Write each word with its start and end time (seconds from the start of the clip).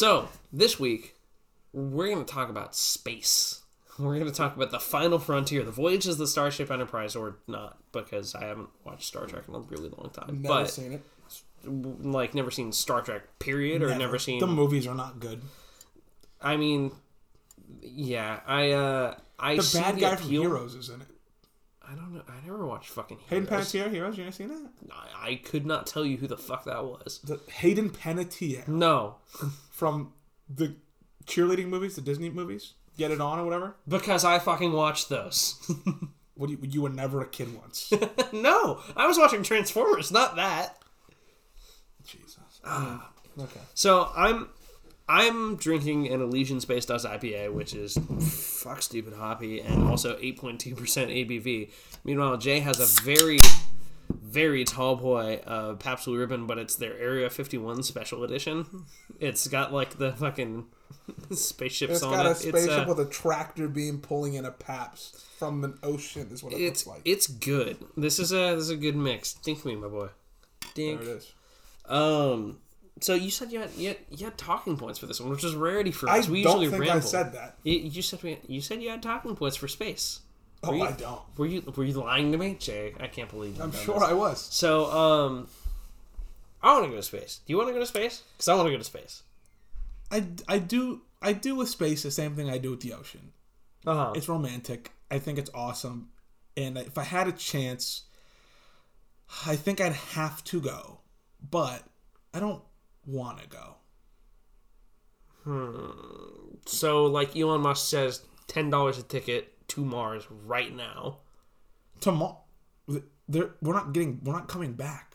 So 0.00 0.30
this 0.50 0.80
week 0.80 1.14
we're 1.74 2.06
going 2.06 2.24
to 2.24 2.32
talk 2.32 2.48
about 2.48 2.74
space. 2.74 3.60
We're 3.98 4.14
going 4.14 4.30
to 4.30 4.32
talk 4.32 4.56
about 4.56 4.70
the 4.70 4.80
final 4.80 5.18
frontier, 5.18 5.62
the 5.62 5.70
voyages 5.70 6.14
of 6.14 6.18
the 6.18 6.26
Starship 6.26 6.70
Enterprise, 6.70 7.14
or 7.14 7.36
not, 7.46 7.76
because 7.92 8.34
I 8.34 8.46
haven't 8.46 8.70
watched 8.82 9.02
Star 9.02 9.26
Trek 9.26 9.44
in 9.46 9.54
a 9.54 9.58
really 9.58 9.90
long 9.90 10.08
time. 10.10 10.40
Never 10.40 10.54
but 10.54 10.70
seen 10.70 10.92
it. 10.94 11.02
like 11.66 12.34
never 12.34 12.50
seen 12.50 12.72
Star 12.72 13.02
Trek 13.02 13.38
period, 13.38 13.82
or 13.82 13.94
never, 13.94 14.18
seen. 14.18 14.40
The 14.40 14.46
movies 14.46 14.86
are 14.86 14.94
not 14.94 15.20
good. 15.20 15.42
I 16.40 16.56
mean, 16.56 16.92
yeah, 17.82 18.40
I 18.46 18.70
uh, 18.70 19.16
I 19.38 19.56
The 19.56 19.62
see 19.62 19.80
bad 19.80 19.96
the 19.96 20.00
guy 20.00 20.16
from. 20.16 20.30
Heroes 20.30 20.74
is 20.74 20.88
in 20.88 21.02
it. 21.02 21.08
I 21.90 21.94
don't 21.94 22.14
know. 22.14 22.22
I 22.28 22.46
never 22.46 22.64
watched 22.64 22.88
fucking 22.90 23.18
Hayden 23.28 23.46
Heroes. 23.46 23.72
Panettiere, 23.72 23.90
Heroes. 23.90 24.16
You 24.16 24.24
never 24.24 24.34
seen 24.34 24.48
that? 24.48 24.70
I, 24.92 25.30
I 25.30 25.34
could 25.36 25.66
not 25.66 25.86
tell 25.86 26.06
you 26.06 26.16
who 26.16 26.28
the 26.28 26.36
fuck 26.38 26.64
that 26.64 26.84
was. 26.84 27.20
The 27.24 27.40
Hayden 27.50 27.90
Panettiere 27.90 28.66
No, 28.68 29.16
from 29.80 30.12
the 30.46 30.76
cheerleading 31.24 31.68
movies, 31.68 31.96
the 31.96 32.02
Disney 32.02 32.28
movies. 32.28 32.74
Get 32.98 33.10
it 33.10 33.20
on 33.20 33.38
or 33.38 33.44
whatever. 33.44 33.76
because 33.88 34.26
I 34.26 34.38
fucking 34.38 34.72
watched 34.72 35.08
those. 35.08 35.56
What 36.36 36.48
you, 36.48 36.58
you 36.62 36.80
were 36.80 36.88
never 36.88 37.20
a 37.20 37.26
kid 37.26 37.54
once. 37.54 37.92
no, 38.32 38.80
I 38.96 39.06
was 39.06 39.18
watching 39.18 39.42
Transformers, 39.42 40.10
not 40.10 40.36
that. 40.36 40.78
Jesus. 42.02 42.38
Ah, 42.64 43.10
okay. 43.38 43.60
So 43.74 44.10
I'm 44.16 44.48
I'm 45.06 45.56
drinking 45.56 46.08
an 46.08 46.22
Elysian 46.22 46.58
Space 46.60 46.86
Dust 46.86 47.04
IPA, 47.04 47.52
which 47.52 47.74
is 47.74 47.98
fuck 48.62 48.80
stupid 48.80 49.12
hoppy 49.12 49.60
and 49.60 49.82
also 49.86 50.16
8.2% 50.16 50.76
ABV. 50.76 51.70
Meanwhile, 52.04 52.38
Jay 52.38 52.60
has 52.60 52.80
a 52.80 53.02
very 53.02 53.38
very 54.30 54.64
tall 54.64 54.96
boy 54.96 55.40
uh, 55.46 55.74
Pabst 55.74 56.04
Blue 56.06 56.18
Ribbon, 56.18 56.46
but 56.46 56.58
it's 56.58 56.76
their 56.76 56.96
Area 56.98 57.28
51 57.28 57.82
special 57.82 58.22
edition. 58.24 58.86
It's 59.18 59.46
got 59.48 59.72
like 59.72 59.98
the 59.98 60.12
fucking 60.12 60.66
spaceships 61.32 61.94
It's 61.94 62.02
on 62.02 62.12
got 62.12 62.26
a 62.26 62.30
it. 62.30 62.36
spaceship 62.36 62.64
it's 62.64 62.68
uh, 62.68 62.84
with 62.88 63.00
a 63.00 63.06
tractor 63.10 63.68
beam 63.68 63.98
pulling 64.00 64.34
in 64.34 64.44
a 64.44 64.50
Pabst 64.50 65.20
from 65.38 65.64
an 65.64 65.78
ocean. 65.82 66.28
Is 66.30 66.42
what 66.42 66.52
it 66.52 66.56
it's 66.60 66.86
looks 66.86 66.98
like. 66.98 67.02
it's 67.04 67.26
good. 67.26 67.76
This 67.96 68.18
is 68.18 68.32
a 68.32 68.54
this 68.54 68.64
is 68.64 68.70
a 68.70 68.76
good 68.76 68.96
mix. 68.96 69.32
Think 69.34 69.64
me, 69.64 69.74
my 69.76 69.88
boy. 69.88 70.08
there 70.74 70.94
it 70.94 71.02
is. 71.02 71.32
Um. 71.86 72.58
So 73.02 73.14
you 73.14 73.30
said 73.30 73.50
you 73.50 73.60
had, 73.60 73.70
you 73.76 73.88
had 73.88 73.96
you 74.10 74.24
had 74.26 74.36
talking 74.36 74.76
points 74.76 74.98
for 74.98 75.06
this 75.06 75.20
one, 75.20 75.30
which 75.30 75.42
is 75.44 75.54
rarity 75.54 75.90
for 75.90 76.08
I 76.08 76.18
us. 76.18 76.28
We 76.28 76.42
don't 76.42 76.60
usually 76.60 76.78
think 76.78 76.90
ramble. 76.90 77.06
I 77.06 77.10
said 77.10 77.32
that. 77.32 77.56
You, 77.64 77.78
you 77.78 78.02
said 78.02 78.22
we, 78.22 78.38
you 78.46 78.60
said 78.60 78.82
you 78.82 78.90
had 78.90 79.02
talking 79.02 79.34
points 79.34 79.56
for 79.56 79.68
space. 79.68 80.20
Oh, 80.62 80.70
Were 80.70 80.76
you, 80.76 80.84
I 80.84 80.92
don't. 80.92 81.20
Were 81.38 81.46
you 81.46 81.72
were 81.74 81.84
you 81.84 81.94
lying 81.94 82.32
to 82.32 82.38
me, 82.38 82.54
Jay? 82.58 82.94
I 83.00 83.06
can't 83.06 83.30
believe 83.30 83.56
you. 83.56 83.62
I'm 83.62 83.72
sure 83.72 84.04
I 84.04 84.12
was. 84.12 84.40
So 84.40 84.90
um, 84.90 85.48
I 86.62 86.72
want 86.72 86.84
to 86.84 86.90
go 86.90 86.96
to 86.96 87.02
space. 87.02 87.40
Do 87.46 87.52
you 87.52 87.56
want 87.56 87.68
to 87.70 87.72
go 87.72 87.80
to 87.80 87.86
space? 87.86 88.22
Because 88.36 88.48
I 88.48 88.54
want 88.54 88.66
to 88.66 88.72
go 88.72 88.78
to 88.78 88.84
space. 88.84 89.22
I, 90.10 90.24
I 90.48 90.58
do 90.58 91.02
I 91.22 91.32
do 91.32 91.56
with 91.56 91.68
space 91.68 92.02
the 92.02 92.10
same 92.10 92.34
thing 92.34 92.50
I 92.50 92.58
do 92.58 92.70
with 92.70 92.80
the 92.80 92.92
ocean. 92.92 93.32
Uh 93.86 93.94
huh. 93.94 94.12
It's 94.14 94.28
romantic. 94.28 94.92
I 95.10 95.18
think 95.18 95.38
it's 95.38 95.50
awesome. 95.54 96.10
And 96.56 96.76
if 96.76 96.98
I 96.98 97.04
had 97.04 97.26
a 97.26 97.32
chance, 97.32 98.02
I 99.46 99.56
think 99.56 99.80
I'd 99.80 99.92
have 99.92 100.44
to 100.44 100.60
go. 100.60 101.00
But 101.48 101.84
I 102.34 102.40
don't 102.40 102.62
want 103.06 103.40
to 103.40 103.48
go. 103.48 103.76
Hmm. 105.44 106.56
So 106.66 107.06
like 107.06 107.34
Elon 107.34 107.62
Musk 107.62 107.88
says, 107.88 108.22
ten 108.46 108.68
dollars 108.68 108.98
a 108.98 109.02
ticket 109.02 109.49
to 109.70 109.84
Mars 109.84 110.24
right 110.46 110.74
now. 110.74 111.18
Tomorrow, 112.00 112.38
we're 112.86 113.50
not 113.62 113.92
getting. 113.92 114.20
We're 114.24 114.32
not 114.32 114.48
coming 114.48 114.72
back. 114.72 115.14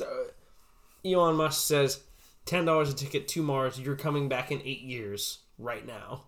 Uh, 0.00 0.04
Elon 1.04 1.36
Musk 1.36 1.66
says, 1.66 2.00
ten 2.44 2.64
dollars 2.64 2.90
a 2.90 2.94
ticket 2.94 3.28
to 3.28 3.42
Mars. 3.42 3.78
You're 3.78 3.96
coming 3.96 4.28
back 4.28 4.50
in 4.50 4.60
eight 4.64 4.82
years 4.82 5.38
right 5.58 5.86
now. 5.86 6.24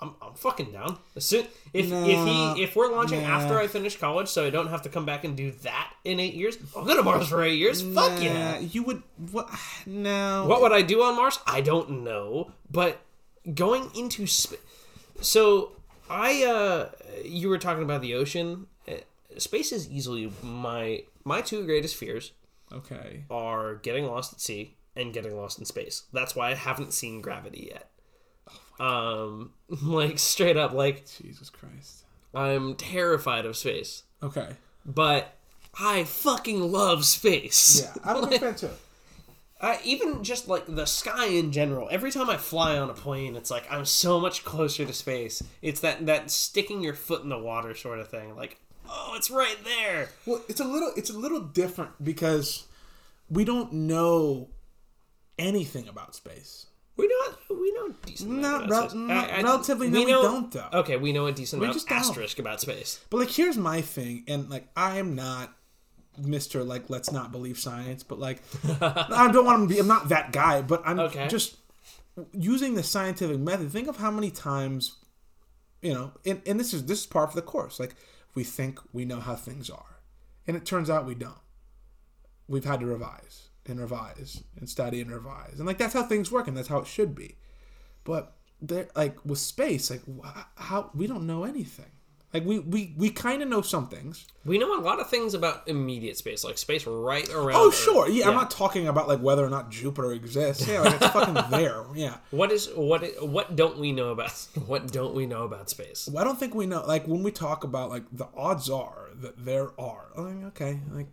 I'm, 0.00 0.14
I'm 0.20 0.34
fucking 0.34 0.72
down. 0.72 0.98
As 1.16 1.24
soon, 1.24 1.46
if 1.72 1.88
Nah, 1.88 2.04
if 2.04 2.56
he 2.56 2.62
if 2.62 2.76
we're 2.76 2.92
launching 2.92 3.22
nah. 3.22 3.28
after 3.28 3.58
I 3.58 3.66
finish 3.66 3.96
college, 3.98 4.28
so 4.28 4.46
I 4.46 4.50
don't 4.50 4.68
have 4.68 4.82
to 4.82 4.88
come 4.88 5.06
back 5.06 5.24
and 5.24 5.36
do 5.36 5.52
that 5.62 5.92
in 6.04 6.20
eight 6.20 6.34
years, 6.34 6.58
I'll 6.76 6.84
go 6.84 6.96
to 6.96 7.02
Mars 7.02 7.28
for 7.28 7.42
eight 7.42 7.58
years. 7.58 7.80
Fuck 7.80 8.12
Nah, 8.12 8.20
yeah. 8.20 8.58
You 8.58 8.82
would 8.84 9.02
what? 9.30 9.48
No. 9.86 10.46
What 10.46 10.60
would 10.62 10.72
I 10.72 10.82
do 10.82 11.02
on 11.02 11.16
Mars? 11.16 11.38
I 11.46 11.60
don't 11.60 12.04
know. 12.04 12.52
But 12.70 13.00
going 13.54 13.90
into 13.94 14.26
space. 14.26 14.58
So 15.20 15.72
I, 16.10 16.44
uh, 16.44 16.90
you 17.24 17.48
were 17.48 17.58
talking 17.58 17.82
about 17.82 18.00
the 18.02 18.14
ocean. 18.14 18.66
Uh, 18.88 18.94
Space 19.38 19.70
is 19.72 19.88
easily 19.90 20.32
my 20.42 21.02
my 21.24 21.40
two 21.42 21.64
greatest 21.66 21.96
fears 21.96 22.32
Okay. 22.72 23.24
are 23.30 23.74
getting 23.76 24.06
lost 24.06 24.32
at 24.32 24.40
sea 24.40 24.74
and 24.94 25.12
getting 25.12 25.36
lost 25.36 25.58
in 25.58 25.64
space. 25.66 26.04
That's 26.12 26.34
why 26.34 26.50
I 26.50 26.54
haven't 26.54 26.94
seen 26.94 27.20
Gravity 27.20 27.70
yet. 27.72 27.90
Um, 28.78 29.52
like 29.82 30.18
straight 30.18 30.56
up, 30.56 30.72
like 30.72 31.04
Jesus 31.22 31.50
Christ. 31.50 32.04
I'm 32.34 32.74
terrified 32.76 33.44
of 33.46 33.56
space, 33.56 34.02
Okay. 34.22 34.48
but 34.84 35.34
I 35.78 36.04
fucking 36.04 36.72
love 36.72 37.04
space. 37.04 37.82
Yeah, 37.82 38.02
I'm 38.04 38.24
a 38.24 38.26
big 38.26 38.40
fan 38.40 38.54
too. 38.54 38.70
I, 39.60 39.78
even 39.84 40.22
just 40.22 40.48
like 40.48 40.64
the 40.66 40.84
sky 40.84 41.26
in 41.26 41.50
general. 41.50 41.88
Every 41.90 42.10
time 42.10 42.28
I 42.28 42.36
fly 42.36 42.76
on 42.76 42.90
a 42.90 42.94
plane, 42.94 43.36
it's 43.36 43.50
like 43.50 43.66
I'm 43.70 43.86
so 43.86 44.20
much 44.20 44.44
closer 44.44 44.84
to 44.84 44.92
space. 44.92 45.42
It's 45.62 45.80
that 45.80 46.06
that 46.06 46.30
sticking 46.30 46.82
your 46.82 46.94
foot 46.94 47.22
in 47.22 47.30
the 47.30 47.38
water 47.38 47.74
sort 47.74 47.98
of 47.98 48.08
thing. 48.08 48.36
Like, 48.36 48.58
oh, 48.88 49.14
it's 49.16 49.30
right 49.30 49.56
there. 49.64 50.10
Well, 50.26 50.42
it's 50.48 50.60
a 50.60 50.64
little 50.64 50.92
it's 50.96 51.10
a 51.10 51.16
little 51.16 51.40
different 51.40 52.04
because 52.04 52.66
we 53.30 53.44
don't 53.44 53.72
know 53.72 54.50
anything 55.38 55.88
about 55.88 56.14
space. 56.14 56.66
We 56.98 57.08
know 57.08 57.56
we 57.56 57.72
know 57.72 57.94
decent. 58.04 58.30
Not 58.30 58.64
about 58.66 58.90
space. 58.90 59.00
not 59.00 59.42
relatively, 59.42 59.88
no, 59.88 60.00
we 60.00 60.10
know- 60.10 60.22
don't, 60.22 60.50
though. 60.52 60.68
Okay, 60.72 60.96
we 60.96 61.12
know 61.12 61.26
a 61.26 61.32
decent 61.32 61.60
We 61.60 61.66
amount 61.66 61.76
just 61.78 61.90
asterisk 61.90 62.38
about 62.38 62.60
space. 62.60 63.00
But 63.10 63.18
like 63.18 63.30
here's 63.30 63.56
my 63.56 63.80
thing, 63.80 64.24
and 64.28 64.50
like 64.50 64.68
I 64.76 64.98
am 64.98 65.14
not 65.14 65.55
Mr. 66.20 66.66
like 66.66 66.88
let's 66.90 67.12
not 67.12 67.32
believe 67.32 67.58
science, 67.58 68.02
but 68.02 68.18
like 68.18 68.42
I 68.80 69.30
don't 69.32 69.44
want 69.44 69.68
to 69.68 69.74
be 69.74 69.80
I'm 69.80 69.86
not 69.88 70.08
that 70.08 70.32
guy, 70.32 70.62
but 70.62 70.82
I'm 70.84 70.98
Okay. 70.98 71.28
just 71.28 71.56
using 72.32 72.74
the 72.74 72.82
scientific 72.82 73.38
method. 73.38 73.70
Think 73.70 73.88
of 73.88 73.96
how 73.98 74.10
many 74.10 74.30
times 74.30 74.96
you 75.82 75.92
know, 75.92 76.12
and, 76.24 76.40
and 76.46 76.58
this 76.58 76.72
is 76.74 76.86
this 76.86 77.00
is 77.00 77.06
par 77.06 77.26
for 77.28 77.36
the 77.36 77.42
course. 77.42 77.78
Like 77.78 77.94
we 78.34 78.44
think 78.44 78.80
we 78.92 79.04
know 79.04 79.20
how 79.20 79.34
things 79.34 79.70
are. 79.70 80.00
And 80.46 80.56
it 80.56 80.64
turns 80.64 80.88
out 80.90 81.06
we 81.06 81.14
don't. 81.14 81.38
We've 82.48 82.64
had 82.64 82.80
to 82.80 82.86
revise 82.86 83.48
and 83.66 83.80
revise 83.80 84.42
and 84.56 84.68
study 84.68 85.00
and 85.00 85.10
revise. 85.10 85.54
And 85.58 85.66
like 85.66 85.78
that's 85.78 85.94
how 85.94 86.04
things 86.04 86.30
work 86.30 86.46
and 86.48 86.56
that's 86.56 86.68
how 86.68 86.78
it 86.78 86.86
should 86.86 87.14
be. 87.14 87.36
But 88.04 88.32
there 88.62 88.88
like 88.94 89.16
with 89.24 89.38
space, 89.38 89.90
like 89.90 90.02
how 90.56 90.90
we 90.94 91.06
don't 91.06 91.26
know 91.26 91.44
anything. 91.44 91.90
Like 92.36 92.44
we 92.44 92.58
we, 92.58 92.94
we 92.98 93.08
kind 93.08 93.42
of 93.42 93.48
know 93.48 93.62
some 93.62 93.88
things. 93.88 94.26
We 94.44 94.58
know 94.58 94.78
a 94.78 94.82
lot 94.82 95.00
of 95.00 95.08
things 95.08 95.32
about 95.32 95.66
immediate 95.66 96.18
space, 96.18 96.44
like 96.44 96.58
space 96.58 96.86
right 96.86 97.26
around. 97.30 97.56
Oh 97.56 97.70
sure, 97.70 98.10
yeah, 98.10 98.28
I'm 98.28 98.34
not 98.34 98.50
talking 98.50 98.88
about 98.88 99.08
like 99.08 99.20
whether 99.20 99.42
or 99.42 99.48
not 99.48 99.70
Jupiter 99.70 100.12
exists. 100.12 100.68
Yeah, 100.68 100.82
like 100.82 101.00
it's 101.00 101.06
fucking 101.06 101.50
there. 101.50 101.84
Yeah. 101.94 102.18
What 102.30 102.52
is 102.52 102.68
what? 102.74 103.02
What 103.26 103.56
don't 103.56 103.78
we 103.78 103.92
know 103.92 104.10
about? 104.10 104.26
What 104.66 104.92
don't 104.92 105.14
we 105.14 105.24
know 105.24 105.44
about 105.44 105.70
space? 105.70 106.10
Well, 106.12 106.22
I 106.22 106.24
don't 106.26 106.38
think 106.38 106.54
we 106.54 106.66
know. 106.66 106.84
Like 106.84 107.06
when 107.06 107.22
we 107.22 107.30
talk 107.30 107.64
about 107.64 107.88
like 107.88 108.04
the 108.12 108.28
odds 108.36 108.68
are 108.68 109.08
that 109.22 109.42
there 109.42 109.70
are. 109.80 110.08
Like, 110.14 110.44
okay, 110.48 110.80
like 110.90 111.08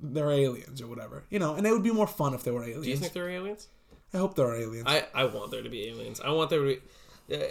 they're 0.00 0.30
aliens 0.30 0.82
or 0.82 0.86
whatever, 0.86 1.24
you 1.30 1.38
know. 1.38 1.54
And 1.54 1.66
it 1.66 1.72
would 1.72 1.82
be 1.82 1.92
more 1.92 2.06
fun 2.06 2.34
if 2.34 2.44
they 2.44 2.50
were 2.50 2.62
aliens. 2.62 2.84
Do 2.84 2.90
you 2.90 2.96
think 2.96 3.14
they're 3.14 3.30
aliens? 3.30 3.68
I 4.12 4.18
hope 4.18 4.34
they're 4.34 4.54
aliens. 4.54 4.84
I, 4.86 5.04
I 5.14 5.24
want 5.24 5.50
there 5.50 5.62
to 5.62 5.68
be 5.70 5.88
aliens. 5.88 6.20
I 6.20 6.30
want 6.30 6.50
there 6.50 6.60
to 6.60 6.66
be. 6.66 6.80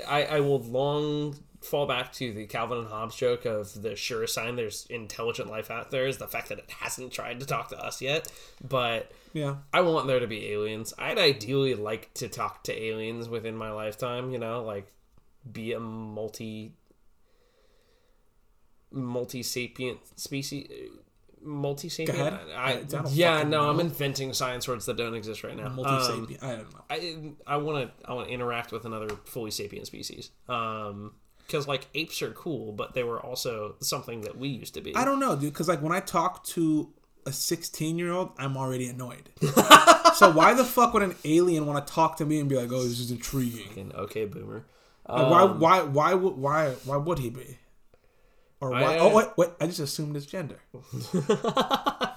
I, 0.08 0.24
I 0.24 0.40
will 0.40 0.60
long 0.60 1.36
fall 1.62 1.88
back 1.88 2.12
to 2.13 2.33
the 2.33 2.45
Calvin 2.45 2.80
and 2.80 2.88
Hobbes 2.88 3.15
joke 3.15 3.45
of 3.45 3.81
the 3.81 3.95
sure 3.95 4.27
sign 4.27 4.56
there's 4.56 4.86
intelligent 4.89 5.50
life 5.50 5.71
out 5.71 5.92
there 5.92 6.07
is 6.07 6.18
the 6.18 6.27
fact 6.27 6.50
that 6.50 6.59
it 6.59 6.69
hasn't 6.69 7.12
tried 7.12 7.39
to 7.39 7.45
talk 7.45 7.69
to 7.69 7.77
us 7.77 8.01
yet. 8.01 8.31
But 8.68 9.12
yeah. 9.33 9.57
I 9.74 9.81
want 9.81 10.07
there 10.07 10.19
to 10.19 10.27
be 10.27 10.51
aliens. 10.51 10.94
I'd 10.98 11.18
ideally 11.18 11.75
like 11.75 12.13
to 12.15 12.27
talk 12.27 12.63
to 12.63 12.80
aliens 12.80 13.27
within 13.27 13.56
my 13.56 13.71
lifetime, 13.71 14.31
you 14.31 14.39
know, 14.39 14.63
like 14.63 14.92
be 15.51 15.74
a 15.74 15.80
multi 15.80 16.74
multi 18.92 19.44
sapient 19.44 20.00
species 20.18 20.69
multi 21.42 21.89
sapient. 21.89 22.19
I, 22.56 22.74
I 22.74 22.83
yeah, 23.10 23.44
no, 23.44 23.69
I'm 23.69 23.80
inventing 23.80 24.33
science 24.33 24.68
words 24.68 24.86
that 24.86 24.98
don't 24.98 25.15
exist 25.15 25.44
right 25.44 25.56
now. 25.56 25.69
Multi 25.69 25.89
Um, 25.89 26.03
sapient. 26.03 26.44
I 26.44 26.56
don't 26.56 26.74
know. 26.74 26.83
I 27.48 27.53
I 27.56 27.57
want 27.57 27.89
to 27.89 28.10
I 28.10 28.13
want 28.13 28.27
to 28.27 28.33
interact 28.33 28.71
with 28.71 28.86
another 28.86 29.10
fully 29.25 29.51
sapient 29.51 29.88
species. 29.88 30.31
Um, 30.48 31.13
because 31.48 31.68
like 31.68 31.88
apes 31.96 32.22
are 32.22 32.32
cool, 32.32 32.74
but 32.74 32.94
they 32.94 33.04
were 33.04 33.20
also 33.20 33.76
something 33.80 34.22
that 34.22 34.38
we 34.38 34.50
used 34.50 34.74
to 34.74 34.82
be. 34.82 34.96
I 34.96 35.06
don't 35.06 35.20
know, 35.20 35.36
dude. 35.36 35.54
Because 35.54 35.68
like 35.68 35.82
when 35.82 35.94
I 35.94 36.02
talk 36.02 36.44
to 36.48 36.94
a 37.26 37.32
16 37.32 37.98
year 37.98 38.12
old, 38.12 38.32
I'm 38.38 38.58
already 38.58 38.88
annoyed. 38.88 39.30
so 40.16 40.32
why 40.32 40.54
the 40.54 40.66
fuck 40.66 40.94
would 40.94 41.04
an 41.04 41.16
alien 41.24 41.66
want 41.66 41.86
to 41.86 41.94
talk 41.94 42.18
to 42.18 42.26
me 42.26 42.40
and 42.40 42.50
be 42.50 42.56
like, 42.56 42.72
"Oh, 42.72 42.84
this 42.84 43.00
is 43.00 43.12
intriguing"? 43.12 43.80
And 43.80 43.94
okay, 43.94 44.26
boomer. 44.26 44.66
Like, 45.08 45.32
why? 45.32 45.42
Um, 45.42 45.60
why? 45.60 45.82
Why 45.82 46.14
would? 46.14 46.38
Why? 46.38 46.72
Why 46.84 46.98
would 46.98 47.20
he 47.20 47.30
be? 47.30 47.58
Or 48.60 48.74
I- 48.74 48.82
why? 48.82 48.98
oh 48.98 49.12
uh, 49.12 49.14
wait, 49.14 49.28
wait! 49.38 49.50
I 49.62 49.68
just 49.68 49.80
assumed 49.80 50.16
his 50.16 50.26
gender. 50.26 50.60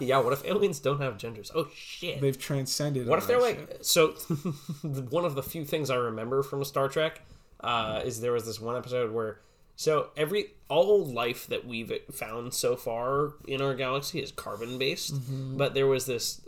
yeah, 0.01 0.19
what 0.19 0.33
if 0.33 0.45
aliens 0.45 0.81
don't 0.81 1.01
have 1.01 1.19
genders? 1.19 1.53
Oh 1.55 1.69
shit. 1.75 2.21
They've 2.21 2.39
transcended. 2.39 3.07
What 3.07 3.19
if 3.19 3.27
they're 3.27 3.39
that 3.39 3.45
like 3.45 3.59
shit. 3.59 3.87
so? 3.87 4.09
one 4.83 5.25
of 5.25 5.35
the 5.35 5.43
few 5.43 5.65
things 5.65 5.91
I 5.91 5.97
remember 5.97 6.43
from 6.43 6.65
Star 6.65 6.89
Trek 6.89 7.21
uh, 7.63 8.01
is 8.05 8.21
there 8.21 8.33
was 8.33 8.47
this 8.47 8.61
one 8.61 8.77
episode 8.77 9.13
where 9.13 9.39
so 9.77 10.09
every 10.17 10.47
all 10.69 11.05
life 11.05 11.47
that 11.49 11.67
we've 11.67 11.93
found 12.13 12.53
so 12.55 12.77
far 12.77 13.33
in 13.49 13.61
our 13.63 13.75
galaxy 13.75 14.21
is 14.21 14.31
carbon 14.33 14.79
based, 14.79 15.15
Mm-hmm. 15.15 15.57
but 15.57 15.75
there 15.75 15.87
was 15.87 16.07
this 16.07 16.43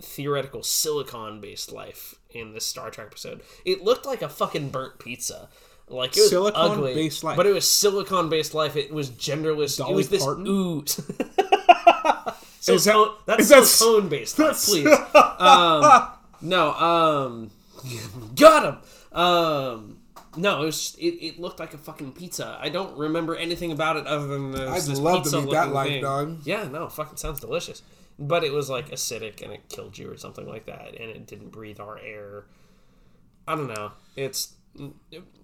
theoretical 0.00 0.62
silicon 0.62 1.40
based 1.40 1.72
life 1.72 2.14
in 2.30 2.52
this 2.54 2.64
Star 2.64 2.90
Trek 2.90 3.08
episode. 3.08 3.42
It 3.64 3.82
looked 3.82 4.06
like 4.06 4.22
a 4.22 4.28
fucking 4.28 4.70
burnt 4.70 4.98
pizza. 4.98 5.48
Like 5.88 6.16
it 6.16 6.20
was 6.20 6.32
ugly, 6.54 6.92
Silicon-based 6.94 7.24
life. 7.24 7.36
but 7.36 7.46
it 7.46 7.52
was 7.52 7.70
silicon 7.70 8.28
based 8.30 8.54
life. 8.54 8.76
It 8.76 8.92
was 8.92 9.10
genderless. 9.10 9.78
it 9.86 9.92
was 9.94 10.08
this 10.08 10.22
Parton? 10.24 10.46
ooze. 10.46 10.98
Is 11.08 11.16
that- 11.18 12.36
Silicone- 12.60 13.16
that's 13.26 13.48
that- 13.48 13.64
silicone 13.64 14.08
based 14.08 14.38
life, 14.38 14.56
please. 14.64 14.86
um, 15.38 16.08
no, 16.40 16.72
um, 16.74 17.50
got 18.36 18.64
him. 19.12 19.18
Um, 19.20 19.91
no, 20.36 20.62
it 20.62 20.66
was 20.66 20.78
just, 20.78 20.98
it, 20.98 21.24
it 21.24 21.40
looked 21.40 21.60
like 21.60 21.74
a 21.74 21.78
fucking 21.78 22.12
pizza. 22.12 22.58
I 22.60 22.68
don't 22.68 22.96
remember 22.96 23.36
anything 23.36 23.72
about 23.72 23.96
it 23.96 24.06
other 24.06 24.26
than 24.26 24.52
this, 24.52 24.88
I'd 24.88 24.96
love 24.98 25.24
to 25.30 25.42
meet 25.42 25.50
that 25.50 25.72
life, 25.72 25.88
thing. 25.88 26.02
dog. 26.02 26.38
Yeah, 26.44 26.64
no, 26.68 26.88
fucking 26.88 27.16
sounds 27.16 27.40
delicious. 27.40 27.82
But 28.18 28.44
it 28.44 28.52
was 28.52 28.68
like 28.70 28.90
acidic 28.90 29.42
and 29.42 29.52
it 29.52 29.68
killed 29.68 29.96
you 29.98 30.10
or 30.10 30.16
something 30.16 30.46
like 30.46 30.66
that, 30.66 30.88
and 30.98 31.10
it 31.10 31.26
didn't 31.26 31.50
breathe 31.50 31.80
our 31.80 31.98
air. 31.98 32.44
I 33.48 33.56
don't 33.56 33.68
know. 33.68 33.92
It's 34.16 34.54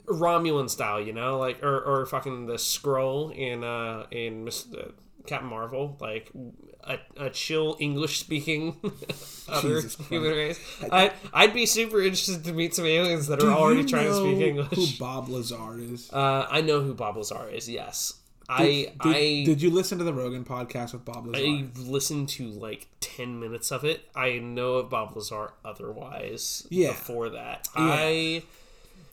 Romulan 0.06 0.70
style, 0.70 1.00
you 1.00 1.12
know, 1.12 1.38
like 1.38 1.62
or, 1.62 1.80
or 1.80 2.06
fucking 2.06 2.46
the 2.46 2.58
scroll 2.58 3.30
in 3.30 3.64
uh 3.64 4.06
in 4.10 4.44
Miss, 4.44 4.66
uh, 4.72 4.90
Captain 5.28 5.48
Marvel, 5.48 5.96
like 6.00 6.30
a, 6.84 6.98
a 7.16 7.30
chill 7.30 7.76
English 7.78 8.18
speaking 8.20 8.76
other 9.48 9.82
human 10.08 10.32
race. 10.32 10.58
I 10.90 11.12
I'd 11.32 11.54
be 11.54 11.66
super 11.66 12.00
interested 12.00 12.44
to 12.44 12.52
meet 12.52 12.74
some 12.74 12.86
aliens 12.86 13.26
that 13.28 13.42
are 13.42 13.52
already 13.52 13.84
trying 13.84 14.06
to 14.08 14.14
speak 14.14 14.38
English. 14.40 14.68
Who 14.74 14.86
Bob 14.98 15.28
Lazar 15.28 15.78
is? 15.78 16.10
Uh, 16.12 16.46
I 16.50 16.60
know 16.62 16.80
who 16.80 16.94
Bob 16.94 17.16
Lazar 17.16 17.48
is. 17.50 17.68
Yes, 17.68 18.14
I 18.48 18.62
Did, 18.64 18.92
I 19.00 19.12
did 19.44 19.60
you 19.62 19.70
listen 19.70 19.98
to 19.98 20.04
the 20.04 20.14
Rogan 20.14 20.44
podcast 20.44 20.92
with 20.94 21.04
Bob 21.04 21.26
Lazar? 21.26 21.44
I 21.44 21.66
listened 21.76 22.28
to 22.30 22.48
like 22.48 22.86
ten 23.00 23.38
minutes 23.38 23.70
of 23.70 23.84
it. 23.84 24.08
I 24.16 24.38
know 24.38 24.74
of 24.74 24.90
Bob 24.90 25.14
Lazar 25.14 25.52
otherwise. 25.64 26.66
Yeah. 26.70 26.88
Before 26.90 27.28
that, 27.30 27.68
I 27.76 28.42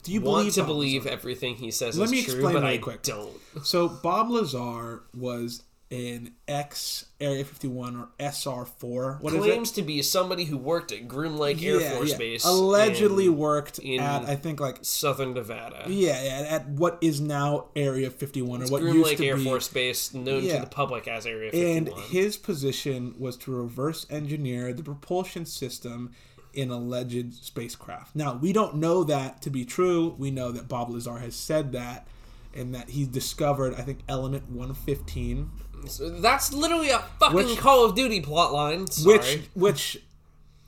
Do 0.03 0.13
you 0.13 0.21
want 0.21 0.39
believe 0.43 0.53
to 0.53 0.61
Bob 0.61 0.67
believe 0.67 1.03
Lazar? 1.05 1.13
everything 1.17 1.55
he 1.55 1.71
says 1.71 1.97
Let 1.97 2.05
is 2.05 2.11
me 2.11 2.23
true, 2.23 2.33
explain 2.35 2.53
but 2.53 2.63
really 2.63 2.75
I 2.75 2.77
quick. 2.77 3.01
don't. 3.03 3.33
So 3.63 3.89
Bob 3.89 4.29
Lazar 4.29 5.03
was 5.13 5.63
an 5.91 6.33
X 6.47 7.05
Area 7.21 7.45
51 7.45 7.95
or 7.95 8.09
SR4. 8.19 9.21
What 9.21 9.33
Claims 9.33 9.71
to 9.73 9.81
be 9.83 10.01
somebody 10.01 10.45
who 10.45 10.57
worked 10.57 10.91
at 10.91 11.07
Groom 11.07 11.37
Lake 11.37 11.61
it? 11.61 11.67
Air 11.67 11.91
Force 11.91 12.11
yeah. 12.11 12.17
Base, 12.17 12.43
Allegedly 12.45 13.25
in 13.25 13.37
worked 13.37 13.79
in- 13.79 13.99
at 13.99 14.23
I 14.27 14.35
think 14.35 14.59
like 14.59 14.79
Southern 14.81 15.33
Nevada. 15.33 15.83
yeah, 15.87 16.21
yeah, 16.23 16.47
at 16.49 16.67
what 16.69 16.97
is 17.01 17.21
now 17.21 17.65
Area 17.75 18.09
51 18.09 18.63
or 18.63 18.67
what 18.67 18.81
Groom 18.81 18.95
used 18.95 19.07
Lake 19.09 19.17
to 19.19 19.25
Air 19.27 19.37
be. 19.37 19.43
Force 19.43 19.67
Base, 19.67 20.13
known 20.13 20.43
Yeah. 20.43 20.55
to 20.55 20.61
the 20.61 20.67
public 20.71 21.07
as 21.07 21.25
Area 21.27 21.51
51. 21.51 21.77
And 21.77 21.89
his 22.05 22.35
position 22.37 23.13
was 23.19 23.37
to 23.37 23.51
reverse 23.51 24.07
engineer 24.09 24.73
the 24.73 24.83
propulsion 24.83 25.45
system 25.45 26.11
in 26.53 26.71
alleged 26.71 27.33
spacecraft. 27.43 28.15
Now, 28.15 28.33
we 28.41 28.53
don't 28.53 28.77
know 28.77 29.03
that 29.03 29.41
to 29.43 29.49
be 29.49 29.65
true. 29.65 30.15
We 30.17 30.31
know 30.31 30.51
that 30.51 30.67
Bob 30.67 30.89
Lazar 30.89 31.17
has 31.19 31.35
said 31.35 31.73
that 31.73 32.07
and 32.55 32.73
that 32.73 32.91
he 32.91 33.05
discovered, 33.05 33.73
I 33.75 33.81
think, 33.81 33.99
element 34.07 34.49
115, 34.49 35.51
So 35.89 36.09
that's 36.09 36.51
literally 36.53 36.89
a 36.89 36.99
fucking 37.19 37.35
Which- 37.35 37.57
Call 37.57 37.85
of 37.85 37.95
Duty 37.95 38.21
plotline. 38.21 38.91
Sorry. 38.91 39.17
which 39.17 39.41
which 39.53 39.97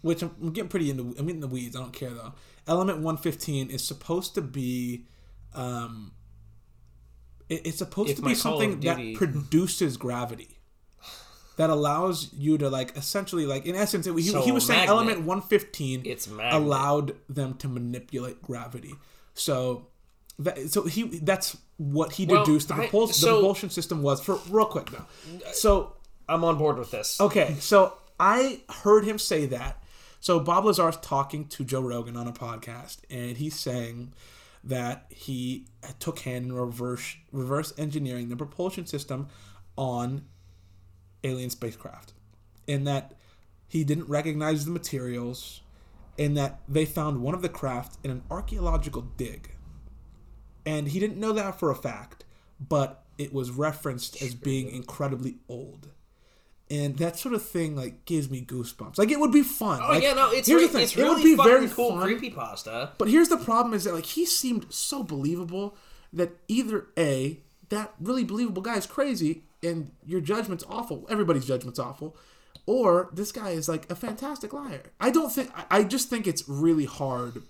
which 0.01 0.21
I'm 0.21 0.51
getting 0.53 0.69
pretty 0.69 0.89
into 0.89 1.15
I'm 1.19 1.27
in 1.29 1.39
the 1.39 1.47
weeds, 1.47 1.75
I 1.75 1.79
don't 1.79 1.93
care 1.93 2.11
though. 2.11 2.33
Element 2.67 2.99
115 2.99 3.69
is 3.69 3.83
supposed 3.83 4.35
to 4.35 4.41
be 4.41 5.05
um 5.53 6.11
it- 7.49 7.65
it's 7.65 7.77
supposed 7.77 8.09
If 8.11 8.17
to 8.17 8.21
be 8.23 8.35
something 8.35 8.79
that 8.81 9.15
produces 9.15 9.97
gravity. 9.97 10.49
That 11.55 11.71
allows 11.71 12.31
you 12.33 12.57
to 12.59 12.69
like 12.69 12.95
essentially 12.95 13.45
like 13.47 13.65
in 13.65 13.75
essence 13.75 14.05
he, 14.05 14.21
So 14.21 14.41
he 14.43 14.51
was 14.51 14.65
saying 14.65 14.81
magnet. 14.81 14.89
element 14.95 15.19
115 15.21 16.03
It's 16.05 16.27
magnet. 16.27 16.53
allowed 16.53 17.15
them 17.27 17.55
to 17.55 17.67
manipulate 17.67 18.43
gravity. 18.43 18.93
So 19.33 19.87
that, 20.39 20.69
so 20.71 20.83
he 20.85 21.03
that's 21.19 21.57
what 21.77 22.13
he 22.13 22.25
Well, 22.25 22.43
deduced 22.45 22.67
the, 22.69 22.75
I- 22.75 22.89
so- 22.89 23.05
the 23.07 23.31
propulsion 23.33 23.69
system 23.69 24.01
was 24.01 24.21
for 24.21 24.39
real 24.49 24.65
quick 24.65 24.89
though. 24.91 25.05
So 25.53 25.93
I'm 26.29 26.43
on 26.43 26.57
board 26.57 26.77
with 26.77 26.91
this. 26.91 27.19
Okay, 27.21 27.55
so 27.59 27.93
I 28.19 28.61
heard 28.83 29.05
him 29.05 29.17
say 29.19 29.45
that. 29.47 29.83
So 30.19 30.39
Bob 30.39 30.65
Lazar's 30.65 30.97
talking 30.97 31.45
to 31.49 31.63
Joe 31.63 31.81
Rogan 31.81 32.17
on 32.17 32.27
a 32.27 32.33
podcast, 32.33 32.97
and 33.09 33.37
he's 33.37 33.55
saying 33.55 34.13
that 34.63 35.05
he 35.09 35.67
took 35.99 36.19
hand 36.19 36.45
in 36.47 36.53
reverse 36.53 37.15
reverse 37.31 37.73
engineering 37.77 38.29
the 38.29 38.35
propulsion 38.35 38.85
system 38.85 39.27
on 39.77 40.23
alien 41.23 41.49
spacecraft, 41.49 42.13
and 42.67 42.85
that 42.87 43.13
he 43.67 43.83
didn't 43.83 44.07
recognize 44.09 44.65
the 44.65 44.71
materials, 44.71 45.61
and 46.17 46.35
that 46.37 46.59
they 46.67 46.85
found 46.85 47.21
one 47.21 47.33
of 47.35 47.41
the 47.41 47.49
craft 47.49 47.97
in 48.03 48.11
an 48.11 48.23
archaeological 48.31 49.01
dig, 49.17 49.51
and 50.67 50.87
he 50.89 50.99
didn't 50.99 51.17
know 51.17 51.33
that 51.33 51.59
for 51.59 51.71
a 51.71 51.75
fact, 51.75 52.25
but 52.59 53.03
it 53.17 53.33
was 53.33 53.51
referenced 53.51 54.21
as 54.21 54.35
being 54.35 54.69
incredibly 54.69 55.37
old 55.49 55.89
and 56.69 56.97
that 56.97 57.17
sort 57.17 57.33
of 57.33 57.43
thing 57.43 57.75
like 57.75 58.05
gives 58.05 58.29
me 58.29 58.41
goosebumps. 58.41 58.97
Like 58.97 59.11
it 59.11 59.19
would 59.19 59.31
be 59.31 59.43
fun. 59.43 59.79
Oh 59.81 59.89
like, 59.89 60.03
yeah, 60.03 60.13
no, 60.13 60.31
it's 60.31 60.47
here's 60.47 60.61
re- 60.61 60.67
the 60.67 60.73
thing. 60.73 60.83
it's 60.83 60.97
it 60.97 61.03
would 61.03 61.23
be 61.23 61.35
very 61.35 61.67
cool 61.67 61.91
fun. 61.91 62.07
creepypasta. 62.07 62.91
But 62.97 63.09
here's 63.09 63.29
the 63.29 63.37
problem: 63.37 63.73
is 63.73 63.85
that 63.85 63.93
like 63.93 64.05
he 64.05 64.25
seemed 64.25 64.65
so 64.69 65.03
believable 65.03 65.75
that 66.11 66.31
either 66.47 66.87
a 66.97 67.39
that 67.69 67.93
really 67.99 68.23
believable 68.23 68.61
guy 68.61 68.75
is 68.75 68.85
crazy 68.85 69.43
and 69.63 69.91
your 70.05 70.21
judgment's 70.21 70.63
awful. 70.69 71.05
Everybody's 71.09 71.45
judgment's 71.45 71.79
awful. 71.79 72.15
Or 72.65 73.09
this 73.13 73.31
guy 73.31 73.51
is 73.51 73.69
like 73.69 73.89
a 73.89 73.95
fantastic 73.95 74.51
liar. 74.51 74.83
I 74.99 75.09
don't 75.09 75.31
think. 75.31 75.51
I 75.71 75.83
just 75.83 76.09
think 76.09 76.27
it's 76.27 76.47
really 76.49 76.85
hard 76.85 77.43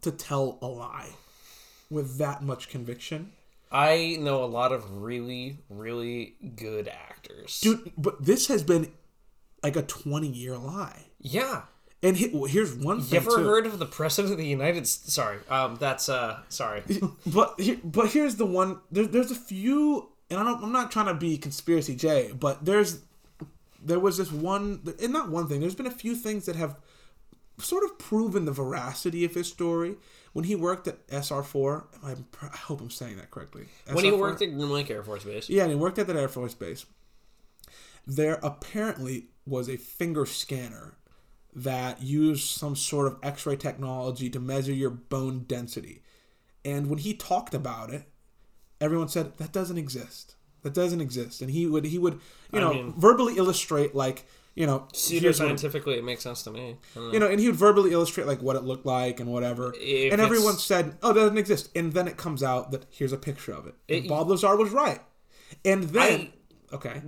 to 0.00 0.10
tell 0.10 0.58
a 0.60 0.66
lie 0.66 1.10
with 1.92 2.18
that 2.18 2.42
much 2.42 2.68
conviction. 2.68 3.32
I 3.70 4.16
know 4.20 4.42
a 4.44 4.46
lot 4.46 4.72
of 4.72 5.02
really, 5.02 5.58
really 5.70 6.34
good 6.56 6.88
actors. 6.88 7.60
Dude, 7.60 7.92
but 7.96 8.24
this 8.24 8.48
has 8.48 8.62
been 8.62 8.92
like 9.62 9.76
a 9.76 9.82
20 9.82 10.26
year 10.28 10.56
lie. 10.58 11.04
yeah. 11.20 11.62
And 12.04 12.16
he, 12.16 12.26
well, 12.34 12.46
here's 12.46 12.74
one 12.74 12.96
You 12.96 13.02
thing 13.04 13.16
ever 13.18 13.30
too. 13.30 13.44
heard 13.44 13.64
of 13.64 13.78
the 13.78 13.86
president 13.86 14.32
of 14.32 14.38
the 14.38 14.44
United 14.44 14.88
States? 14.88 15.12
Sorry, 15.14 15.38
um, 15.48 15.76
that's 15.76 16.08
uh, 16.08 16.40
sorry. 16.48 16.82
but 17.28 17.54
here, 17.60 17.78
but 17.84 18.08
here's 18.10 18.34
the 18.34 18.44
one. 18.44 18.80
There, 18.90 19.06
there's 19.06 19.30
a 19.30 19.36
few, 19.36 20.08
and 20.28 20.40
I 20.40 20.42
don't, 20.42 20.64
I'm 20.64 20.72
not 20.72 20.90
trying 20.90 21.06
to 21.06 21.14
be 21.14 21.38
conspiracy 21.38 21.94
Jay, 21.94 22.32
but 22.36 22.64
there's 22.64 23.02
there 23.80 24.00
was 24.00 24.16
this 24.16 24.32
one, 24.32 24.80
and 25.00 25.12
not 25.12 25.30
one 25.30 25.46
thing. 25.46 25.60
There's 25.60 25.76
been 25.76 25.86
a 25.86 25.92
few 25.92 26.16
things 26.16 26.44
that 26.46 26.56
have 26.56 26.74
sort 27.58 27.84
of 27.84 27.96
proven 28.00 28.46
the 28.46 28.52
veracity 28.52 29.24
of 29.24 29.34
his 29.34 29.46
story. 29.46 29.94
When 30.32 30.44
he 30.46 30.54
worked 30.54 30.88
at 30.88 31.06
SR4, 31.08 31.84
I, 32.02 32.12
I 32.42 32.56
hope 32.56 32.80
I'm 32.80 32.90
saying 32.90 33.16
that 33.18 33.30
correctly. 33.30 33.66
when 33.92 34.04
he 34.04 34.12
worked 34.12 34.40
at 34.40 34.46
Groom 34.56 34.70
Lake 34.70 34.90
Air 34.90 35.02
Force 35.02 35.24
Base, 35.24 35.50
Yeah, 35.50 35.62
and 35.64 35.70
he 35.72 35.76
worked 35.76 35.98
at 35.98 36.06
that 36.06 36.16
Air 36.16 36.28
Force 36.28 36.54
base. 36.54 36.86
There 38.06 38.38
apparently 38.42 39.26
was 39.46 39.68
a 39.68 39.76
finger 39.76 40.24
scanner 40.26 40.94
that 41.54 42.02
used 42.02 42.48
some 42.48 42.74
sort 42.74 43.06
of 43.08 43.18
x 43.22 43.44
ray 43.44 43.56
technology 43.56 44.30
to 44.30 44.40
measure 44.40 44.72
your 44.72 44.90
bone 44.90 45.44
density. 45.46 46.02
And 46.64 46.88
when 46.88 46.98
he 47.00 47.12
talked 47.14 47.52
about 47.54 47.92
it, 47.92 48.04
everyone 48.80 49.08
said, 49.08 49.36
that 49.36 49.52
doesn't 49.52 49.76
exist. 49.78 50.34
That 50.62 50.72
doesn't 50.74 51.00
exist. 51.00 51.42
And 51.42 51.50
he 51.50 51.66
would, 51.66 51.84
he 51.84 51.98
would, 51.98 52.14
you 52.52 52.58
I 52.58 52.60
know, 52.62 52.72
mean- 52.74 52.94
verbally 52.96 53.36
illustrate, 53.36 53.94
like, 53.94 54.24
you 54.54 54.66
know, 54.66 54.78
what 54.80 54.92
it- 55.64 55.98
it 55.98 56.04
makes 56.04 56.22
sense 56.22 56.42
to 56.42 56.50
me. 56.50 56.76
You 56.94 57.18
know, 57.18 57.26
and 57.26 57.40
he 57.40 57.46
would 57.46 57.56
verbally 57.56 57.92
illustrate 57.92 58.26
like 58.26 58.42
what 58.42 58.56
it 58.56 58.64
looked 58.64 58.84
like 58.86 59.20
and 59.20 59.30
whatever. 59.32 59.74
If 59.78 60.12
and 60.12 60.20
everyone 60.20 60.56
said, 60.58 60.98
"Oh, 61.02 61.12
that 61.12 61.20
doesn't 61.20 61.38
exist." 61.38 61.70
And 61.74 61.92
then 61.92 62.06
it 62.08 62.16
comes 62.16 62.42
out 62.42 62.70
that 62.72 62.86
here's 62.90 63.12
a 63.12 63.16
picture 63.18 63.52
of 63.52 63.66
it. 63.66 63.74
And 63.88 64.04
It- 64.04 64.08
Bob 64.08 64.28
Lazar 64.28 64.56
was 64.56 64.70
right. 64.70 65.00
And 65.64 65.84
then, 65.84 66.32
okay, 66.72 67.02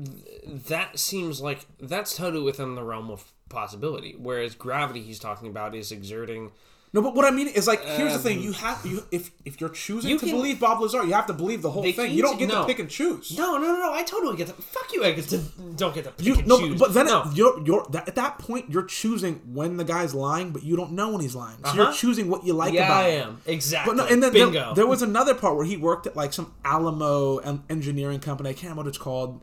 that 0.46 0.98
seems 0.98 1.40
like 1.40 1.66
that's 1.80 2.16
totally 2.16 2.42
within 2.44 2.74
the 2.74 2.82
realm 2.82 3.10
of 3.10 3.32
possibility. 3.48 4.16
Whereas 4.18 4.54
gravity, 4.54 5.02
he's 5.02 5.18
talking 5.18 5.48
about, 5.48 5.74
is 5.74 5.92
exerting 5.92 6.50
No, 6.94 7.02
but 7.02 7.14
what 7.16 7.24
I 7.24 7.32
mean 7.32 7.48
is 7.48 7.66
like, 7.66 7.84
here's 7.84 8.12
the 8.12 8.20
thing: 8.20 8.40
you 8.40 8.52
have 8.52 8.86
you 8.86 9.02
if 9.10 9.32
if 9.44 9.60
you're 9.60 9.68
choosing 9.70 10.10
Um, 10.10 10.12
You 10.12 10.18
to 10.20 10.26
can- 10.26 10.34
believe 10.36 10.60
Bob 10.60 10.80
Lazar, 10.80 11.04
you 11.04 11.12
have 11.12 11.26
to 11.26 11.32
believe 11.32 11.60
the 11.60 11.70
whole 11.72 11.82
thing. 11.82 12.12
You 12.12 12.22
don't 12.22 12.38
get 12.38 12.48
no. 12.48 12.60
to 12.60 12.66
pick 12.68 12.78
and 12.78 12.88
choose. 12.88 13.36
No, 13.36 13.58
no, 13.58 13.66
no, 13.72 13.78
no. 13.80 13.92
I 13.92 14.04
totally 14.04 14.36
get 14.36 14.46
that. 14.46 14.62
Fuck 14.62 14.92
you. 14.92 15.02
I 15.04 15.10
get 15.10 15.28
to 15.30 15.38
don't 15.76 15.92
get 15.92 16.04
to 16.04 16.12
pick 16.12 16.24
You 16.24 16.34
and 16.36 16.46
no, 16.46 16.58
choose. 16.60 16.78
but 16.78 16.94
then 16.94 17.06
no. 17.06 17.28
you're 17.34 17.60
you're 17.66 17.84
that, 17.90 18.06
at 18.06 18.14
that 18.14 18.38
point 18.38 18.70
you're 18.70 18.84
choosing 18.84 19.40
when 19.52 19.76
the 19.76 19.84
guy's 19.84 20.14
lying, 20.14 20.50
but 20.52 20.62
you 20.62 20.76
don't 20.76 20.92
know 20.92 21.10
when 21.10 21.20
he's 21.20 21.34
lying. 21.34 21.58
So 21.64 21.74
you're 21.74 21.84
Uh-huh. 21.88 21.92
choosing 21.94 22.28
what 22.30 22.46
you 22.46 22.52
like 22.54 22.72
yeah, 22.72 22.84
about 22.86 23.04
I 23.04 23.10
him. 23.10 23.28
am 23.30 23.40
exactly. 23.44 23.90
But 23.90 23.96
no, 23.96 24.06
and 24.12 24.22
then 24.22 24.32
there, 24.32 24.46
bingo. 24.46 24.74
there 24.74 24.86
was 24.86 25.02
another 25.02 25.34
part 25.34 25.56
where 25.56 25.66
he 25.66 25.76
worked 25.76 26.06
at 26.06 26.14
like 26.14 26.32
some 26.32 26.52
Alamo 26.64 27.38
engineering 27.68 28.20
company. 28.20 28.50
I 28.50 28.52
can't 28.52 28.64
remember 28.70 28.82
what 28.82 28.88
it's 28.88 28.98
called, 28.98 29.42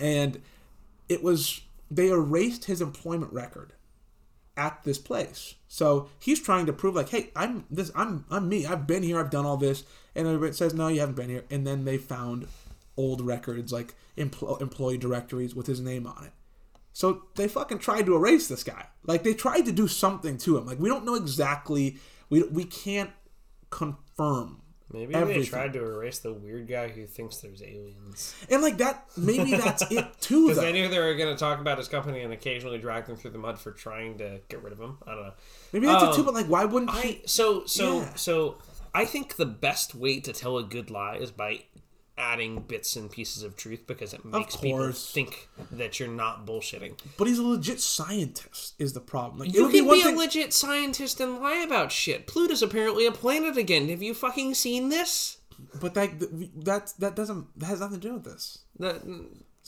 and 0.00 0.42
it 1.08 1.22
was 1.22 1.60
they 1.90 2.08
erased 2.08 2.64
his 2.64 2.80
employment 2.82 3.32
record 3.32 3.72
at 4.58 4.82
this 4.82 4.98
place. 4.98 5.54
So 5.68 6.10
he's 6.18 6.42
trying 6.42 6.66
to 6.66 6.72
prove 6.72 6.96
like, 6.96 7.08
hey, 7.08 7.30
I'm 7.34 7.64
this, 7.70 7.90
I'm 7.94 8.26
I'm 8.30 8.48
me. 8.48 8.66
I've 8.66 8.86
been 8.86 9.02
here. 9.02 9.18
I've 9.18 9.30
done 9.30 9.46
all 9.46 9.56
this, 9.56 9.84
and 10.14 10.26
everybody 10.26 10.52
says 10.52 10.74
no, 10.74 10.88
you 10.88 11.00
haven't 11.00 11.14
been 11.14 11.30
here. 11.30 11.44
And 11.50 11.66
then 11.66 11.84
they 11.84 11.96
found 11.96 12.48
old 12.96 13.20
records 13.20 13.72
like 13.72 13.94
empl- 14.18 14.60
employee 14.60 14.98
directories 14.98 15.54
with 15.54 15.68
his 15.68 15.80
name 15.80 16.06
on 16.06 16.24
it. 16.24 16.32
So 16.92 17.22
they 17.36 17.46
fucking 17.46 17.78
tried 17.78 18.06
to 18.06 18.16
erase 18.16 18.48
this 18.48 18.64
guy. 18.64 18.86
Like 19.06 19.22
they 19.22 19.32
tried 19.32 19.66
to 19.66 19.72
do 19.72 19.86
something 19.86 20.36
to 20.38 20.58
him. 20.58 20.66
Like 20.66 20.80
we 20.80 20.88
don't 20.88 21.06
know 21.06 21.14
exactly. 21.14 21.98
We 22.28 22.42
we 22.42 22.64
can't 22.64 23.12
confirm. 23.70 24.60
Maybe 24.92 25.14
everything. 25.14 25.42
they 25.42 25.48
tried 25.48 25.72
to 25.74 25.84
erase 25.84 26.18
the 26.20 26.32
weird 26.32 26.66
guy 26.66 26.88
who 26.88 27.06
thinks 27.06 27.36
there's 27.38 27.62
aliens. 27.62 28.34
And 28.50 28.62
like 28.62 28.78
that, 28.78 29.04
maybe 29.18 29.50
that's 29.54 29.82
it 29.90 30.06
too. 30.20 30.48
Because 30.48 30.62
they 30.62 30.72
knew 30.72 30.88
they 30.88 30.98
were 30.98 31.14
going 31.14 31.34
to 31.34 31.38
talk 31.38 31.60
about 31.60 31.76
his 31.76 31.88
company 31.88 32.22
and 32.22 32.32
occasionally 32.32 32.78
drag 32.78 33.06
them 33.06 33.16
through 33.16 33.32
the 33.32 33.38
mud 33.38 33.58
for 33.58 33.70
trying 33.72 34.16
to 34.18 34.40
get 34.48 34.62
rid 34.62 34.72
of 34.72 34.78
him. 34.80 34.96
I 35.06 35.14
don't 35.14 35.24
know. 35.24 35.32
Maybe 35.74 35.86
that's 35.86 36.02
Um, 36.04 36.12
it 36.12 36.16
too. 36.16 36.24
But 36.24 36.32
like, 36.34 36.46
why 36.46 36.64
wouldn't 36.64 36.90
I 36.94 37.00
he? 37.02 37.22
so 37.26 37.66
so 37.66 38.00
Yeah. 38.00 38.14
so 38.14 38.56
I 38.94 39.04
think 39.04 39.36
the 39.36 39.44
best 39.46 39.94
way 39.94 40.20
to 40.20 40.32
tell 40.32 40.56
a 40.56 40.64
good 40.64 40.90
lie 40.90 41.16
is 41.16 41.30
by 41.30 41.64
adding 42.18 42.60
bits 42.62 42.96
and 42.96 43.10
pieces 43.10 43.42
of 43.42 43.56
truth 43.56 43.86
because 43.86 44.12
it 44.12 44.24
makes 44.24 44.56
people 44.56 44.92
think 44.92 45.48
that 45.72 45.98
you're 46.00 46.08
not 46.08 46.44
bullshitting. 46.46 46.98
But 47.16 47.28
he's 47.28 47.38
a 47.38 47.42
legit 47.42 47.80
scientist. 47.80 48.74
Is 48.78 48.92
the 48.92 49.00
problem? 49.00 49.38
Like, 49.40 49.54
You 49.54 49.68
be 49.70 49.78
can 49.78 49.86
one 49.86 49.96
be 49.96 50.02
thing. 50.02 50.14
a 50.14 50.18
legit 50.18 50.52
scientist 50.52 51.20
and 51.20 51.38
lie 51.40 51.62
about 51.66 51.92
shit. 51.92 52.26
Pluto's 52.26 52.62
apparently 52.62 53.06
a 53.06 53.12
planet 53.12 53.56
again. 53.56 53.88
Have 53.88 54.02
you 54.02 54.14
fucking 54.14 54.54
seen 54.54 54.88
this? 54.88 55.36
but 55.80 55.96
like 55.96 56.20
th- 56.20 56.50
that 56.54 56.92
that 57.00 57.16
doesn't 57.16 57.46
that 57.58 57.66
has 57.66 57.80
nothing 57.80 58.00
to 58.00 58.08
do 58.08 58.14
with 58.14 58.24
this. 58.24 58.58
The, 58.78 59.00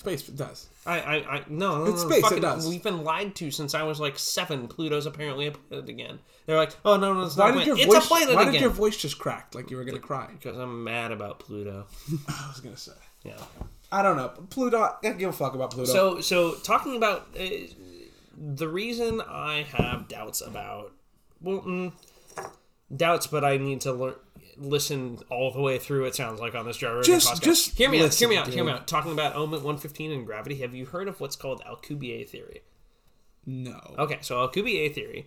Space 0.00 0.22
does. 0.22 0.70
I, 0.86 0.98
I, 0.98 1.14
I, 1.16 1.44
no, 1.50 1.84
no, 1.84 1.90
It's 1.92 2.04
no, 2.04 2.08
space, 2.08 2.32
it 2.32 2.40
does. 2.40 2.66
We've 2.66 2.82
been 2.82 3.04
lied 3.04 3.34
to 3.34 3.50
since 3.50 3.74
I 3.74 3.82
was 3.82 4.00
like 4.00 4.18
seven. 4.18 4.66
Pluto's 4.66 5.04
apparently 5.04 5.48
a 5.48 5.50
planet 5.50 5.90
again. 5.90 6.20
They're 6.46 6.56
like, 6.56 6.74
oh 6.86 6.96
no, 6.96 7.12
no, 7.12 7.24
it's 7.24 7.36
Why 7.36 7.50
not 7.50 7.58
did 7.58 7.66
your. 7.66 7.76
It's 7.76 7.84
voice? 7.84 8.04
a 8.06 8.08
planet 8.08 8.34
why 8.34 8.40
again. 8.40 8.52
did 8.54 8.60
your 8.62 8.70
voice 8.70 8.96
just 8.96 9.18
crack 9.18 9.54
like 9.54 9.70
you 9.70 9.76
were 9.76 9.84
gonna 9.84 9.98
cry? 9.98 10.28
Because 10.32 10.56
I'm 10.56 10.82
mad 10.84 11.12
about 11.12 11.38
Pluto. 11.38 11.86
I 12.28 12.48
was 12.48 12.60
gonna 12.60 12.78
say. 12.78 12.92
Yeah. 13.24 13.34
I 13.92 14.00
don't 14.00 14.16
know. 14.16 14.28
Pluto. 14.48 14.78
I 14.80 14.94
don't 15.02 15.18
give 15.18 15.28
a 15.28 15.32
fuck 15.34 15.54
about 15.54 15.72
Pluto. 15.72 15.92
So, 15.92 16.22
so 16.22 16.54
talking 16.54 16.96
about 16.96 17.28
uh, 17.38 17.46
the 18.38 18.68
reason 18.68 19.20
I 19.20 19.66
have 19.74 20.08
doubts 20.08 20.40
about, 20.40 20.92
well, 21.42 21.60
mm, 21.60 21.92
doubts, 22.96 23.26
but 23.26 23.44
I 23.44 23.58
need 23.58 23.82
to 23.82 23.92
learn, 23.92 24.14
listen 24.56 25.18
all 25.30 25.50
the 25.52 25.60
way 25.60 25.78
through. 25.78 26.04
It 26.06 26.14
sounds 26.14 26.40
like 26.40 26.54
on 26.54 26.66
this 26.66 26.82
Rogan 26.82 27.02
Just- 27.04 27.28
podcast. 27.34 27.42
just 27.42 27.78
hear 27.78 27.88
me 27.90 28.02
out. 28.04 28.14
Hear 28.14 28.28
me 28.28 28.36
out. 28.36 28.48
Hear 28.48 28.64
me 28.64 28.72
out. 28.72 28.86
Talking 28.86 29.12
about 29.12 29.34
one 29.62 29.76
fifteen 29.78 30.12
and 30.12 30.26
gravity. 30.26 30.56
Have 30.56 30.74
you 30.74 30.86
heard 30.86 31.08
of 31.08 31.20
what's 31.20 31.36
called 31.36 31.62
Alcubierre 31.66 32.26
theory? 32.28 32.62
no. 33.46 33.80
Okay, 33.98 34.18
so 34.20 34.36
Alcubierre 34.46 34.92
theory. 34.94 35.26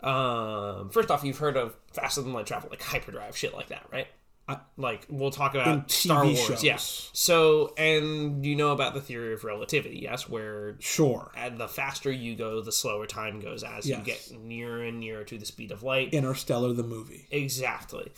Um, 0.00 0.90
first 0.90 1.10
off, 1.10 1.24
you've 1.24 1.38
heard 1.38 1.56
of 1.56 1.74
faster 1.92 2.22
than 2.22 2.32
light 2.32 2.46
travel, 2.46 2.70
like 2.70 2.82
hyperdrive, 2.82 3.36
shit 3.36 3.54
like 3.54 3.68
that, 3.68 3.84
right? 3.92 4.06
I- 4.50 4.60
like 4.78 5.04
we'll 5.10 5.30
talk 5.30 5.54
about 5.54 5.90
Star 5.90 6.24
Wars, 6.24 6.38
shows. 6.38 6.64
yeah. 6.64 6.76
So, 6.78 7.74
and 7.76 8.46
you 8.46 8.56
know 8.56 8.70
about 8.70 8.94
the 8.94 9.00
theory 9.00 9.34
of 9.34 9.44
relativity, 9.44 9.98
yes, 10.02 10.26
where 10.28 10.76
Sure. 10.78 11.30
and 11.36 11.58
the 11.58 11.68
faster 11.68 12.10
you 12.10 12.34
go, 12.34 12.62
the 12.62 12.72
slower 12.72 13.06
time 13.06 13.40
goes 13.40 13.62
as 13.62 13.86
you 13.86 13.96
get 13.96 14.30
nearer 14.40 14.82
and 14.84 15.00
nearer 15.00 15.24
to 15.24 15.36
the 15.36 15.44
speed 15.44 15.70
of 15.70 15.82
light. 15.82 16.14
Interstellar, 16.14 16.72
the 16.72 16.82
movie. 16.82 17.26
Exactly. 17.30 18.10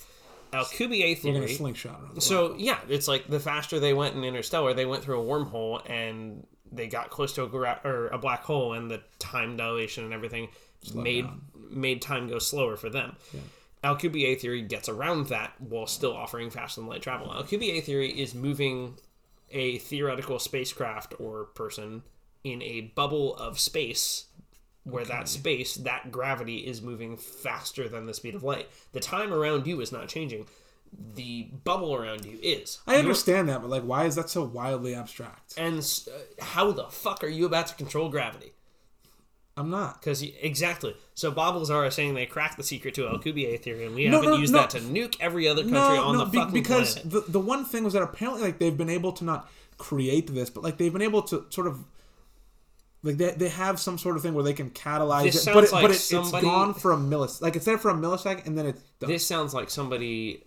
Uh, 0.53 0.63
Alcubierre 0.63 1.15
We're 1.23 1.33
gonna 1.33 1.45
theory. 1.45 1.55
slingshot 1.55 2.01
around. 2.01 2.21
So 2.21 2.55
yeah, 2.57 2.79
it's 2.89 3.07
like 3.07 3.27
the 3.27 3.39
faster 3.39 3.79
they 3.79 3.93
went 3.93 4.15
in 4.15 4.23
Interstellar, 4.23 4.73
they 4.73 4.85
went 4.85 5.03
through 5.03 5.21
a 5.21 5.23
wormhole 5.23 5.87
and 5.89 6.45
they 6.71 6.87
got 6.87 7.09
close 7.09 7.33
to 7.33 7.43
a 7.43 7.47
gra- 7.47 7.81
or 7.83 8.07
a 8.07 8.17
black 8.17 8.43
hole, 8.43 8.73
and 8.73 8.89
the 8.89 9.01
time 9.19 9.57
dilation 9.57 10.05
and 10.05 10.13
everything 10.13 10.49
made 10.93 11.27
made 11.69 12.01
time 12.01 12.27
go 12.27 12.39
slower 12.39 12.77
for 12.77 12.89
them. 12.89 13.15
Alcubierre 13.83 14.39
theory 14.39 14.61
gets 14.61 14.87
around 14.89 15.27
that 15.27 15.53
while 15.59 15.87
still 15.87 16.15
offering 16.15 16.49
faster 16.49 16.81
than 16.81 16.89
light 16.89 17.01
travel. 17.01 17.27
Alcubierre 17.27 17.81
theory 17.83 18.09
is 18.09 18.35
moving 18.35 18.95
a 19.49 19.79
theoretical 19.79 20.39
spacecraft 20.39 21.13
or 21.19 21.45
person 21.45 22.03
in 22.43 22.61
a 22.61 22.81
bubble 22.95 23.35
of 23.35 23.59
space 23.59 24.25
where 24.83 25.05
that 25.05 25.27
space, 25.27 25.75
that 25.75 26.11
gravity 26.11 26.57
is 26.57 26.81
moving 26.81 27.15
faster 27.17 27.87
than 27.87 28.05
the 28.07 28.13
speed 28.13 28.35
of 28.35 28.43
light. 28.43 28.67
The 28.93 28.99
time 28.99 29.31
around 29.33 29.67
you 29.67 29.79
is 29.81 29.91
not 29.91 30.07
changing. 30.07 30.47
The 31.15 31.43
bubble 31.63 31.95
around 31.95 32.25
you 32.25 32.37
is. 32.41 32.79
I 32.87 32.95
understand 32.97 33.47
that, 33.49 33.61
but 33.61 33.69
like, 33.69 33.83
why 33.83 34.05
is 34.05 34.15
that 34.15 34.29
so 34.29 34.43
wildly 34.43 34.93
abstract? 34.95 35.53
And 35.57 35.77
uh, 35.79 36.43
how 36.43 36.71
the 36.71 36.85
fuck 36.85 37.23
are 37.23 37.27
you 37.29 37.45
about 37.45 37.67
to 37.67 37.75
control 37.75 38.09
gravity? 38.09 38.51
I'm 39.55 39.69
not. 39.69 39.99
Because 39.99 40.21
exactly. 40.21 40.95
So 41.13 41.29
Bob 41.29 41.55
Lazar 41.55 41.85
is 41.85 41.93
saying 41.93 42.13
they 42.15 42.25
cracked 42.25 42.57
the 42.57 42.63
secret 42.63 42.93
to 42.95 43.01
Alcubierre 43.03 43.57
theory, 43.61 43.85
and 43.85 43.93
we 43.95 44.07
No, 44.07 44.17
haven't 44.17 44.29
no, 44.31 44.37
used 44.37 44.53
no. 44.53 44.59
that 44.59 44.69
to 44.71 44.79
nuke 44.79 45.15
every 45.19 45.47
other 45.47 45.61
country 45.61 45.77
on 45.97 46.17
the 46.17 46.25
be- 46.25 46.37
fucking 46.39 46.53
because 46.53 46.95
planet. 46.95 47.11
the 47.11 47.31
the 47.31 47.39
one 47.39 47.65
thing 47.65 47.83
was 47.83 47.93
that 47.93 48.01
apparently 48.01 48.41
like 48.41 48.59
they've 48.59 48.77
been 48.77 48.89
able 48.89 49.11
to 49.13 49.23
not 49.23 49.49
create 49.77 50.33
this, 50.33 50.49
but 50.49 50.63
like 50.63 50.77
they've 50.77 50.91
been 50.93 51.01
able 51.01 51.21
to 51.23 51.45
sort 51.49 51.67
of 51.67 51.83
like 53.03 53.17
they, 53.17 53.31
they 53.31 53.49
have 53.49 53.79
some 53.79 53.97
sort 53.97 54.15
of 54.15 54.21
thing 54.21 54.33
where 54.33 54.43
they 54.43 54.53
can 54.53 54.69
catalyze 54.69 55.23
This 55.23 55.47
it, 55.47 55.53
but 55.53 55.63
it, 55.63 55.71
like 55.71 55.81
but 55.81 55.91
it, 55.91 55.95
somebody- 55.95 56.37
it's 56.37 56.43
gone 56.45 56.73
for 56.73 56.91
a 56.91 56.97
millisecond. 56.97 57.41
Like 57.41 57.55
it's 57.55 57.65
there 57.65 57.77
for 57.77 57.89
a 57.89 57.93
millisecond 57.93 58.45
and 58.45 58.57
then 58.57 58.67
it's 58.67 58.81
done. 58.99 59.09
This 59.09 59.25
sounds 59.25 59.53
like 59.53 59.69
somebody 59.69 60.43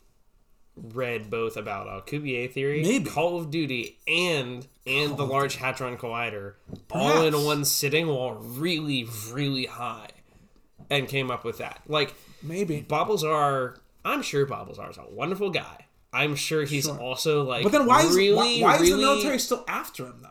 read 0.76 1.30
both 1.30 1.56
about 1.56 1.86
Alcubierre 1.86 2.50
theory, 2.50 2.82
Maybe. 2.82 3.10
Call 3.10 3.38
of 3.38 3.50
Duty, 3.50 3.98
and 4.08 4.66
and 4.86 5.16
the 5.16 5.24
Large 5.24 5.56
Hadron 5.56 5.96
Collider, 5.96 6.54
all 6.90 7.22
in 7.22 7.44
one 7.44 7.64
sitting 7.64 8.06
while 8.08 8.34
really, 8.34 9.06
really 9.30 9.66
high, 9.66 10.08
and 10.90 11.08
came 11.08 11.30
up 11.30 11.44
with 11.44 11.58
that. 11.58 11.80
Like 11.88 12.14
Maybe. 12.42 12.80
Bob 12.80 13.08
Lazar, 13.08 13.80
I'm 14.04 14.22
sure 14.22 14.46
Bob 14.46 14.68
Lazar 14.68 14.90
is 14.90 14.98
a 14.98 15.04
wonderful 15.08 15.50
guy. 15.50 15.86
I'm 16.12 16.36
sure 16.36 16.64
he's 16.64 16.88
also 16.88 17.42
like. 17.42 17.64
But 17.64 17.72
then 17.72 17.86
why 17.86 18.02
is 18.02 18.14
really, 18.14 18.62
why, 18.62 18.72
why 18.72 18.74
really, 18.76 18.88
is 18.88 18.90
the 18.90 19.02
military 19.02 19.38
still 19.38 19.64
after 19.66 20.06
him 20.06 20.20
though? 20.22 20.28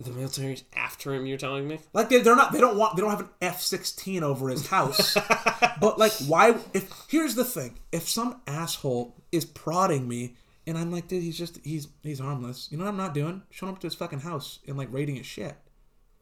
The 0.00 0.10
military's 0.12 0.64
after 0.74 1.12
him. 1.14 1.26
You're 1.26 1.36
telling 1.36 1.68
me? 1.68 1.78
Like 1.92 2.08
they, 2.08 2.20
they're 2.20 2.34
not. 2.34 2.52
They 2.52 2.60
don't 2.60 2.76
want. 2.78 2.96
They 2.96 3.02
don't 3.02 3.10
have 3.10 3.20
an 3.20 3.28
F 3.42 3.60
sixteen 3.60 4.22
over 4.22 4.48
his 4.48 4.66
house. 4.68 5.14
but 5.80 5.98
like, 5.98 6.12
why? 6.26 6.56
If 6.72 6.90
here's 7.08 7.34
the 7.34 7.44
thing: 7.44 7.78
if 7.92 8.08
some 8.08 8.40
asshole 8.46 9.14
is 9.30 9.44
prodding 9.44 10.08
me, 10.08 10.36
and 10.66 10.78
I'm 10.78 10.90
like, 10.90 11.06
dude, 11.08 11.22
he's 11.22 11.36
just 11.36 11.58
he's 11.64 11.88
he's 12.02 12.18
harmless. 12.18 12.68
You 12.70 12.78
know 12.78 12.84
what 12.84 12.90
I'm 12.92 12.96
not 12.96 13.12
doing? 13.12 13.42
Showing 13.50 13.74
up 13.74 13.80
to 13.80 13.86
his 13.86 13.94
fucking 13.94 14.20
house 14.20 14.60
and 14.66 14.78
like 14.78 14.88
raiding 14.90 15.16
his 15.16 15.26
shit. 15.26 15.54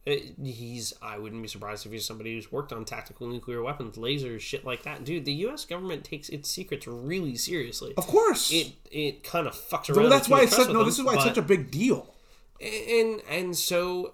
It- 0.05 0.35
he's. 0.43 0.93
I 1.01 1.17
wouldn't 1.17 1.41
be 1.41 1.47
surprised 1.47 1.85
if 1.85 1.91
he's 1.93 2.05
somebody 2.05 2.35
who's 2.35 2.51
worked 2.51 2.73
on 2.73 2.83
tactical 2.83 3.27
nuclear 3.27 3.63
weapons, 3.63 3.95
lasers, 3.95 4.41
shit 4.41 4.65
like 4.65 4.83
that. 4.83 5.05
Dude, 5.05 5.23
the 5.23 5.33
U.S. 5.33 5.63
government 5.63 6.03
takes 6.03 6.27
its 6.27 6.49
secrets 6.49 6.85
really 6.85 7.37
seriously. 7.37 7.93
Of 7.95 8.07
course. 8.07 8.51
It 8.51 8.73
it 8.91 9.23
kind 9.23 9.47
of 9.47 9.53
fucks 9.55 9.89
around. 9.89 10.01
well, 10.01 10.09
that's 10.09 10.27
why 10.27 10.41
it's 10.41 10.55
such, 10.55 10.69
no. 10.69 10.83
This 10.83 10.99
is 10.99 11.05
why 11.05 11.13
it's 11.13 11.23
such 11.23 11.37
a 11.37 11.41
big 11.41 11.71
deal. 11.71 12.13
And 12.61 13.21
and 13.29 13.55
so 13.55 14.13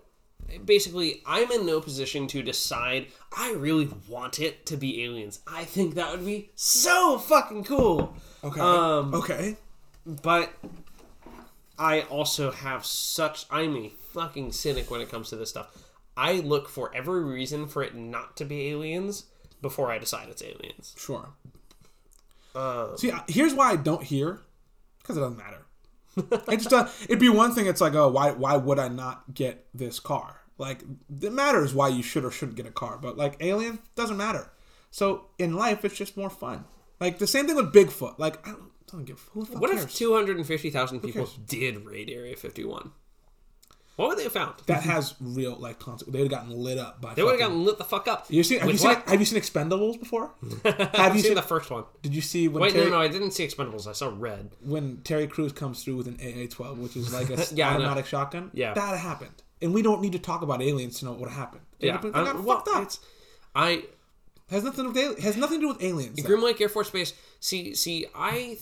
basically 0.65 1.21
i'm 1.25 1.51
in 1.51 1.65
no 1.65 1.81
position 1.81 2.27
to 2.27 2.43
decide 2.43 3.07
i 3.35 3.51
really 3.53 3.89
want 4.07 4.39
it 4.39 4.65
to 4.65 4.77
be 4.77 5.03
aliens 5.03 5.39
i 5.47 5.63
think 5.63 5.95
that 5.95 6.11
would 6.11 6.25
be 6.25 6.49
so 6.55 7.17
fucking 7.17 7.63
cool 7.63 8.15
Okay. 8.43 8.59
Um, 8.61 9.13
okay. 9.15 9.55
but 10.05 10.51
i 11.79 12.01
also 12.01 12.51
have 12.51 12.85
such 12.85 13.45
i'm 13.49 13.75
a 13.75 13.89
fucking 14.13 14.51
cynic 14.51 14.91
when 14.91 15.01
it 15.01 15.09
comes 15.09 15.29
to 15.29 15.35
this 15.35 15.49
stuff 15.49 15.75
i 16.15 16.33
look 16.33 16.69
for 16.69 16.93
every 16.95 17.23
reason 17.23 17.67
for 17.67 17.81
it 17.81 17.95
not 17.95 18.37
to 18.37 18.45
be 18.45 18.67
aliens 18.69 19.25
before 19.61 19.91
i 19.91 19.97
decide 19.97 20.29
it's 20.29 20.43
aliens 20.43 20.93
Sure. 20.97 21.29
Uh, 22.53 22.95
See, 22.95 23.11
here's 23.27 23.53
why 23.53 23.71
I 23.71 23.75
don't 23.75 24.01
hear, 24.03 24.39
because 25.01 25.17
it 25.17 25.19
doesn't 25.19 25.37
matter. 25.37 25.64
It 26.17 26.57
just 26.57 26.73
uh, 26.73 26.87
it'd 27.03 27.19
be 27.19 27.29
one 27.29 27.53
thing. 27.53 27.67
It's 27.67 27.81
like, 27.81 27.95
oh, 27.95 28.09
why 28.09 28.31
why 28.31 28.57
would 28.57 28.79
I 28.79 28.87
not 28.87 29.33
get 29.33 29.67
this 29.73 29.99
car? 29.99 30.41
Like, 30.57 30.83
it 31.21 31.33
matters 31.33 31.73
why 31.73 31.89
you 31.89 32.01
should 32.01 32.23
or 32.23 32.31
shouldn't 32.31 32.55
get 32.55 32.65
a 32.65 32.71
car, 32.71 32.97
but 33.01 33.17
like 33.17 33.35
alien 33.41 33.79
doesn't 33.95 34.15
matter. 34.17 34.51
So 34.91 35.25
in 35.37 35.55
life, 35.55 35.83
it's 35.83 35.95
just 35.95 36.15
more 36.15 36.29
fun. 36.29 36.63
Like 36.99 37.19
the 37.19 37.27
same 37.27 37.47
thing 37.47 37.57
with 37.57 37.73
Bigfoot. 37.73 38.17
Like 38.17 38.47
I 38.47 38.51
don't, 38.51 38.71
don't 38.87 39.05
give 39.05 39.19
who 39.33 39.43
what 39.45 39.71
cares? 39.71 39.83
if 39.83 39.93
250000 39.93 41.01
people 41.01 41.29
did 41.47 41.85
raid 41.85 42.09
area 42.09 42.35
51 42.35 42.91
What 43.95 44.09
would 44.09 44.17
they 44.17 44.23
have 44.23 44.33
found? 44.33 44.55
that 44.65 44.83
has 44.83 45.15
real 45.21 45.55
like 45.55 45.79
consequences. 45.79 46.11
They 46.13 46.21
would 46.21 46.31
have 46.31 46.41
gotten 46.41 46.57
lit 46.61 46.77
up 46.77 46.99
by. 47.01 47.13
They 47.13 47.23
would 47.23 47.31
have 47.31 47.39
gotten 47.39 47.63
lit 47.63 47.77
the 47.77 47.83
fuck 47.85 48.07
up. 48.07 48.25
You 48.29 48.43
seen? 48.43 48.59
Have 48.59 48.69
you 48.69 48.77
seen? 48.77 48.91
Have 49.07 49.19
you 49.19 49.25
seen 49.25 49.39
Expendables 49.41 49.97
before? 49.99 50.31
have 50.65 50.89
I've 50.95 51.15
you 51.15 51.21
seen 51.21 51.29
seen? 51.29 51.35
the 51.35 51.41
first 51.41 51.69
one. 51.71 51.85
Did 52.01 52.13
you 52.13 52.21
see 52.21 52.47
when 52.47 52.61
Wait, 52.61 52.73
Terry, 52.73 52.85
no, 52.85 52.91
no, 52.91 53.01
I 53.01 53.07
didn't 53.07 53.31
see 53.31 53.45
Expendables. 53.47 53.87
I 53.87 53.93
saw 53.93 54.11
Red. 54.13 54.51
when 54.61 54.97
Terry 55.03 55.27
Crews 55.27 55.53
comes 55.53 55.83
through 55.83 55.95
with 55.95 56.07
an 56.07 56.15
AA-12, 56.19 56.77
which 56.77 56.97
is 56.97 57.13
like 57.13 57.29
a 57.29 57.45
Yeah, 57.55 57.73
automatic 57.73 58.05
shotgun? 58.05 58.51
Yeah. 58.53 58.73
that 58.73 58.97
happened, 58.99 59.43
and 59.61 59.73
we 59.73 59.81
don't 59.81 60.01
need 60.01 60.11
to 60.11 60.19
talk 60.19 60.41
about 60.41 60.61
aliens 60.61 60.99
to 60.99 61.05
know 61.05 61.13
what 61.13 61.29
happened. 61.29 61.61
They 61.79 61.87
Yeah, 61.87 61.93
got- 61.93 62.01
they 62.03 62.09
got 62.11 62.43
well, 62.43 62.57
fucked 62.61 62.75
up. 62.75 62.91
I 63.55 63.83
Has 64.49 64.63
nothing 64.65 64.87
to 64.87 64.93
do 64.93 65.09
with 65.09 65.19
has 65.19 65.37
nothing 65.37 65.59
to 65.61 65.67
do 65.67 65.67
with 65.69 65.81
aliens. 65.81 66.19
Groom 66.21 66.43
Lake 66.43 66.59
Air 66.59 66.67
Force 66.69 66.89
Base. 66.89 67.13
See, 67.39 67.73
see, 67.75 68.07
I, 68.13 68.31
th- 68.31 68.59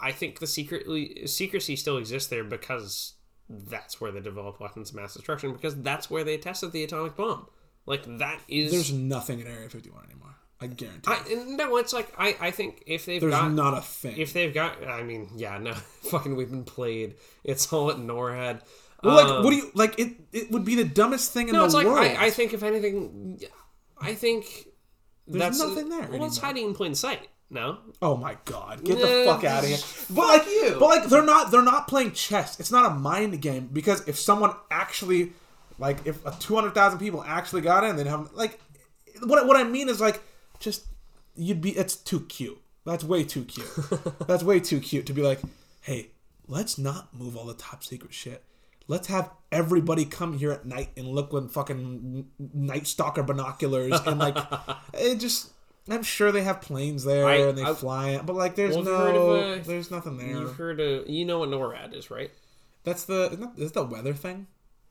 I 0.00 0.10
think 0.12 0.40
the 0.40 0.46
secretly 0.46 1.26
secrecy 1.26 1.76
still 1.76 1.96
exists 1.98 2.28
there 2.28 2.42
because 2.44 3.12
that's 3.48 4.00
where 4.00 4.10
they 4.12 4.20
developed 4.20 4.60
weapons 4.60 4.90
of 4.90 4.96
mass 4.96 5.14
destruction. 5.14 5.52
Because 5.52 5.76
that's 5.82 6.10
where 6.10 6.24
they 6.24 6.36
tested 6.38 6.72
the 6.72 6.84
atomic 6.84 7.16
bomb. 7.16 7.46
Like 7.86 8.04
that 8.18 8.40
is. 8.48 8.72
There's 8.72 8.92
nothing 8.92 9.40
in 9.40 9.46
Area 9.46 9.68
51 9.68 10.04
anymore. 10.04 10.34
I 10.60 10.68
guarantee. 10.68 11.02
I, 11.10 11.44
no, 11.48 11.76
it's 11.76 11.92
like 11.92 12.12
I, 12.18 12.34
I 12.40 12.50
think 12.50 12.82
if 12.86 13.04
they've 13.04 13.20
There's 13.20 13.30
got 13.32 13.52
not 13.52 13.76
a 13.76 13.82
thing. 13.82 14.16
if 14.16 14.32
they've 14.32 14.52
got 14.54 14.82
I 14.88 15.02
mean 15.02 15.28
yeah 15.36 15.58
no 15.58 15.74
fucking 16.10 16.34
we've 16.34 16.50
been 16.50 16.64
played. 16.64 17.16
It's 17.44 17.70
all 17.74 17.90
at 17.90 17.98
NORAD. 17.98 18.62
well, 19.04 19.16
like, 19.16 19.26
Um, 19.26 19.44
what 19.44 19.50
do 19.50 19.56
you 19.56 19.70
like? 19.74 19.98
It 19.98 20.14
it 20.32 20.50
would 20.50 20.64
be 20.64 20.74
the 20.74 20.84
dumbest 20.84 21.32
thing 21.34 21.48
in 21.48 21.52
No, 21.54 21.60
the 21.60 21.64
it's 21.66 21.74
like 21.74 21.86
world. 21.86 21.98
I, 21.98 22.26
I 22.26 22.30
think 22.30 22.54
if 22.54 22.62
anything, 22.62 23.38
I 24.00 24.14
think 24.14 24.46
that's 25.28 25.58
nothing 25.60 25.90
there 25.90 26.08
Well, 26.10 26.24
it's 26.24 26.38
hiding 26.38 26.68
in 26.68 26.74
plain 26.74 26.94
sight. 26.94 27.28
No, 27.48 27.78
Oh 28.02 28.16
my 28.16 28.36
god, 28.44 28.84
get 28.84 28.98
the 28.98 29.24
fuck 29.24 29.44
out 29.44 29.62
of 29.62 29.68
here! 29.68 29.78
But 30.10 30.26
like, 30.26 30.46
you. 30.46 30.76
but 30.80 30.86
like, 30.86 31.04
they're 31.08 31.22
not 31.24 31.50
they're 31.52 31.62
not 31.62 31.86
playing 31.86 32.12
chess. 32.12 32.58
It's 32.58 32.72
not 32.72 32.90
a 32.90 32.94
mind 32.94 33.40
game 33.40 33.68
because 33.72 34.06
if 34.08 34.18
someone 34.18 34.52
actually, 34.70 35.32
like, 35.78 36.04
if 36.06 36.24
a 36.26 36.34
two 36.40 36.56
hundred 36.56 36.74
thousand 36.74 36.98
people 36.98 37.22
actually 37.22 37.60
got 37.60 37.84
in, 37.84 37.96
they'd 37.96 38.08
have 38.08 38.32
like, 38.32 38.60
what 39.22 39.46
what 39.46 39.56
I 39.56 39.62
mean 39.62 39.88
is 39.88 40.00
like, 40.00 40.20
just 40.58 40.86
you'd 41.36 41.60
be. 41.60 41.70
It's 41.70 41.94
too 41.94 42.20
cute. 42.20 42.60
That's 42.84 43.04
way 43.04 43.22
too 43.22 43.44
cute. 43.44 43.68
That's 44.26 44.42
way 44.42 44.58
too 44.60 44.80
cute 44.80 45.06
to 45.06 45.12
be 45.12 45.22
like, 45.22 45.40
hey, 45.82 46.10
let's 46.48 46.78
not 46.78 47.14
move 47.14 47.36
all 47.36 47.44
the 47.46 47.54
top 47.54 47.84
secret 47.84 48.12
shit. 48.12 48.42
Let's 48.88 49.08
have 49.08 49.30
everybody 49.50 50.04
come 50.04 50.38
here 50.38 50.52
at 50.52 50.64
night 50.66 50.90
and 50.96 51.08
look 51.08 51.32
with 51.32 51.50
fucking 51.52 52.26
night 52.54 52.86
stalker 52.86 53.22
binoculars 53.24 54.00
and 54.06 54.18
like, 54.18 54.36
it 54.94 55.20
just. 55.20 55.50
I'm 55.88 56.02
sure 56.02 56.32
they 56.32 56.42
have 56.42 56.60
planes 56.60 57.04
there 57.04 57.26
I- 57.26 57.36
and 57.36 57.56
they 57.58 57.62
I- 57.62 57.74
fly 57.74 58.10
it, 58.10 58.26
but 58.26 58.34
like, 58.36 58.56
there's 58.56 58.74
Well, 58.74 58.84
no, 58.84 59.34
uh, 59.34 59.58
there's 59.64 59.90
nothing 59.90 60.16
there. 60.18 60.28
you've 60.28 60.56
heard 60.56 60.80
of 60.80 61.08
you 61.08 61.24
know 61.24 61.38
what 61.40 61.48
NORAD 61.50 61.94
is, 61.94 62.10
right? 62.10 62.30
That's 62.84 63.04
the 63.04 63.26
isn't 63.32 63.56
that, 63.56 63.62
is 63.62 63.72
the 63.72 63.84
weather 63.84 64.14
thing. 64.14 64.46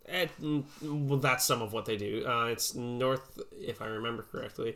Eh, 0.07 0.27
mm, 0.41 0.63
well, 0.81 1.19
that's 1.19 1.43
some 1.45 1.61
of 1.61 1.73
what 1.73 1.85
they 1.85 1.97
do. 1.97 2.23
Uh, 2.27 2.45
it's 2.45 2.75
North, 2.75 3.39
if 3.51 3.81
I 3.81 3.87
remember 3.87 4.23
correctly, 4.31 4.75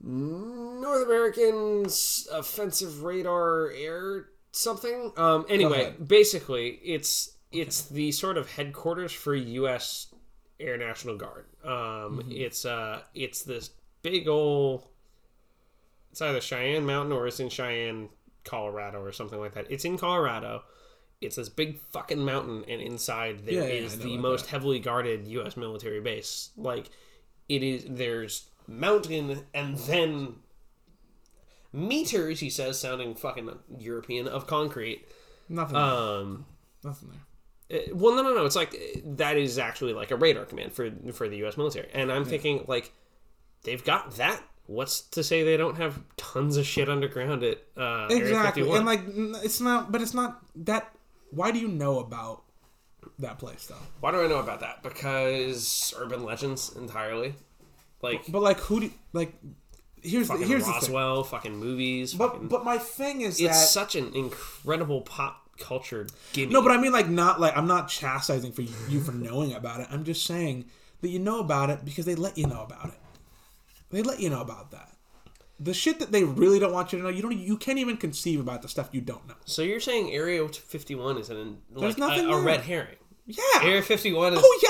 North 0.00 1.04
American's 1.06 2.26
offensive 2.32 3.02
radar 3.04 3.70
air 3.70 4.28
something. 4.50 5.12
Um, 5.16 5.46
anyway, 5.48 5.94
basically, 6.04 6.80
it's 6.84 7.36
it's 7.52 7.82
the 7.82 8.10
sort 8.12 8.36
of 8.38 8.50
headquarters 8.52 9.12
for 9.12 9.34
U.S. 9.34 10.06
Air 10.58 10.76
National 10.76 11.16
Guard. 11.16 11.44
Um, 11.64 12.24
It's 12.30 12.64
uh, 12.64 13.02
it's 13.14 13.42
this 13.42 13.70
big 14.02 14.28
old. 14.28 14.86
It's 16.10 16.20
either 16.20 16.40
Cheyenne 16.40 16.84
Mountain 16.84 17.12
or 17.12 17.26
it's 17.26 17.40
in 17.40 17.48
Cheyenne, 17.48 18.10
Colorado, 18.44 19.00
or 19.00 19.12
something 19.12 19.38
like 19.40 19.54
that. 19.54 19.66
It's 19.70 19.84
in 19.84 19.96
Colorado. 19.96 20.62
It's 21.20 21.36
this 21.36 21.48
big 21.48 21.78
fucking 21.92 22.22
mountain, 22.24 22.64
and 22.68 22.82
inside 22.82 23.46
there 23.46 23.54
Yeah, 23.54 23.60
yeah, 23.66 23.84
is 23.84 23.98
the 24.00 24.18
most 24.18 24.44
that. 24.46 24.50
heavily 24.50 24.78
guarded 24.80 25.26
U.S. 25.28 25.56
military 25.56 26.00
base. 26.00 26.50
Like, 26.56 26.90
it 27.48 27.62
is. 27.62 27.84
There's 27.88 28.48
mountain, 28.66 29.44
and 29.54 29.76
then 29.78 30.34
meters. 31.72 32.40
He 32.40 32.50
says, 32.50 32.78
sounding 32.78 33.14
fucking 33.14 33.48
European 33.78 34.28
of 34.28 34.46
concrete. 34.46 35.06
Nothing. 35.48 35.76
Um, 35.76 36.46
nothing 36.84 37.10
there. 37.68 37.80
uh, 37.80 37.94
well, 37.94 38.14
no, 38.16 38.22
no, 38.22 38.34
no. 38.34 38.44
It's 38.44 38.56
like 38.56 38.76
that 39.04 39.36
is 39.36 39.58
actually 39.58 39.92
like 39.94 40.10
a 40.10 40.16
radar 40.16 40.44
command 40.44 40.72
for 40.72 40.90
for 41.12 41.28
the 41.28 41.36
U.S. 41.38 41.56
military, 41.56 41.88
and 41.94 42.12
I'm 42.12 42.24
thinking 42.24 42.64
like 42.68 42.92
they've 43.64 43.82
got 43.84 44.16
that. 44.16 44.42
What's 44.66 45.00
to 45.00 45.24
say 45.24 45.42
they 45.42 45.56
don't 45.56 45.76
have 45.76 46.00
tons 46.16 46.56
of 46.56 46.64
shit 46.64 46.88
underground 46.88 47.42
at 47.42 47.58
uh, 47.76 48.06
Exactly, 48.10 48.62
51? 48.62 48.76
and 48.78 48.86
like 48.86 49.00
it's 49.44 49.60
not, 49.60 49.90
but 49.92 50.00
it's 50.00 50.14
not 50.14 50.40
that. 50.64 50.94
Why 51.30 51.50
do 51.50 51.58
you 51.58 51.68
know 51.68 51.98
about 51.98 52.42
that 53.18 53.38
place 53.38 53.66
though? 53.66 53.74
Why 54.00 54.12
do 54.12 54.22
I 54.22 54.28
know 54.28 54.38
about 54.38 54.60
that? 54.60 54.82
Because 54.82 55.92
urban 55.98 56.24
legends 56.24 56.74
entirely. 56.76 57.34
Like 58.02 58.30
But 58.30 58.42
like, 58.42 58.58
who 58.60 58.80
do 58.80 58.86
you, 58.86 58.92
like? 59.12 59.34
Here's 60.00 60.26
the, 60.26 60.34
fucking 60.34 60.48
here's 60.48 60.64
the 60.64 60.72
thing. 60.72 60.80
Roswell, 60.80 61.24
fucking 61.24 61.56
movies. 61.56 62.14
But 62.14 62.32
fucking, 62.32 62.48
but 62.48 62.64
my 62.64 62.78
thing 62.78 63.20
is 63.20 63.40
it's 63.40 63.70
such 63.70 63.94
an 63.94 64.14
incredible 64.14 65.02
pop 65.02 65.38
culture 65.58 66.06
gimme. 66.32 66.52
no, 66.52 66.62
but 66.62 66.72
I 66.72 66.80
mean 66.80 66.92
like 66.92 67.08
not 67.08 67.40
like 67.40 67.56
I'm 67.56 67.66
not 67.68 67.88
chastising 67.88 68.52
for 68.52 68.62
you 68.62 69.00
for 69.00 69.12
knowing 69.12 69.52
about 69.54 69.80
it. 69.80 69.88
I'm 69.90 70.04
just 70.04 70.24
saying 70.24 70.64
that 71.02 71.08
you 71.08 71.18
know 71.18 71.40
about 71.40 71.70
it 71.70 71.84
because 71.84 72.04
they 72.04 72.14
let 72.14 72.36
you 72.38 72.46
know 72.46 72.62
about 72.62 72.86
it. 72.86 72.94
They 73.92 74.02
let 74.02 74.20
you 74.20 74.30
know 74.30 74.40
about 74.40 74.70
that. 74.72 74.88
The 75.60 75.74
shit 75.74 76.00
that 76.00 76.10
they 76.10 76.24
really 76.24 76.58
don't 76.58 76.72
want 76.72 76.92
you 76.92 76.98
to 76.98 77.04
know, 77.04 77.10
you 77.10 77.22
don't. 77.22 77.38
You 77.38 77.56
can't 77.56 77.78
even 77.78 77.96
conceive 77.96 78.40
about 78.40 78.62
the 78.62 78.68
stuff 78.68 78.88
you 78.90 79.00
don't 79.00 79.28
know. 79.28 79.34
so 79.44 79.62
you're 79.62 79.78
saying 79.78 80.10
Area 80.10 80.48
51 80.48 81.18
is 81.18 81.30
an 81.30 81.58
like 81.72 81.98
nothing 81.98 82.26
a, 82.26 82.30
a 82.30 82.34
there. 82.36 82.40
red 82.44 82.60
herring? 82.62 82.96
Yeah. 83.24 83.42
Area 83.62 83.82
51 83.82 84.34
is 84.34 84.40
oh 84.42 84.60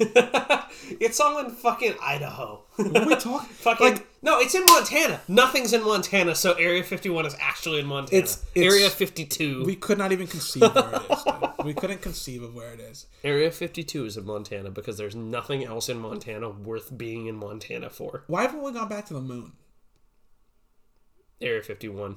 yeah. 0.00 0.66
it's 1.00 1.18
all 1.18 1.38
in 1.38 1.50
fucking 1.50 1.94
Idaho. 2.02 2.62
What 2.76 2.96
are 2.96 3.06
we 3.06 3.16
talking? 3.16 3.48
fucking 3.54 3.86
like 3.86 4.06
no, 4.22 4.38
it's 4.38 4.54
in 4.54 4.64
Montana. 4.66 5.22
Nothing's 5.28 5.72
in 5.72 5.82
Montana, 5.82 6.34
so 6.34 6.52
Area 6.54 6.84
51 6.84 7.24
is 7.24 7.34
actually 7.40 7.80
in 7.80 7.86
Montana. 7.86 8.18
It's- 8.18 8.44
it's- 8.54 8.74
Area 8.74 8.90
52. 8.90 9.64
we 9.64 9.76
could 9.76 9.96
not 9.96 10.12
even 10.12 10.26
conceive 10.26 10.62
where 10.62 10.94
it 10.94 11.10
is. 11.10 11.24
dude. 11.24 11.34
We 11.64 11.74
couldn't 11.74 12.00
conceive 12.00 12.42
of 12.42 12.54
where 12.54 12.72
it 12.72 12.80
is. 12.80 13.06
Area 13.24 13.50
52 13.50 14.04
is 14.06 14.16
in 14.16 14.24
Montana 14.26 14.70
because 14.70 14.96
there's 14.98 15.14
nothing 15.16 15.62
else 15.64 15.88
in 15.90 15.98
Montana 15.98 16.48
worth 16.50 16.96
being 16.96 17.26
in 17.26 17.36
Montana 17.36 17.90
for. 17.90 18.24
Why 18.28 18.42
haven't 18.42 18.62
we 18.62 18.72
gone 18.72 18.88
back 18.88 19.06
to 19.06 19.14
the 19.14 19.20
moon? 19.20 19.52
Area 21.40 21.62
51. 21.62 22.16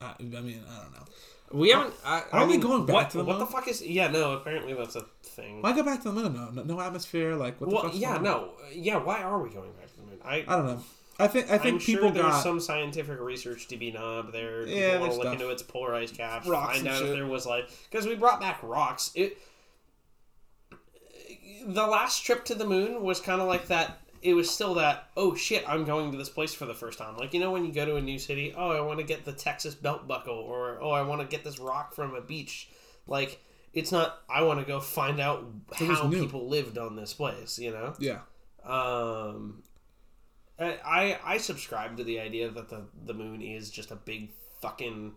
Uh, 0.00 0.14
I 0.18 0.22
mean, 0.22 0.36
I 0.68 0.82
don't 0.82 0.92
know. 0.92 1.04
We 1.52 1.70
haven't. 1.70 1.94
I, 2.04 2.24
I 2.32 2.38
Are 2.38 2.46
we 2.46 2.52
mean, 2.52 2.60
going 2.60 2.86
back 2.86 2.94
what, 2.94 3.10
to 3.10 3.18
the 3.18 3.24
What 3.24 3.38
the 3.38 3.46
fuck 3.46 3.68
is? 3.68 3.80
Yeah, 3.80 4.08
no. 4.08 4.32
Apparently 4.32 4.74
that's 4.74 4.96
a 4.96 5.02
thing. 5.22 5.62
Why 5.62 5.72
go 5.74 5.82
back 5.82 6.02
to 6.02 6.10
the 6.10 6.14
moon? 6.20 6.34
No, 6.34 6.50
no, 6.50 6.62
no 6.64 6.80
atmosphere. 6.80 7.34
Like 7.36 7.60
what 7.60 7.70
the 7.70 7.74
Well, 7.76 7.84
fuck's 7.84 7.96
yeah, 7.98 8.14
going 8.14 8.18
on? 8.18 8.24
no, 8.24 8.50
yeah. 8.72 8.96
Why 8.96 9.22
are 9.22 9.40
we 9.40 9.50
going 9.50 9.70
back 9.72 9.90
to 9.92 9.96
the 10.00 10.06
moon? 10.06 10.18
I, 10.24 10.36
I 10.48 10.56
don't 10.56 10.66
know. 10.66 10.82
I 11.18 11.28
think 11.28 11.50
I 11.50 11.56
think 11.58 11.74
I'm 11.74 11.80
people 11.80 12.02
sure 12.02 12.10
there's 12.10 12.26
got 12.26 12.42
some 12.42 12.60
scientific 12.60 13.20
research 13.20 13.68
to 13.68 13.76
be 13.76 13.90
done 13.90 14.18
up 14.18 14.32
there. 14.32 14.64
People 14.64 14.78
Yeah, 14.80 14.98
want 14.98 15.02
there's 15.02 15.14
to 15.14 15.18
look 15.18 15.22
stuff. 15.22 15.32
into 15.34 15.48
its 15.50 15.62
polarized 15.62 16.14
caps, 16.16 16.46
Rocks 16.46 16.74
find 16.76 16.86
and 16.86 16.88
out 16.94 17.00
shit. 17.00 17.08
if 17.10 17.14
there 17.14 17.26
was 17.26 17.46
like 17.46 17.68
because 17.90 18.06
we 18.06 18.16
brought 18.16 18.40
back 18.40 18.58
rocks. 18.62 19.12
It 19.14 19.38
the 21.66 21.86
last 21.86 22.24
trip 22.24 22.44
to 22.46 22.54
the 22.54 22.66
moon 22.66 23.02
was 23.02 23.20
kind 23.20 23.40
of 23.40 23.48
like 23.48 23.68
that. 23.68 23.98
It 24.22 24.34
was 24.34 24.50
still 24.50 24.74
that 24.74 25.10
oh 25.16 25.34
shit, 25.34 25.68
I'm 25.68 25.84
going 25.84 26.12
to 26.12 26.18
this 26.18 26.28
place 26.28 26.54
for 26.54 26.66
the 26.66 26.74
first 26.74 26.98
time. 26.98 27.16
Like 27.16 27.34
you 27.34 27.40
know 27.40 27.52
when 27.52 27.64
you 27.64 27.72
go 27.72 27.84
to 27.84 27.96
a 27.96 28.02
new 28.02 28.18
city, 28.18 28.54
oh 28.56 28.70
I 28.70 28.80
want 28.80 28.98
to 28.98 29.04
get 29.04 29.24
the 29.24 29.32
Texas 29.32 29.74
belt 29.74 30.06
buckle, 30.06 30.34
or 30.34 30.78
oh 30.80 30.90
I 30.90 31.02
want 31.02 31.20
to 31.20 31.26
get 31.26 31.44
this 31.44 31.58
rock 31.58 31.94
from 31.94 32.14
a 32.14 32.20
beach. 32.20 32.68
Like 33.06 33.40
it's 33.72 33.92
not 33.92 34.22
I 34.28 34.42
want 34.42 34.60
to 34.60 34.66
go 34.66 34.80
find 34.80 35.20
out 35.20 35.44
how 35.74 36.08
people 36.08 36.48
lived 36.48 36.78
on 36.78 36.96
this 36.96 37.12
place. 37.12 37.58
You 37.58 37.72
know. 37.72 37.94
yeah. 37.98 38.20
Um, 38.64 39.62
I 40.58 40.78
I 40.84 41.18
I 41.24 41.36
subscribe 41.38 41.96
to 41.98 42.04
the 42.04 42.20
idea 42.20 42.50
that 42.50 42.68
the 42.68 42.84
the 43.04 43.14
moon 43.14 43.42
is 43.42 43.70
just 43.70 43.90
a 43.90 43.96
big 43.96 44.30
fucking 44.60 45.14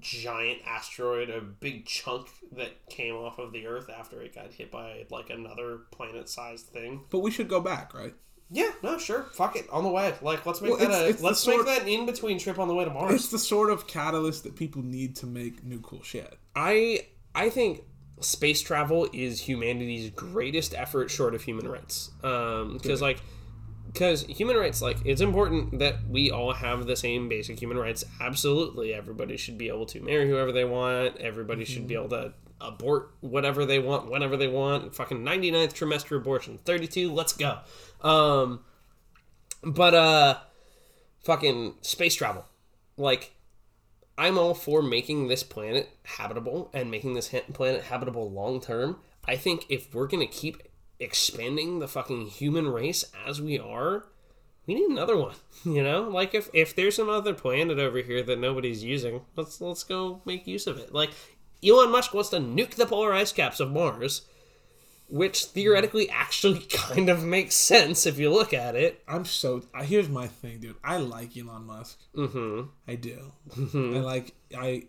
giant 0.00 0.60
asteroid, 0.66 1.30
a 1.30 1.40
big 1.40 1.86
chunk 1.86 2.28
that 2.52 2.86
came 2.88 3.14
off 3.14 3.38
of 3.38 3.52
the 3.52 3.66
Earth 3.66 3.90
after 3.90 4.20
it 4.22 4.34
got 4.34 4.52
hit 4.52 4.70
by 4.70 5.04
like 5.10 5.30
another 5.30 5.80
planet-sized 5.90 6.66
thing. 6.66 7.02
But 7.10 7.20
we 7.20 7.30
should 7.30 7.48
go 7.48 7.60
back, 7.60 7.94
right? 7.94 8.14
Yeah, 8.50 8.70
no, 8.82 8.98
sure, 8.98 9.22
fuck 9.32 9.56
it, 9.56 9.66
on 9.70 9.82
the 9.82 9.88
way. 9.90 10.12
Like, 10.20 10.44
let's 10.44 10.60
make 10.60 10.72
Well, 10.72 10.78
that 10.80 10.84
it's- 10.90 11.02
a 11.02 11.08
it's 11.08 11.22
let's 11.22 11.40
sort- 11.40 11.58
make 11.58 11.66
that 11.66 11.82
an 11.82 11.88
in-between 11.88 12.38
trip 12.38 12.58
on 12.58 12.68
the 12.68 12.74
way 12.74 12.84
to 12.84 12.90
Mars. 12.90 13.14
It's 13.14 13.28
the 13.30 13.38
sort 13.38 13.70
of 13.70 13.86
catalyst 13.86 14.44
that 14.44 14.56
people 14.56 14.82
need 14.82 15.16
to 15.16 15.26
make 15.26 15.64
new 15.64 15.80
cool 15.80 16.02
shit. 16.02 16.38
I 16.54 17.06
I 17.34 17.48
think 17.48 17.84
space 18.20 18.60
travel 18.60 19.08
is 19.12 19.40
humanity's 19.40 20.10
greatest 20.10 20.74
effort 20.74 21.10
short 21.10 21.34
of 21.34 21.42
human 21.42 21.66
rights. 21.66 22.10
Um, 22.22 22.74
because 22.74 23.00
like 23.00 23.20
because 23.92 24.22
human 24.24 24.56
rights 24.56 24.80
like 24.80 24.98
it's 25.04 25.20
important 25.20 25.78
that 25.78 26.06
we 26.08 26.30
all 26.30 26.52
have 26.52 26.86
the 26.86 26.96
same 26.96 27.28
basic 27.28 27.60
human 27.60 27.76
rights. 27.76 28.04
Absolutely, 28.20 28.94
everybody 28.94 29.36
should 29.36 29.58
be 29.58 29.68
able 29.68 29.86
to 29.86 30.00
marry 30.00 30.28
whoever 30.28 30.52
they 30.52 30.64
want. 30.64 31.16
Everybody 31.18 31.64
should 31.64 31.86
be 31.86 31.94
able 31.94 32.08
to 32.10 32.32
abort 32.60 33.10
whatever 33.20 33.66
they 33.66 33.78
want 33.78 34.10
whenever 34.10 34.36
they 34.36 34.48
want. 34.48 34.94
Fucking 34.94 35.18
99th 35.18 35.74
trimester 35.74 36.16
abortion. 36.16 36.58
32, 36.64 37.12
let's 37.12 37.32
go. 37.32 37.58
Um 38.00 38.60
but 39.62 39.94
uh 39.94 40.38
fucking 41.24 41.74
space 41.82 42.14
travel. 42.14 42.46
Like 42.96 43.34
I'm 44.16 44.38
all 44.38 44.54
for 44.54 44.82
making 44.82 45.28
this 45.28 45.42
planet 45.42 45.90
habitable 46.04 46.70
and 46.72 46.90
making 46.90 47.14
this 47.14 47.34
planet 47.52 47.84
habitable 47.84 48.30
long 48.30 48.60
term. 48.60 48.98
I 49.26 49.36
think 49.36 49.66
if 49.68 49.94
we're 49.94 50.06
gonna 50.06 50.26
keep 50.26 50.62
expanding 51.02 51.78
the 51.78 51.88
fucking 51.88 52.28
human 52.28 52.68
race 52.68 53.04
as 53.26 53.40
we 53.40 53.58
are, 53.58 54.04
we 54.66 54.74
need 54.74 54.88
another 54.88 55.16
one. 55.16 55.34
You 55.64 55.84
know, 55.84 56.08
like 56.08 56.34
if 56.34 56.50
if 56.52 56.74
there's 56.74 56.98
another 56.98 57.34
planet 57.34 57.78
over 57.78 57.98
here 57.98 58.20
that 58.24 58.40
nobody's 58.40 58.82
using, 58.82 59.20
let's 59.36 59.60
let's 59.60 59.84
go 59.84 60.20
make 60.24 60.44
use 60.44 60.66
of 60.66 60.76
it. 60.76 60.92
Like 60.92 61.10
Elon 61.64 61.92
Musk 61.92 62.12
wants 62.12 62.30
to 62.30 62.38
nuke 62.38 62.74
the 62.74 62.84
polar 62.84 63.12
ice 63.12 63.30
caps 63.30 63.60
of 63.60 63.70
Mars, 63.70 64.22
which 65.08 65.44
theoretically 65.44 66.10
actually 66.10 66.58
kind 66.68 67.08
of 67.08 67.22
makes 67.22 67.54
sense 67.54 68.06
if 68.06 68.18
you 68.18 68.28
look 68.28 68.52
at 68.52 68.74
it. 68.74 69.04
I'm 69.06 69.24
so. 69.24 69.62
Here's 69.82 70.08
my 70.08 70.26
thing, 70.26 70.58
dude. 70.58 70.74
I 70.82 70.96
like 70.96 71.36
Elon 71.36 71.64
Musk. 71.64 72.00
Mm-hmm. 72.16 72.62
I 72.88 72.94
do. 72.96 73.32
I 73.56 74.00
like 74.00 74.34
I 74.56 74.86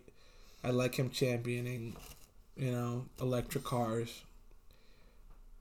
I 0.64 0.70
like 0.70 0.96
him 0.96 1.10
championing, 1.10 1.94
you 2.56 2.72
know, 2.72 3.04
electric 3.20 3.62
cars. 3.62 4.22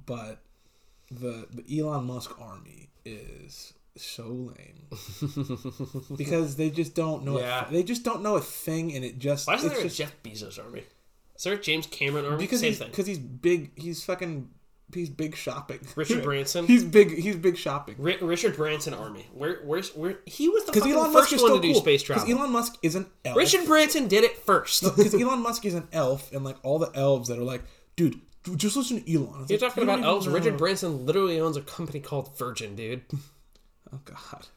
But 0.05 0.39
the 1.11 1.47
the 1.51 1.79
Elon 1.79 2.05
Musk 2.05 2.39
army 2.39 2.89
is 3.05 3.73
so 3.95 4.23
lame 4.57 4.87
because 6.17 6.55
they 6.55 6.69
just 6.69 6.95
don't 6.95 7.23
know. 7.23 7.39
Yeah. 7.39 7.67
A, 7.67 7.71
they 7.71 7.83
just 7.83 8.03
don't 8.03 8.21
know 8.23 8.35
a 8.35 8.41
thing, 8.41 8.93
and 8.95 9.03
it 9.05 9.19
just 9.19 9.47
Why 9.47 9.55
isn't 9.55 9.67
it's 9.71 9.75
there 9.75 9.83
just 9.87 9.99
a 9.99 10.03
Jeff 10.03 10.23
Bezos 10.23 10.63
army? 10.63 10.83
Is 11.35 11.43
there 11.43 11.53
a 11.53 11.59
James 11.61 11.87
Cameron 11.87 12.25
army? 12.25 12.37
because 12.37 12.59
Same 12.59 12.69
he's 12.69 12.79
thing. 12.79 12.89
because 12.89 13.07
he's 13.07 13.19
big. 13.19 13.71
He's 13.79 14.03
fucking. 14.03 14.49
He's 14.93 15.09
big 15.09 15.35
shopping. 15.35 15.79
Richard 15.95 16.23
Branson? 16.23 16.67
he's 16.67 16.83
big. 16.83 17.17
He's 17.17 17.35
big 17.35 17.57
shopping. 17.57 17.95
Ri- 17.97 18.17
Richard 18.21 18.55
Branson 18.55 18.93
army. 18.93 19.27
Where 19.33 19.61
where's 19.63 19.95
where 19.95 20.19
he 20.27 20.49
was 20.49 20.65
the 20.65 20.71
Because 20.71 20.83
fucking 20.83 20.95
Elon 20.97 21.11
first 21.13 21.31
Musk 21.31 21.33
is 21.33 21.41
one 21.41 21.49
still 21.51 21.61
to 21.61 21.67
do 21.67 21.73
cool. 21.73 21.81
space 21.81 22.03
Because 22.03 22.23
travel. 22.25 22.39
Elon 22.41 22.51
Musk 22.51 22.77
is 22.83 22.95
an 22.95 23.07
elf. 23.25 23.35
Richard 23.37 23.65
Branson 23.65 24.07
did 24.07 24.23
it 24.23 24.37
first. 24.37 24.83
because 24.83 25.15
Elon 25.15 25.41
Musk 25.41 25.65
is 25.65 25.73
an 25.73 25.87
elf, 25.91 26.31
and 26.31 26.43
like 26.43 26.57
all 26.63 26.77
the 26.77 26.91
elves 26.93 27.29
that 27.29 27.39
are 27.39 27.43
like, 27.43 27.63
dude, 27.95 28.19
just 28.55 28.75
listen 28.75 29.01
to 29.03 29.13
Elon. 29.13 29.45
You're 29.49 29.59
like, 29.59 29.69
talking 29.69 29.83
about 29.83 30.03
elves. 30.03 30.27
know. 30.27 30.33
Richard 30.33 30.57
Branson 30.57 31.05
literally 31.05 31.39
owns 31.39 31.57
a 31.57 31.61
company 31.61 31.99
called 31.99 32.37
Virgin, 32.37 32.75
dude. 32.75 33.01
Oh 33.93 33.99
God. 34.05 34.47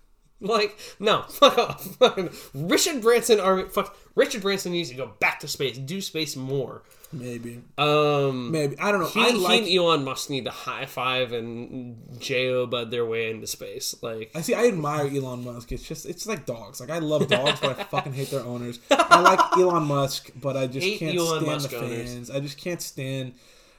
Like, 0.40 0.78
no, 0.98 1.22
fuck 1.28 1.58
off. 1.58 2.48
Richard 2.54 3.02
Branson 3.02 3.38
army. 3.38 3.64
Fuck. 3.68 3.94
Richard 4.14 4.40
Branson 4.40 4.72
needs 4.72 4.88
to 4.88 4.94
go 4.94 5.12
back 5.20 5.40
to 5.40 5.48
space, 5.48 5.76
do 5.76 6.00
space 6.00 6.36
more. 6.36 6.82
Maybe, 7.12 7.62
Um, 7.76 8.50
maybe 8.50 8.78
I 8.78 8.90
don't 8.92 9.00
know. 9.02 9.08
he, 9.08 9.20
I 9.20 9.30
he 9.32 9.36
like. 9.36 9.62
and 9.64 9.70
Elon 9.70 10.04
Musk 10.04 10.30
need 10.30 10.46
to 10.46 10.50
high 10.50 10.86
five 10.86 11.32
and 11.32 11.98
Jo 12.18 12.66
bud 12.66 12.90
their 12.90 13.04
way 13.04 13.30
into 13.30 13.46
space. 13.46 13.94
Like, 14.02 14.30
I 14.34 14.40
see. 14.40 14.54
I 14.54 14.66
admire 14.68 15.06
Elon 15.06 15.44
Musk. 15.44 15.70
It's 15.72 15.82
just, 15.86 16.06
it's 16.06 16.26
like 16.26 16.46
dogs. 16.46 16.80
Like 16.80 16.88
I 16.90 16.98
love 17.00 17.28
dogs, 17.28 17.60
but 17.60 17.78
I 17.78 17.84
fucking 17.84 18.14
hate 18.14 18.30
their 18.30 18.40
owners. 18.44 18.78
I 18.90 19.20
like 19.20 19.38
Elon 19.58 19.84
Musk, 19.84 20.30
but 20.40 20.56
I 20.56 20.66
just 20.66 20.86
Hate 20.86 20.98
can't 20.98 21.16
Elon 21.18 21.40
stand 21.42 21.46
Musk 21.46 21.70
the 21.70 21.76
owners. 21.78 22.12
fans. 22.14 22.30
I 22.30 22.40
just 22.40 22.56
can't 22.56 22.80
stand 22.80 23.34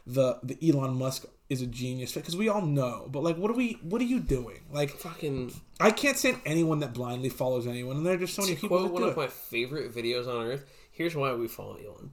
the 0.08 0.40
the 0.42 0.58
Elon 0.68 0.96
Musk 0.98 1.26
is 1.50 1.62
a 1.62 1.68
genius 1.68 2.14
because 2.14 2.36
we 2.36 2.50
all 2.50 2.62
know. 2.62 3.08
But 3.12 3.24
like, 3.24 3.38
what 3.38 3.52
are 3.52 3.56
we? 3.56 3.78
What 3.84 4.02
are 4.02 4.06
you 4.06 4.20
doing? 4.20 4.62
Like, 4.72 4.90
fucking. 4.92 5.54
I 5.80 5.92
can't 5.92 6.18
stand 6.18 6.42
anyone 6.46 6.80
that 6.80 6.94
blindly 6.94 7.30
follows 7.30 7.68
anyone, 7.68 7.98
and 7.98 8.06
there 8.06 8.14
are 8.16 8.18
just 8.18 8.34
so 8.36 8.42
many 8.42 8.56
people 8.56 8.80
quote 8.80 8.92
one 8.92 9.04
of 9.04 9.10
it. 9.10 9.18
my 9.18 9.28
favorite 9.28 9.94
videos 9.94 10.28
on 10.28 10.46
earth. 10.48 10.66
Here's 10.92 11.16
why 11.16 11.34
we 11.34 11.48
follow 11.48 11.76
Elon. 11.76 12.12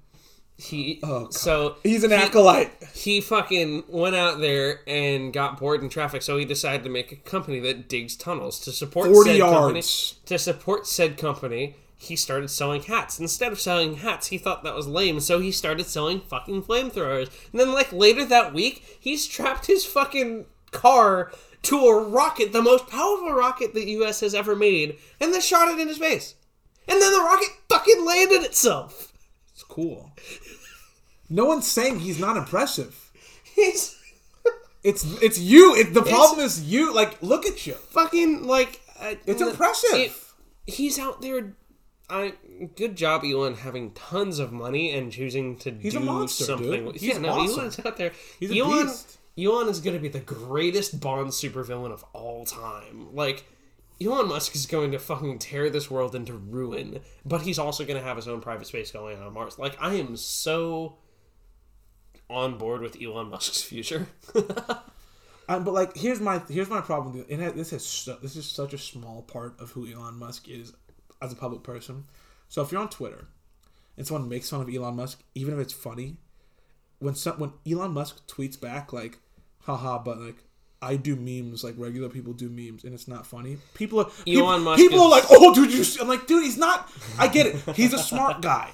He 0.56 1.00
Oh, 1.02 1.30
so 1.30 1.76
He's 1.82 2.04
an 2.04 2.10
he- 2.10 2.16
acolyte. 2.16 2.70
he 2.94 3.20
fucking 3.20 3.84
went 3.88 4.14
out 4.14 4.38
there 4.38 4.82
and 4.86 5.32
got 5.32 5.58
bored 5.58 5.82
in 5.82 5.88
traffic, 5.88 6.22
so 6.22 6.36
he 6.36 6.44
decided 6.44 6.84
to 6.84 6.90
make 6.90 7.10
a 7.10 7.16
company 7.16 7.58
that 7.60 7.88
digs 7.88 8.14
tunnels 8.14 8.60
to 8.60 8.70
support 8.70 9.10
40 9.10 9.30
said 9.32 9.40
company. 9.40 9.74
yards. 9.78 10.14
To 10.26 10.38
support 10.38 10.86
said 10.86 11.16
company, 11.18 11.74
he 11.96 12.16
started 12.16 12.48
selling 12.48 12.82
hats. 12.82 13.18
Instead 13.18 13.52
of 13.52 13.60
selling 13.60 13.96
hats, 13.96 14.26
he 14.28 14.38
thought 14.38 14.62
that 14.64 14.74
was 14.74 14.86
lame, 14.86 15.20
so 15.20 15.40
he 15.40 15.50
started 15.52 15.86
selling 15.86 16.20
fucking 16.20 16.62
flamethrowers. 16.64 17.30
And 17.52 17.60
then, 17.60 17.72
like 17.72 17.92
later 17.92 18.24
that 18.26 18.52
week, 18.52 18.84
he 19.00 19.16
strapped 19.16 19.66
his 19.66 19.84
fucking 19.86 20.46
car 20.70 21.32
to 21.62 21.76
a 21.86 22.02
rocket, 22.08 22.52
the 22.52 22.60
most 22.60 22.88
powerful 22.88 23.32
rocket 23.32 23.72
the 23.74 23.88
U.S. 23.92 24.20
has 24.20 24.34
ever 24.34 24.54
made, 24.54 24.98
and 25.20 25.32
then 25.32 25.40
shot 25.40 25.68
it 25.68 25.78
into 25.80 25.94
space. 25.94 26.34
And 26.86 27.00
then 27.00 27.12
the 27.12 27.20
rocket 27.20 27.48
fucking 27.70 28.04
landed 28.04 28.42
itself. 28.42 29.12
It's 29.52 29.62
cool. 29.62 30.12
No 31.30 31.46
one's 31.46 31.66
saying 31.66 32.00
he's 32.00 32.18
not 32.18 32.36
impressive. 32.36 33.10
He's 33.54 33.96
It's 34.82 35.04
it's 35.22 35.38
you. 35.38 35.74
It, 35.74 35.94
the 35.94 36.02
problem 36.02 36.44
is 36.44 36.64
you. 36.70 36.92
Like, 36.94 37.22
look 37.22 37.46
at 37.46 37.66
you. 37.66 37.72
fucking 37.74 38.42
like 38.44 38.80
uh, 39.00 39.14
It's 39.26 39.40
impressive. 39.40 39.90
it- 39.94 40.12
he's 40.66 40.98
out 40.98 41.22
there. 41.22 41.54
I 42.08 42.34
good 42.76 42.96
job, 42.96 43.24
Elon, 43.24 43.54
having 43.54 43.92
tons 43.92 44.38
of 44.38 44.52
money 44.52 44.92
and 44.92 45.10
choosing 45.10 45.56
to 45.58 45.72
He's 45.72 45.94
do 45.94 46.00
a 46.00 46.02
monster, 46.02 46.44
something. 46.44 46.84
dude. 46.84 46.96
He's 46.96 47.02
yeah, 47.02 47.18
no, 47.18 47.30
awesome. 47.30 47.60
Elon's 47.60 47.80
out 47.84 47.96
there. 47.96 48.12
He's 48.38 48.50
a 48.50 48.58
Elon. 48.58 48.90
Elon 49.38 49.68
is 49.68 49.80
going 49.80 49.96
to 49.96 50.00
be 50.02 50.08
the 50.08 50.20
greatest 50.20 51.00
Bond 51.00 51.30
supervillain 51.30 51.92
of 51.92 52.04
all 52.12 52.44
time. 52.44 53.14
Like. 53.14 53.44
Elon 54.02 54.28
Musk 54.28 54.56
is 54.56 54.66
going 54.66 54.90
to 54.90 54.98
fucking 54.98 55.38
tear 55.38 55.70
this 55.70 55.88
world 55.88 56.16
into 56.16 56.32
ruin, 56.32 56.98
but 57.24 57.42
he's 57.42 57.60
also 57.60 57.84
going 57.84 57.96
to 57.96 58.02
have 58.02 58.16
his 58.16 58.26
own 58.26 58.40
private 58.40 58.66
space 58.66 58.90
going 58.90 59.22
on 59.22 59.32
Mars. 59.32 59.56
Like, 59.56 59.76
I 59.80 59.94
am 59.94 60.16
so 60.16 60.96
on 62.28 62.58
board 62.58 62.80
with 62.80 63.00
Elon 63.00 63.30
Musk's 63.30 63.62
future. 63.62 64.08
Um, 64.34 64.44
but 65.64 65.72
like, 65.72 65.96
here's 65.96 66.20
my 66.20 66.42
here's 66.48 66.68
my 66.68 66.80
problem. 66.80 67.24
It 67.28 67.38
has, 67.38 67.52
this 67.52 67.72
is 67.72 67.86
so, 67.86 68.16
this 68.20 68.34
is 68.34 68.46
such 68.46 68.72
a 68.72 68.78
small 68.78 69.22
part 69.22 69.58
of 69.60 69.70
who 69.70 69.86
Elon 69.86 70.18
Musk 70.18 70.48
is 70.48 70.72
as 71.20 71.32
a 71.32 71.36
public 71.36 71.62
person. 71.62 72.04
So 72.48 72.62
if 72.62 72.72
you're 72.72 72.80
on 72.80 72.88
Twitter 72.88 73.26
and 73.96 74.06
someone 74.06 74.28
makes 74.28 74.50
fun 74.50 74.60
of 74.60 74.74
Elon 74.74 74.96
Musk, 74.96 75.22
even 75.34 75.54
if 75.54 75.60
it's 75.60 75.72
funny, 75.72 76.16
when 76.98 77.14
some, 77.14 77.38
when 77.38 77.52
Elon 77.70 77.92
Musk 77.92 78.26
tweets 78.26 78.60
back 78.60 78.92
like, 78.92 79.18
"Haha," 79.62 79.98
but 79.98 80.18
like. 80.20 80.36
I 80.82 80.96
do 80.96 81.16
memes 81.16 81.64
like 81.64 81.76
regular 81.78 82.10
people 82.10 82.34
do 82.34 82.50
memes, 82.50 82.84
and 82.84 82.92
it's 82.92 83.08
not 83.08 83.26
funny. 83.26 83.56
People 83.72 84.00
are 84.00 84.10
people, 84.26 84.50
Elon 84.50 84.62
Musk 84.64 84.76
people 84.76 85.00
are 85.00 85.08
like, 85.08 85.24
"Oh, 85.30 85.54
dude, 85.54 85.72
you." 85.72 85.82
see-" 85.82 85.98
I'm 85.98 86.08
like, 86.08 86.26
"Dude, 86.26 86.44
he's 86.44 86.58
not." 86.58 86.92
I 87.18 87.26
get 87.26 87.46
it. 87.46 87.56
He's 87.74 87.94
a 87.94 87.98
smart 87.98 88.42
guy. 88.42 88.70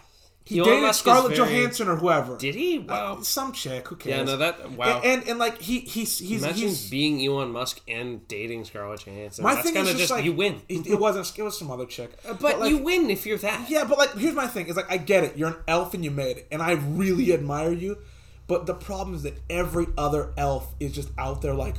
He 0.50 0.58
Elon 0.58 0.70
dated 0.70 0.82
Musk 0.82 1.00
Scarlett 1.00 1.36
very- 1.36 1.48
Johansson 1.48 1.88
or 1.88 1.96
whoever. 1.96 2.36
Did 2.36 2.54
he? 2.56 2.78
Uh, 2.80 2.82
wow. 2.86 3.20
Some 3.22 3.52
chick. 3.52 3.86
Who 3.88 3.96
cares? 3.96 4.18
Yeah, 4.18 4.24
no, 4.24 4.36
that 4.36 4.72
wow. 4.72 5.00
And, 5.04 5.20
and 5.20 5.28
and 5.30 5.38
like 5.38 5.60
he 5.62 5.78
he's 5.80 6.18
he's 6.18 6.42
Imagine 6.42 6.68
he's 6.68 6.90
being 6.90 7.24
Elon 7.24 7.52
Musk 7.52 7.80
and 7.86 8.26
dating 8.26 8.64
Scarlett 8.64 9.06
Johansson. 9.06 9.44
My 9.44 9.54
That's 9.54 9.66
thing 9.66 9.74
kind 9.74 9.86
is 9.86 9.92
of 9.94 9.98
just, 9.98 10.08
just, 10.08 10.18
like 10.18 10.24
you 10.24 10.32
win. 10.32 10.60
It, 10.68 10.86
it 10.86 10.98
wasn't. 10.98 11.38
It 11.38 11.42
was 11.42 11.56
some 11.58 11.70
other 11.70 11.86
chick. 11.86 12.10
But, 12.40 12.58
like, 12.58 12.70
you 12.70 12.78
win 12.78 13.08
if 13.10 13.24
you're 13.26 13.38
that. 13.38 13.70
yeah, 13.70 13.84
but 13.84 13.96
like 13.96 14.12
here's 14.16 14.34
my 14.34 14.46
thing. 14.48 14.66
Is 14.66 14.76
like 14.76 14.90
I 14.90 14.96
get 14.96 15.24
it. 15.24 15.36
You're 15.36 15.50
an 15.50 15.56
elf 15.68 15.94
and 15.94 16.04
you 16.04 16.10
made 16.10 16.38
it, 16.38 16.48
and 16.50 16.60
I 16.62 16.72
really 16.72 17.32
admire 17.32 17.72
you. 17.72 17.98
But 18.46 18.66
the 18.66 18.74
problem 18.74 19.14
is 19.14 19.22
that 19.22 19.38
every 19.48 19.86
other 19.96 20.32
elf 20.36 20.74
is 20.80 20.92
just 20.92 21.10
out 21.16 21.40
there 21.40 21.54
like, 21.54 21.76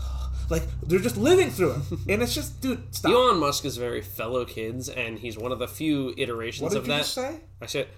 like 0.50 0.62
they're 0.82 0.98
just 0.98 1.18
living 1.18 1.50
through 1.50 1.72
it, 1.72 1.82
and 2.08 2.22
it's 2.22 2.34
just, 2.34 2.62
dude, 2.62 2.94
stop. 2.94 3.12
Elon 3.12 3.38
Musk 3.38 3.66
is 3.66 3.76
very 3.76 4.00
fellow 4.00 4.46
kids, 4.46 4.88
and 4.88 5.18
he's 5.18 5.36
one 5.36 5.52
of 5.52 5.58
the 5.58 5.68
few 5.68 6.14
iterations 6.16 6.62
what 6.62 6.72
did 6.72 6.78
of 6.78 6.86
you 6.86 6.92
that. 6.92 6.98
just 7.00 7.12
say? 7.12 7.40
I 7.60 7.66
said, 7.66 7.88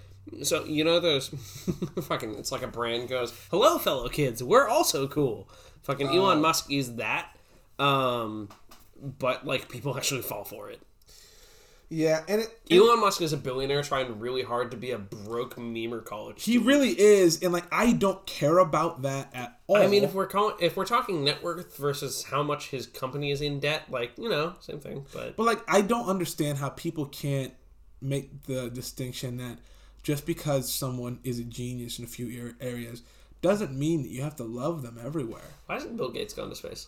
so 0.42 0.64
you 0.64 0.84
know 0.84 1.00
those 1.00 1.28
fucking. 2.02 2.34
It's 2.36 2.52
like 2.52 2.62
a 2.62 2.68
brand 2.68 3.08
goes, 3.08 3.32
"Hello, 3.50 3.78
fellow 3.78 4.08
kids, 4.08 4.42
we're 4.42 4.68
also 4.68 5.06
cool." 5.08 5.48
Fucking 5.82 6.08
Oh. 6.08 6.16
Elon 6.16 6.40
Musk 6.40 6.70
is 6.70 6.96
that, 6.96 7.30
um, 7.78 8.48
but 9.00 9.46
like 9.46 9.68
people 9.68 9.96
actually 9.96 10.22
fall 10.22 10.44
for 10.44 10.70
it. 10.70 10.80
Yeah, 11.88 12.24
and 12.26 12.40
it. 12.40 12.60
Elon 12.68 13.00
Musk 13.00 13.22
is 13.22 13.32
a 13.32 13.36
billionaire 13.36 13.82
trying 13.84 14.18
really 14.18 14.42
hard 14.42 14.72
to 14.72 14.76
be 14.76 14.90
a 14.90 14.98
broke 14.98 15.54
memer 15.54 16.04
college. 16.04 16.42
He 16.42 16.58
really 16.58 16.98
is, 16.98 17.40
and 17.44 17.52
like 17.52 17.64
I 17.70 17.92
don't 17.92 18.26
care 18.26 18.58
about 18.58 19.02
that 19.02 19.30
at 19.32 19.60
all. 19.68 19.76
I 19.76 19.86
mean, 19.86 20.02
if 20.02 20.12
we're 20.12 20.26
calling, 20.26 20.56
if 20.60 20.76
we're 20.76 20.84
talking 20.84 21.22
net 21.22 21.44
worth 21.44 21.76
versus 21.76 22.24
how 22.24 22.42
much 22.42 22.70
his 22.70 22.88
company 22.88 23.30
is 23.30 23.40
in 23.40 23.60
debt, 23.60 23.84
like 23.88 24.10
you 24.18 24.28
know, 24.28 24.54
same 24.58 24.80
thing. 24.80 25.06
But 25.12 25.36
But 25.36 25.44
like, 25.44 25.60
I 25.68 25.80
don't 25.80 26.08
understand 26.08 26.58
how 26.58 26.70
people 26.70 27.06
can't 27.06 27.54
make 28.00 28.42
the 28.46 28.68
distinction 28.68 29.36
that 29.36 29.58
just 30.06 30.24
because 30.24 30.72
someone 30.72 31.18
is 31.24 31.40
a 31.40 31.42
genius 31.42 31.98
in 31.98 32.04
a 32.04 32.06
few 32.06 32.54
areas 32.60 33.02
doesn't 33.42 33.76
mean 33.76 34.02
that 34.02 34.08
you 34.08 34.22
have 34.22 34.36
to 34.36 34.44
love 34.44 34.82
them 34.82 35.00
everywhere. 35.04 35.50
why 35.66 35.74
hasn't 35.74 35.96
Bill 35.96 36.12
Gates 36.12 36.32
gone 36.32 36.48
to 36.48 36.54
space? 36.54 36.86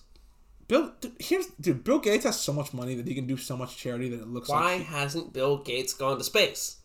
Bill, 0.68 0.92
here's 1.18 1.46
dude. 1.60 1.82
Bill 1.82 1.98
Gates 1.98 2.24
has 2.24 2.38
so 2.38 2.52
much 2.52 2.72
money 2.72 2.94
that 2.94 3.08
he 3.08 3.16
can 3.16 3.26
do 3.26 3.36
so 3.36 3.56
much 3.56 3.76
charity 3.76 4.08
that 4.10 4.20
it 4.20 4.28
looks 4.28 4.48
like 4.48 4.60
Why 4.60 4.76
like. 4.76 4.86
hasn't 4.86 5.32
Bill 5.32 5.56
Gates 5.58 5.94
gone 5.94 6.16
to 6.16 6.22
space? 6.22 6.76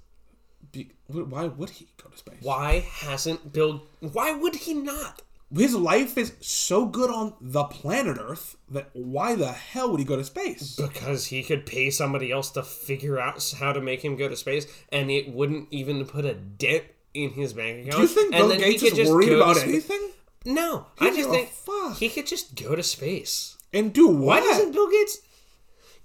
He, 0.71 0.89
why 1.05 1.45
would 1.45 1.69
he 1.69 1.87
go 2.01 2.09
to 2.09 2.17
space? 2.17 2.41
Why 2.41 2.79
hasn't 2.79 3.53
Bill? 3.53 3.83
Why 3.99 4.31
would 4.33 4.55
he 4.55 4.73
not? 4.73 5.21
His 5.55 5.75
life 5.75 6.17
is 6.17 6.33
so 6.41 6.85
good 6.85 7.09
on 7.11 7.35
the 7.39 7.63
planet 7.65 8.17
Earth 8.19 8.55
that 8.69 8.89
why 8.93 9.35
the 9.35 9.51
hell 9.51 9.91
would 9.91 9.99
he 9.99 10.05
go 10.05 10.15
to 10.15 10.23
space? 10.23 10.75
Because 10.75 11.25
he 11.27 11.43
could 11.43 11.65
pay 11.65 11.89
somebody 11.91 12.31
else 12.31 12.49
to 12.51 12.63
figure 12.63 13.19
out 13.19 13.53
how 13.59 13.71
to 13.73 13.79
make 13.81 14.03
him 14.03 14.15
go 14.15 14.27
to 14.27 14.35
space, 14.35 14.65
and 14.91 15.11
it 15.11 15.29
wouldn't 15.29 15.67
even 15.71 16.05
put 16.05 16.25
a 16.25 16.33
dent 16.33 16.85
in 17.13 17.29
his 17.31 17.53
bank 17.53 17.85
account. 17.87 17.95
Do 17.95 18.01
you 18.01 18.07
think 18.07 18.31
Bill 18.31 18.57
Gates 18.57 18.81
is 18.83 19.09
worried 19.09 19.33
about 19.33 19.57
anything? 19.57 20.09
No, 20.45 20.87
He 20.99 21.07
I 21.07 21.15
just 21.15 21.29
think 21.29 21.49
fuck. 21.49 21.97
he 21.97 22.09
could 22.09 22.27
just 22.27 22.55
go 22.55 22.75
to 22.75 22.83
space. 22.83 23.55
And 23.71 23.93
do 23.93 24.07
what? 24.07 24.41
Why 24.43 24.47
doesn't 24.47 24.71
Bill 24.73 24.89
Gates? 24.89 25.19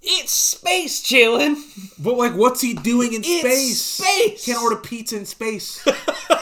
It's 0.01 0.31
space, 0.31 1.01
Jalen. 1.03 1.57
But 2.01 2.15
like, 2.15 2.33
what's 2.33 2.61
he 2.61 2.73
doing 2.73 3.13
in 3.13 3.21
It's 3.25 3.39
space? 3.41 3.81
space! 3.81 4.45
Can't 4.45 4.61
order 4.63 4.77
pizza 4.77 5.17
in 5.17 5.25
space. 5.25 5.85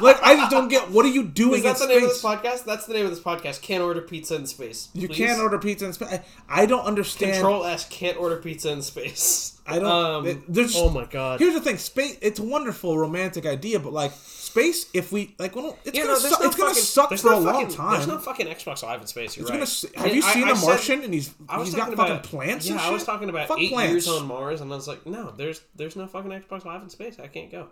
like, 0.00 0.22
I 0.22 0.34
just 0.36 0.50
don't 0.50 0.68
get. 0.68 0.90
What 0.90 1.04
are 1.04 1.10
you 1.10 1.24
doing 1.24 1.54
Is 1.54 1.62
that 1.64 1.80
in 1.80 1.88
the 1.88 1.94
name 1.94 2.04
of 2.04 2.10
space? 2.12 2.22
this 2.22 2.22
podcast? 2.22 2.64
That's 2.64 2.86
the 2.86 2.94
name 2.94 3.04
of 3.04 3.10
this 3.10 3.20
podcast. 3.20 3.62
Can't 3.62 3.82
order 3.82 4.00
pizza 4.00 4.34
in 4.36 4.46
space. 4.46 4.88
You 4.94 5.08
can't 5.08 5.40
order 5.40 5.58
pizza 5.58 5.86
in 5.86 5.92
space. 5.92 6.08
I, 6.10 6.22
I 6.48 6.66
don't 6.66 6.84
understand. 6.84 7.34
Control 7.34 7.64
S. 7.64 7.86
Can't 7.88 8.16
order 8.18 8.36
pizza 8.36 8.70
in 8.72 8.82
space. 8.82 9.58
I 9.66 9.78
don't. 9.78 9.86
Um, 9.86 10.26
it- 10.26 10.52
there's. 10.52 10.76
oh 10.76 10.90
my 10.90 11.04
god. 11.06 11.40
Here's 11.40 11.54
the 11.54 11.60
thing: 11.60 11.78
space. 11.78 12.16
It's 12.22 12.38
a 12.38 12.42
wonderful 12.44 12.96
romantic 12.98 13.46
idea, 13.46 13.80
but 13.80 13.92
like 13.92 14.12
space, 14.12 14.86
if 14.94 15.10
we 15.12 15.34
like, 15.38 15.56
well, 15.56 15.76
it's 15.84 15.96
Yeah, 15.98 16.04
gonna 16.04 16.14
no, 16.14 16.18
suck. 16.20 16.40
no 16.40 16.46
it's 16.46 16.56
gonna 16.56 16.74
suck 16.74 17.16
for 17.16 17.30
no 17.30 17.38
a 17.38 17.40
long 17.40 17.54
fucking- 17.62 17.76
time. 17.76 17.92
There's 17.94 18.06
no 18.06 18.18
fucking 18.18 18.46
Xbox 18.46 18.82
Live 18.84 19.00
in 19.00 19.06
space. 19.08 19.36
You're 19.36 19.52
It's 19.52 19.82
right. 19.84 19.92
gonna. 19.94 20.06
Have 20.06 20.16
you 20.16 20.22
I- 20.22 20.32
seen 20.32 20.44
I 20.44 20.48
The 20.52 20.56
said- 20.56 20.66
Martian? 20.68 21.02
and 21.02 21.12
he's 21.14 21.26
he's 21.26 21.34
got 21.46 21.58
talking 21.58 21.96
fucking 21.96 22.12
about 22.12 22.22
plants. 22.22 22.66
Yeah, 22.66 22.72
and 22.74 22.80
I 22.80 22.90
was 22.90 23.04
talking 23.04 23.28
about 23.28 23.48
Fuck 23.48 23.58
eight 23.60 23.72
plants. 23.72 23.90
years 23.90 24.08
on 24.08 24.26
Mars, 24.28 24.60
and 24.60 24.72
I 24.72 24.76
was 24.76 24.86
like, 24.86 25.04
no, 25.04 25.32
there's 25.36 25.60
there's 25.74 25.96
no 25.96 26.06
fucking 26.06 26.30
Xbox 26.30 26.64
Live 26.64 26.82
in 26.82 26.88
space. 26.88 27.16
I 27.20 27.26
can't 27.26 27.50
go. 27.50 27.66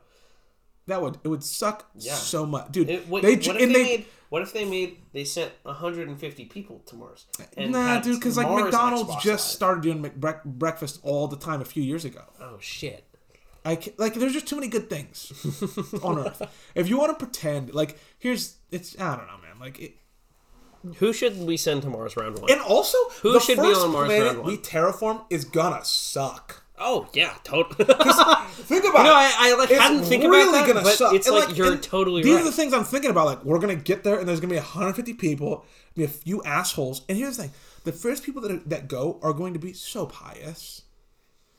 That 0.87 1.01
would 1.03 1.19
it 1.25 1.29
would 1.29 1.43
suck 1.45 1.89
Yeah. 1.97 2.15
so 2.15 2.45
much, 2.47 2.71
dude. 2.73 2.91
It, 2.91 3.09
wait, 3.09 3.23
they 3.23 3.37
what 3.37 3.57
if 3.57 3.63
and 3.63 3.75
they, 3.75 3.83
made? 3.83 4.07
What 4.29 4.43
if 4.43 4.53
they 4.53 4.65
made? 4.65 4.99
They 5.13 5.25
sent 5.25 5.53
150 5.63 6.45
people 6.47 6.81
to 6.87 6.97
Mars. 6.97 7.27
Nah, 7.57 8.01
dude, 8.01 8.19
because 8.19 8.37
like 8.37 8.49
McDonald's 8.51 9.11
Xbox 9.11 9.21
just 9.23 9.47
Live. 9.47 9.55
started 9.55 9.83
doing 9.83 10.11
breakfast 10.45 11.01
all 11.03 11.29
the 11.29 11.37
time 11.37 11.61
a 11.61 11.65
few 11.65 11.83
years 11.83 12.05
ago. 12.05 12.23
Oh 12.41 12.57
shit. 12.61 13.05
I 13.65 13.77
ca 13.77 13.93
like 13.97 14.15
there's 14.15 14.35
just 14.35 14.47
too 14.47 14.57
many 14.57 14.69
good 14.69 14.91
things 14.91 15.33
on 16.03 16.19
Earth. 16.19 16.43
If 16.75 16.89
you 16.89 16.99
want 16.99 17.19
to 17.19 17.25
pretend, 17.25 17.73
like 17.73 17.99
here's 18.19 18.57
it's 18.71 18.99
I 19.01 19.17
don't 19.17 19.27
know, 19.27 19.39
man. 19.43 19.59
Like 19.59 19.81
it, 19.81 19.95
Who 20.97 21.15
should 21.15 21.39
we 21.47 21.57
send 21.57 21.81
to 21.83 21.89
Mars 21.89 22.15
round 22.17 22.39
one? 22.41 22.51
and 22.51 22.61
also 22.61 22.99
Who 23.23 23.33
the 23.33 23.41
should 23.41 23.57
be 23.57 23.63
on 23.73 23.91
Mars 23.93 24.11
round 24.11 24.39
one? 24.41 24.47
we 24.47 24.59
terraform 24.59 25.25
is 25.31 25.47
gonna 25.47 25.83
suck. 25.85 26.64
Oh 26.79 27.09
yeah, 27.15 27.35
totally. 27.45 27.85
Think 27.85 28.85
about 28.85 28.99
You 28.99 29.05
know, 29.05 29.11
it. 29.13 29.35
I, 29.35 29.35
I 29.39 29.57
like 29.59 29.71
It's 29.71 29.81
hadn't 29.81 30.05
think 30.05 30.25
really 30.25 30.49
about 30.49 30.67
that, 30.67 30.67
gonna 30.67 30.83
but 30.83 30.95
suck. 30.95 31.15
it's 31.15 31.27
And, 31.27 31.37
like, 31.37 31.57
you're 31.57 31.77
totally 31.77 32.23
these 32.23 32.35
right. 32.35 32.41
are 32.43 32.45
the 32.45 32.53
things 32.53 32.73
I'm 32.73 32.85
thinking 32.85 33.11
about. 33.11 33.27
Like 33.27 33.45
we're 33.45 33.59
gonna 33.59 33.75
get 33.77 34.05
there, 34.05 34.19
and 34.19 34.29
there's 34.29 34.41
gonna 34.41 34.53
be 34.53 34.59
150 34.59 35.15
people, 35.15 35.65
be 35.95 36.05
a 36.05 36.09
few 36.09 36.43
assholes. 36.45 37.03
And 37.09 37.17
here's 37.19 37.37
the 37.37 37.45
thing: 37.45 37.53
the 37.85 37.93
first 37.93 38.25
people 38.25 38.43
that 38.43 38.51
are, 38.51 38.61
that 38.67 38.89
go 38.89 39.19
are 39.23 39.33
going 39.33 39.53
to 39.55 39.59
be 39.61 39.73
so 39.73 40.07
pious. 40.07 40.83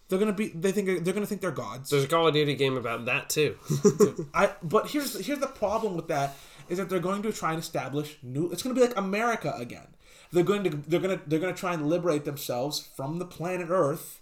They're 0.08 0.20
gonna 0.20 0.34
be. 0.34 0.50
They 0.50 0.72
think 0.72 1.04
they're 1.04 1.14
gonna 1.14 1.26
think 1.26 1.42
they're 1.42 1.52
gods. 1.52 1.90
There's 1.90 2.04
a 2.04 2.08
Call 2.08 2.28
of 2.28 2.34
Duty 2.34 2.56
game 2.56 2.78
about 2.78 3.06
that 3.06 3.30
too. 3.30 3.58
I. 4.34 4.52
But 4.62 4.90
here's 4.92 5.26
here's 5.26 5.40
the 5.40 5.48
problem 5.48 5.96
with 5.96 6.08
that 6.10 6.36
is 6.70 6.78
that 6.78 6.90
they're 6.90 7.00
going 7.00 7.22
to 7.24 7.32
try 7.32 7.52
and 7.54 7.60
establish 7.60 8.18
new. 8.22 8.52
It's 8.52 8.62
gonna 8.64 8.76
be 8.76 8.82
like 8.82 8.96
America 8.98 9.54
again. 9.58 9.88
They're 10.32 10.44
going 10.44 10.64
to 10.64 10.70
they're 10.88 11.00
gonna 11.00 11.22
they're 11.26 11.40
gonna 11.40 11.54
try 11.54 11.74
and 11.74 11.88
liberate 11.90 12.26
themselves 12.26 12.80
from 12.96 13.18
the 13.20 13.26
planet 13.26 13.68
Earth, 13.72 14.20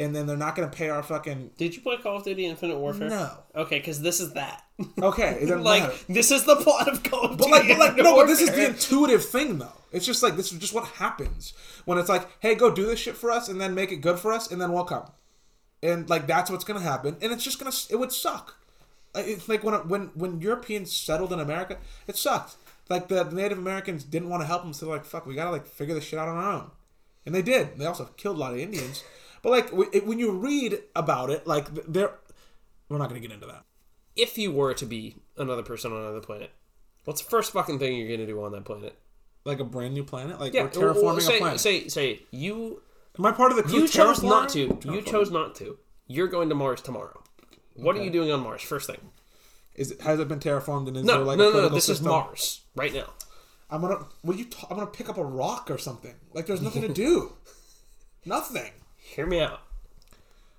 and 0.00 0.16
then 0.16 0.26
they're 0.26 0.36
not 0.36 0.56
gonna 0.56 0.68
pay 0.68 0.88
our 0.88 1.02
fucking 1.02 1.50
Did 1.56 1.76
you 1.76 1.82
play 1.82 1.96
Call 1.98 2.16
of 2.16 2.24
Duty 2.24 2.46
Infinite 2.46 2.78
Warfare? 2.78 3.10
no. 3.10 3.30
Okay, 3.54 3.78
because 3.78 4.00
this 4.02 4.18
is 4.18 4.32
that. 4.32 4.64
Okay, 5.00 5.44
like 5.56 5.82
matter. 5.84 5.94
this 6.08 6.30
is 6.30 6.44
the 6.44 6.56
plot 6.56 6.88
of 6.88 7.02
Call 7.04 7.26
of 7.26 7.38
But 7.38 7.44
Duty. 7.46 7.50
like, 7.52 7.68
but 7.68 7.78
like, 7.78 7.96
no, 7.96 8.16
but 8.16 8.26
this 8.26 8.40
is 8.40 8.50
the 8.50 8.66
intuitive 8.70 9.24
thing, 9.24 9.58
though. 9.58 9.72
It's 9.92 10.06
just 10.06 10.22
like 10.22 10.36
this 10.36 10.52
is 10.52 10.58
just 10.58 10.72
what 10.74 10.86
happens 10.86 11.52
when 11.84 11.98
it's 11.98 12.08
like, 12.08 12.26
hey, 12.40 12.54
go 12.54 12.72
do 12.74 12.86
this 12.86 12.98
shit 12.98 13.16
for 13.16 13.30
us, 13.30 13.48
and 13.48 13.60
then 13.60 13.74
make 13.74 13.92
it 13.92 13.96
good 13.96 14.18
for 14.18 14.32
us, 14.32 14.50
and 14.50 14.60
then 14.60 14.72
we'll 14.72 14.84
come. 14.84 15.10
And 15.82 16.08
like 16.10 16.26
that's 16.26 16.50
what's 16.50 16.64
gonna 16.64 16.80
happen, 16.80 17.16
and 17.22 17.32
it's 17.32 17.44
just 17.44 17.58
gonna 17.58 17.74
it 17.90 17.96
would 17.96 18.12
suck. 18.12 18.56
Like, 19.14 19.26
It's 19.26 19.48
like 19.48 19.62
when 19.64 19.74
when 19.88 20.10
when 20.14 20.40
Europeans 20.40 20.92
settled 20.92 21.32
in 21.32 21.40
America, 21.40 21.76
it 22.06 22.16
sucked. 22.16 22.56
Like 22.88 23.08
the, 23.08 23.22
the 23.24 23.34
Native 23.36 23.58
Americans 23.58 24.02
didn't 24.04 24.28
want 24.30 24.42
to 24.42 24.46
help 24.46 24.62
them, 24.62 24.72
so 24.72 24.86
they're 24.86 24.96
like, 24.96 25.04
fuck, 25.04 25.26
we 25.26 25.34
gotta 25.34 25.50
like 25.50 25.66
figure 25.66 25.94
this 25.94 26.04
shit 26.04 26.18
out 26.18 26.28
on 26.28 26.36
our 26.36 26.52
own, 26.52 26.70
and 27.26 27.34
they 27.34 27.42
did. 27.42 27.78
They 27.78 27.86
also 27.86 28.06
killed 28.16 28.36
a 28.36 28.40
lot 28.40 28.52
of 28.52 28.58
Indians. 28.58 29.04
But 29.42 29.50
like 29.50 29.70
when 30.04 30.18
you 30.18 30.32
read 30.32 30.80
about 30.94 31.30
it, 31.30 31.46
like 31.46 31.66
they're 31.90 32.14
we're 32.88 32.98
not 32.98 33.08
gonna 33.08 33.20
get 33.20 33.32
into 33.32 33.46
that. 33.46 33.64
if 34.16 34.36
you 34.36 34.52
were 34.52 34.74
to 34.74 34.86
be 34.86 35.16
another 35.36 35.62
person 35.62 35.92
on 35.92 36.00
another 36.02 36.20
planet, 36.20 36.50
what's 37.04 37.22
the 37.22 37.30
first 37.30 37.52
fucking 37.52 37.78
thing 37.78 37.96
you're 37.96 38.08
gonna 38.08 38.26
do 38.26 38.42
on 38.42 38.52
that 38.52 38.64
planet? 38.64 38.98
Like 39.44 39.60
a 39.60 39.64
brand 39.64 39.94
new 39.94 40.04
planet, 40.04 40.38
like 40.38 40.52
Yeah, 40.52 40.64
we're 40.64 40.68
terraforming 40.70 41.02
well, 41.02 41.20
say, 41.20 41.36
a 41.36 41.40
planet. 41.40 41.60
Say, 41.60 41.88
say 41.88 42.22
you 42.30 42.82
Am 43.18 43.26
I 43.26 43.32
part 43.32 43.50
of 43.50 43.56
the 43.56 43.62
crew 43.64 43.80
you 43.80 43.88
chose 43.88 44.22
not 44.22 44.50
to. 44.50 44.78
You 44.84 45.02
chose 45.02 45.30
not 45.30 45.54
to. 45.56 45.78
You're 46.06 46.28
going 46.28 46.48
to 46.50 46.54
Mars 46.54 46.80
tomorrow. 46.80 47.22
What 47.74 47.96
are 47.96 48.02
you 48.02 48.10
doing 48.10 48.30
on 48.30 48.40
Mars? 48.40 48.62
First 48.62 48.86
thing. 48.86 48.98
Is 49.74 49.92
it, 49.92 50.00
has 50.02 50.20
it 50.20 50.28
been 50.28 50.40
terraformed 50.40 50.88
and 50.88 50.96
is 50.98 51.04
No, 51.04 51.14
there 51.18 51.24
like 51.24 51.38
no, 51.38 51.50
a 51.50 51.52
no, 51.54 51.60
no. 51.62 51.68
This 51.70 51.88
is? 51.88 52.02
Mars 52.02 52.60
right 52.76 52.92
now. 52.92 53.12
I'm 53.70 53.80
gonna. 53.80 54.06
Will 54.22 54.34
you? 54.36 54.44
T- 54.44 54.66
I'm 54.68 54.76
gonna 54.76 54.90
pick 54.90 55.08
up 55.08 55.16
a 55.16 55.24
rock 55.24 55.70
or 55.70 55.78
something. 55.78 56.14
Like 56.34 56.46
there's 56.46 56.60
nothing 56.68 56.82
to 56.82 56.88
do. 56.88 57.32
nothing. 58.24 58.70
Hear 59.14 59.26
me 59.26 59.40
out. 59.40 59.60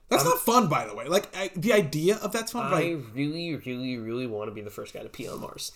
That's 0.10 0.24
um, 0.24 0.30
not 0.30 0.40
fun, 0.40 0.68
by 0.68 0.86
the 0.86 0.94
way. 0.94 1.06
Like 1.08 1.34
I, 1.36 1.52
the 1.56 1.72
idea 1.72 2.18
of 2.18 2.34
that's 2.34 2.52
fun. 2.52 2.74
I 2.74 2.98
really, 3.14 3.56
really, 3.56 3.98
really 3.98 4.28
want 4.28 4.50
to 4.50 4.54
be 4.54 4.60
the 4.60 4.70
first 4.70 4.94
guy 4.94 5.04
to 5.04 5.10
pee 5.10 5.28
on 5.28 5.40
Mars. 5.40 5.72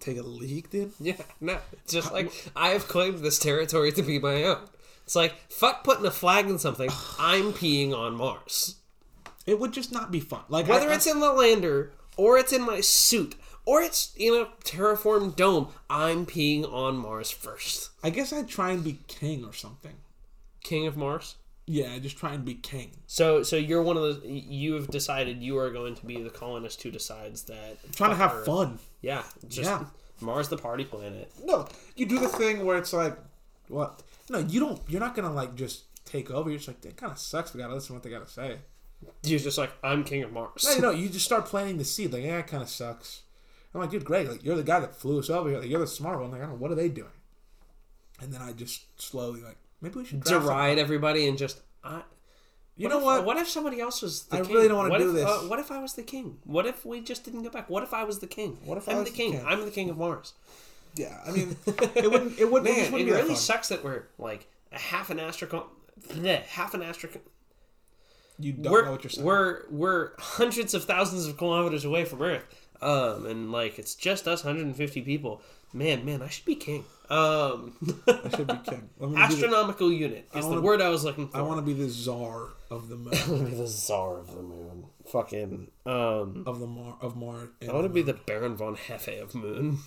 take 0.00 0.18
a 0.18 0.22
leak, 0.22 0.68
dude. 0.68 0.92
Yeah, 1.00 1.14
no. 1.40 1.58
It's 1.72 1.94
just 1.94 2.12
like 2.12 2.30
I 2.54 2.68
have 2.70 2.88
claimed 2.88 3.20
this 3.20 3.38
territory 3.38 3.90
to 3.92 4.02
be 4.02 4.18
my 4.18 4.44
own. 4.44 4.68
It's 5.04 5.16
like 5.16 5.34
fuck 5.50 5.82
putting 5.82 6.04
a 6.04 6.10
flag 6.10 6.46
in 6.50 6.58
something. 6.58 6.90
I'm 7.18 7.54
peeing 7.54 7.96
on 7.96 8.16
Mars. 8.16 8.76
It 9.46 9.58
would 9.58 9.72
just 9.72 9.92
not 9.92 10.12
be 10.12 10.20
fun. 10.20 10.42
Like 10.50 10.68
Whether 10.68 10.90
I, 10.90 10.94
it's 10.94 11.06
in 11.06 11.20
the 11.20 11.32
lander 11.32 11.92
or 12.18 12.36
it's 12.36 12.52
in 12.52 12.60
my 12.60 12.82
suit 12.82 13.34
or 13.64 13.80
it's 13.80 14.12
in 14.14 14.34
a 14.34 14.48
terraformed 14.62 15.36
dome, 15.36 15.68
I'm 15.88 16.26
peeing 16.26 16.70
on 16.70 16.98
Mars 16.98 17.30
first. 17.30 17.90
I 18.04 18.10
guess 18.10 18.30
I'd 18.30 18.48
try 18.48 18.72
and 18.72 18.84
be 18.84 18.98
king 19.08 19.46
or 19.46 19.54
something. 19.54 19.94
King 20.62 20.86
of 20.86 20.98
Mars. 20.98 21.36
Yeah, 21.72 21.98
just 22.00 22.18
try 22.18 22.34
and 22.34 22.44
be 22.44 22.54
king. 22.54 22.90
So, 23.06 23.42
so 23.42 23.56
you're 23.56 23.82
one 23.82 23.96
of 23.96 24.02
those. 24.02 24.20
You 24.24 24.74
have 24.74 24.88
decided 24.88 25.42
you 25.42 25.56
are 25.56 25.70
going 25.70 25.94
to 25.94 26.04
be 26.04 26.22
the 26.22 26.28
colonist 26.28 26.82
who 26.82 26.90
decides 26.90 27.44
that. 27.44 27.78
trying 27.96 28.10
to 28.10 28.16
have 28.16 28.32
Earth. 28.34 28.44
fun. 28.46 28.78
Yeah, 29.00 29.22
just 29.48 29.70
Yeah. 29.70 29.84
Mars, 30.20 30.48
the 30.50 30.58
party 30.58 30.84
planet. 30.84 31.32
No, 31.42 31.66
you 31.96 32.04
do 32.04 32.18
the 32.18 32.28
thing 32.28 32.66
where 32.66 32.76
it's 32.76 32.92
like, 32.92 33.16
what? 33.68 34.02
No, 34.28 34.40
you 34.40 34.60
don't. 34.60 34.80
You're 34.86 35.00
not 35.00 35.14
gonna 35.14 35.32
like 35.32 35.54
just 35.54 35.84
take 36.04 36.30
over. 36.30 36.50
You're 36.50 36.58
just 36.58 36.68
like, 36.68 36.82
that 36.82 36.96
kind 36.98 37.10
of 37.12 37.18
sucks. 37.18 37.54
We 37.54 37.60
gotta 37.62 37.72
listen 37.74 37.88
to 37.88 37.92
what 37.94 38.02
they 38.02 38.10
gotta 38.10 38.28
say. 38.28 38.58
You're 39.22 39.40
just 39.40 39.56
like 39.56 39.70
I'm 39.82 40.04
king 40.04 40.22
of 40.24 40.32
Mars. 40.32 40.64
No, 40.64 40.72
you 40.74 40.80
know, 40.82 40.90
you 40.90 41.08
just 41.08 41.24
start 41.24 41.46
planting 41.46 41.78
the 41.78 41.84
seed. 41.86 42.12
Like, 42.12 42.22
yeah, 42.24 42.38
it 42.40 42.48
kind 42.48 42.62
of 42.62 42.68
sucks. 42.68 43.22
I'm 43.74 43.80
like, 43.80 43.90
dude, 43.90 44.04
great. 44.04 44.28
Like, 44.28 44.44
you're 44.44 44.56
the 44.56 44.62
guy 44.62 44.78
that 44.80 44.94
flew 44.94 45.18
us 45.18 45.30
over 45.30 45.48
here. 45.48 45.58
Like, 45.60 45.70
you're 45.70 45.80
the 45.80 45.86
smart 45.86 46.20
one. 46.20 46.30
Like, 46.32 46.40
I 46.42 46.44
don't 46.44 46.52
know, 46.52 46.58
what 46.60 46.70
are 46.70 46.74
they 46.74 46.90
doing? 46.90 47.08
And 48.20 48.30
then 48.30 48.42
I 48.42 48.52
just 48.52 49.00
slowly, 49.00 49.40
like, 49.40 49.56
maybe 49.82 49.96
we 49.96 50.04
should 50.06 50.24
deride 50.24 50.78
everybody 50.78 51.26
and 51.28 51.36
just. 51.36 51.60
I, 51.84 52.02
You 52.76 52.88
what 52.88 52.90
know 52.94 52.98
if, 53.00 53.04
what? 53.04 53.24
What 53.26 53.36
if 53.36 53.48
somebody 53.48 53.80
else 53.80 54.00
was 54.02 54.22
the 54.24 54.36
I 54.36 54.40
king? 54.40 54.54
really 54.54 54.68
don't 54.68 54.78
wanna 54.78 54.90
What 54.90 54.98
do 54.98 55.08
if, 55.10 55.14
this. 55.16 55.24
Uh, 55.26 55.38
what 55.48 55.58
if 55.58 55.70
I 55.70 55.78
was 55.80 55.92
the 55.94 56.02
king? 56.02 56.38
What 56.44 56.66
if 56.66 56.86
we 56.86 57.00
just 57.00 57.24
didn't 57.24 57.42
go 57.42 57.50
back? 57.50 57.68
What 57.68 57.82
if 57.82 57.92
I 57.92 58.04
was 58.04 58.20
the 58.20 58.26
king? 58.26 58.58
What 58.64 58.78
if 58.78 58.88
I 58.88 58.92
I'm 58.92 58.98
was 59.00 59.10
the 59.10 59.16
king? 59.16 59.32
king? 59.32 59.44
I'm 59.46 59.64
the 59.64 59.70
king 59.70 59.90
of 59.90 59.98
Mars. 59.98 60.32
Yeah, 60.94 61.18
I 61.26 61.30
mean, 61.32 61.56
it 61.66 62.10
wouldn't. 62.10 62.38
It 62.38 62.50
wouldn't. 62.50 62.68
it 62.68 62.92
wouldn't 62.92 63.00
it 63.00 63.04
be 63.06 63.10
really 63.12 63.28
fun. 63.28 63.36
sucks 63.36 63.68
that 63.68 63.82
we're 63.84 64.04
like 64.18 64.46
a 64.72 64.78
half 64.78 65.10
an 65.10 65.18
astro. 65.18 65.66
Half 66.48 66.74
an 66.74 66.82
astro. 66.82 67.10
You 68.38 68.52
don't 68.54 68.72
we're, 68.72 68.84
know 68.84 68.92
what 68.92 69.04
you're 69.04 69.10
saying. 69.10 69.26
We're 69.26 69.62
we're 69.70 70.12
hundreds 70.18 70.74
of 70.74 70.84
thousands 70.84 71.26
of 71.26 71.36
kilometers 71.36 71.84
away 71.84 72.04
from 72.04 72.22
Earth, 72.22 72.44
um, 72.82 73.26
and 73.26 73.52
like 73.52 73.78
it's 73.78 73.94
just 73.94 74.26
us 74.28 74.44
150 74.44 75.02
people. 75.02 75.40
Man, 75.74 76.04
man, 76.04 76.20
I 76.20 76.28
should 76.28 76.44
be 76.44 76.54
king. 76.54 76.84
Um, 77.08 77.74
I 78.06 78.28
should 78.36 78.46
be 78.46 78.58
king. 78.64 78.90
Be 79.00 79.06
the, 79.06 79.14
astronomical 79.16 79.90
unit 79.90 80.28
is 80.34 80.44
the 80.44 80.50
wanna- 80.50 80.60
word 80.62 80.82
I 80.82 80.88
was 80.90 81.04
looking 81.04 81.28
for. 81.28 81.38
I 81.38 81.40
want 81.40 81.58
to 81.58 81.62
be 81.62 81.72
the 81.72 81.88
czar 81.88 82.48
of 82.70 82.88
the 82.88 82.96
moon, 82.96 83.12
to 83.12 83.44
be 83.50 83.54
the 83.54 83.66
czar 83.66 84.18
of 84.18 84.34
the 84.34 84.42
moon. 84.42 84.84
Fucking. 85.10 85.68
Um, 85.86 86.44
of 86.46 86.60
the 86.60 86.66
Mar, 86.66 86.96
of 87.00 87.16
Mars. 87.16 87.48
I 87.66 87.72
want 87.72 87.84
to 87.84 87.88
be 87.88 88.02
the 88.02 88.14
Baron 88.14 88.56
von 88.56 88.76
Hefe 88.76 89.20
of 89.20 89.34
Moon. 89.34 89.78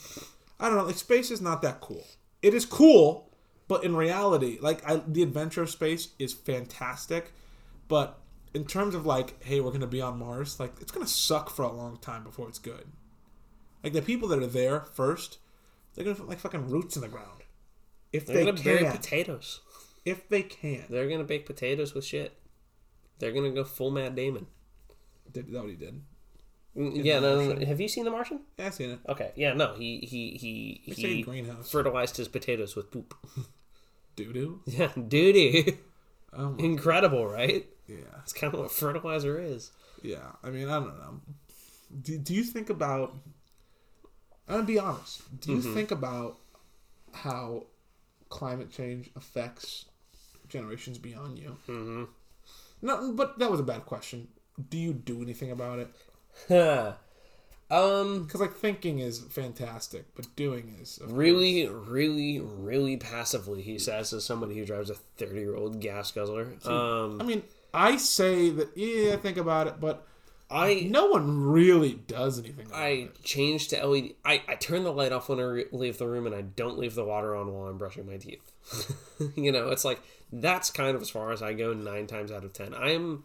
I 0.60 0.68
don't 0.70 0.78
know. 0.78 0.86
Like 0.86 0.98
space 0.98 1.32
is 1.32 1.42
not 1.42 1.62
that 1.62 1.82
cool. 1.82 2.06
It 2.42 2.54
is 2.54 2.66
cool, 2.66 3.30
but 3.68 3.84
in 3.84 3.96
reality, 3.96 4.58
like 4.62 4.88
I, 4.88 5.02
the 5.08 5.24
adventure 5.24 5.62
of 5.62 5.70
space 5.70 6.10
is 6.20 6.34
fantastic, 6.34 7.32
but 7.88 8.20
in 8.56 8.66
terms 8.66 8.96
of 8.96 9.06
like, 9.06 9.44
hey, 9.44 9.60
we're 9.60 9.72
gonna 9.72 9.86
be 9.88 10.02
on 10.02 10.18
Mars, 10.18 10.60
like 10.60 10.74
it's 10.82 10.92
gonna 10.92 11.08
suck 11.08 11.50
for 11.50 11.64
a 11.64 11.72
long 11.72 11.98
time 11.98 12.24
before 12.24 12.48
it's 12.48 12.60
good. 12.60 12.86
Like 13.84 13.94
the 13.94 14.02
people 14.02 14.28
that 14.30 14.42
are 14.42 14.48
there 14.48 14.82
first, 14.94 15.38
they're 15.94 16.04
gonna 16.06 16.16
put 16.16 16.28
like 16.30 16.40
fucking 16.40 16.70
roots 16.70 16.96
in 16.96 17.02
the 17.02 17.08
ground. 17.08 17.44
If 18.12 18.26
They're 18.26 18.38
they 18.38 18.46
gonna 18.46 18.64
bury 18.64 18.86
potatoes. 18.86 19.60
if 20.06 20.28
they 20.30 20.42
can, 20.44 20.86
They're 20.90 21.10
gonna 21.10 21.24
bake 21.26 21.46
potatoes 21.46 21.94
with 21.94 22.06
shit. 22.06 22.34
They're 23.20 23.32
gonna 23.34 23.52
go 23.52 23.64
full 23.64 23.92
Matt 23.92 24.16
Damon. 24.16 24.48
Did- 25.32 25.52
that 25.52 25.62
what 25.62 25.70
he 25.70 25.76
did. 25.76 26.02
Mm, 26.78 27.04
Yeah, 27.06 27.20
no, 27.20 27.54
no. 27.54 27.66
Have 27.66 27.80
you 27.80 27.88
seen 27.88 28.04
The 28.06 28.12
Martian? 28.12 28.42
Yeah, 28.58 28.68
I 28.68 28.70
seen 28.72 28.90
it. 28.92 29.00
Okay, 29.08 29.32
yeah, 29.36 29.54
no. 29.54 29.74
He 29.76 30.00
he 30.00 30.32
he 30.38 30.82
It's 30.86 30.98
like 31.00 31.06
a 31.06 31.16
he 31.16 31.22
greenhouse. 31.24 31.70
fertilized 31.72 32.18
his 32.18 32.28
potatoes 32.28 32.76
with 32.76 32.92
poop. 32.92 33.14
Doo 34.16 34.32
doo. 34.34 34.62
Yeah, 34.68 34.92
duty. 34.96 35.78
Oh 36.38 36.56
Incredible, 36.58 37.28
right? 37.28 37.66
yeah, 37.88 37.98
That's 38.16 38.34
kind 38.34 38.54
of 38.54 38.60
what 38.60 38.72
fertilizer 38.72 39.40
is. 39.40 39.72
yeah. 40.02 40.32
I 40.44 40.50
mean, 40.50 40.68
I 40.70 40.74
don't 40.80 40.98
know. 40.98 41.22
Do, 42.02 42.18
do 42.18 42.34
you 42.34 42.44
think 42.44 42.70
about? 42.70 43.16
I'm 44.48 44.56
gonna 44.56 44.64
be 44.68 44.80
honest. 44.80 45.22
Do 45.42 45.52
Mm-hmm. 45.56 45.68
you 45.68 45.74
think 45.74 45.92
about 45.92 46.38
how 47.14 47.66
climate 48.30 48.72
change 48.72 49.10
affects 49.16 49.86
generations 50.50 50.98
beyond 50.98 51.38
you. 51.40 51.58
Mm-hmm. 51.68 52.04
No, 52.82 53.14
but 53.14 53.40
that 53.40 53.50
was 53.50 53.60
a 53.60 53.64
bad 53.64 53.86
question. 53.86 54.28
Do 54.70 54.78
you 54.78 54.94
do 54.94 55.22
anything 55.22 55.52
about 55.52 55.80
it? 55.80 55.90
Um, 57.72 58.24
Because 58.24 58.42
like 58.42 58.54
thinking 58.54 59.00
is 59.00 59.20
fantastic, 59.20 60.06
but 60.16 60.36
doing 60.36 60.78
is 60.82 61.00
really, 61.06 61.68
really, 61.68 62.40
really 62.40 62.98
passively, 62.98 63.62
he 63.62 63.80
says, 63.80 64.14
as 64.14 64.24
somebody 64.24 64.56
who 64.56 64.66
drives 64.66 64.90
a 64.90 64.96
30 64.96 65.40
year 65.40 65.56
old 65.56 65.80
gas 65.80 66.12
guzzler. 66.12 66.48
Um, 66.66 67.20
I 67.20 67.24
mean, 67.24 67.44
I 67.74 67.98
say 67.98 68.50
that 68.52 68.70
yeah, 68.76 69.14
I 69.14 69.18
think 69.18 69.38
about 69.38 69.68
it, 69.68 69.80
but 69.80 70.06
I 70.50 70.88
no 70.92 71.08
one 71.08 71.44
really 71.44 71.94
does 72.08 72.40
anything. 72.40 72.68
I 72.74 72.88
it. 72.88 73.24
change 73.24 73.70
to 73.70 73.86
LED. 73.86 74.12
I, 74.24 74.44
I 74.48 74.56
turn 74.56 74.84
the 74.84 74.94
light 74.94 75.12
off 75.12 75.28
when 75.30 75.40
I 75.40 75.44
re- 75.44 75.66
leave 75.72 75.98
the 75.98 76.08
room 76.08 76.28
and 76.28 76.36
I 76.36 76.42
don't 76.42 76.78
leave 76.78 76.94
the 76.94 77.04
water 77.04 77.36
on 77.36 77.52
while 77.52 77.68
I'm 77.68 77.78
brushing 77.80 78.06
my 78.06 78.18
teeth. 78.18 78.52
you 79.36 79.52
know, 79.52 79.70
it's 79.70 79.84
like 79.84 80.00
that's 80.32 80.70
kind 80.70 80.96
of 80.96 81.02
as 81.02 81.10
far 81.10 81.32
as 81.32 81.42
I 81.42 81.54
go 81.54 81.74
nine 81.74 82.06
times 82.06 82.32
out 82.32 82.44
of 82.44 82.54
ten. 82.54 82.76
I 82.76 82.92
am 82.92 83.24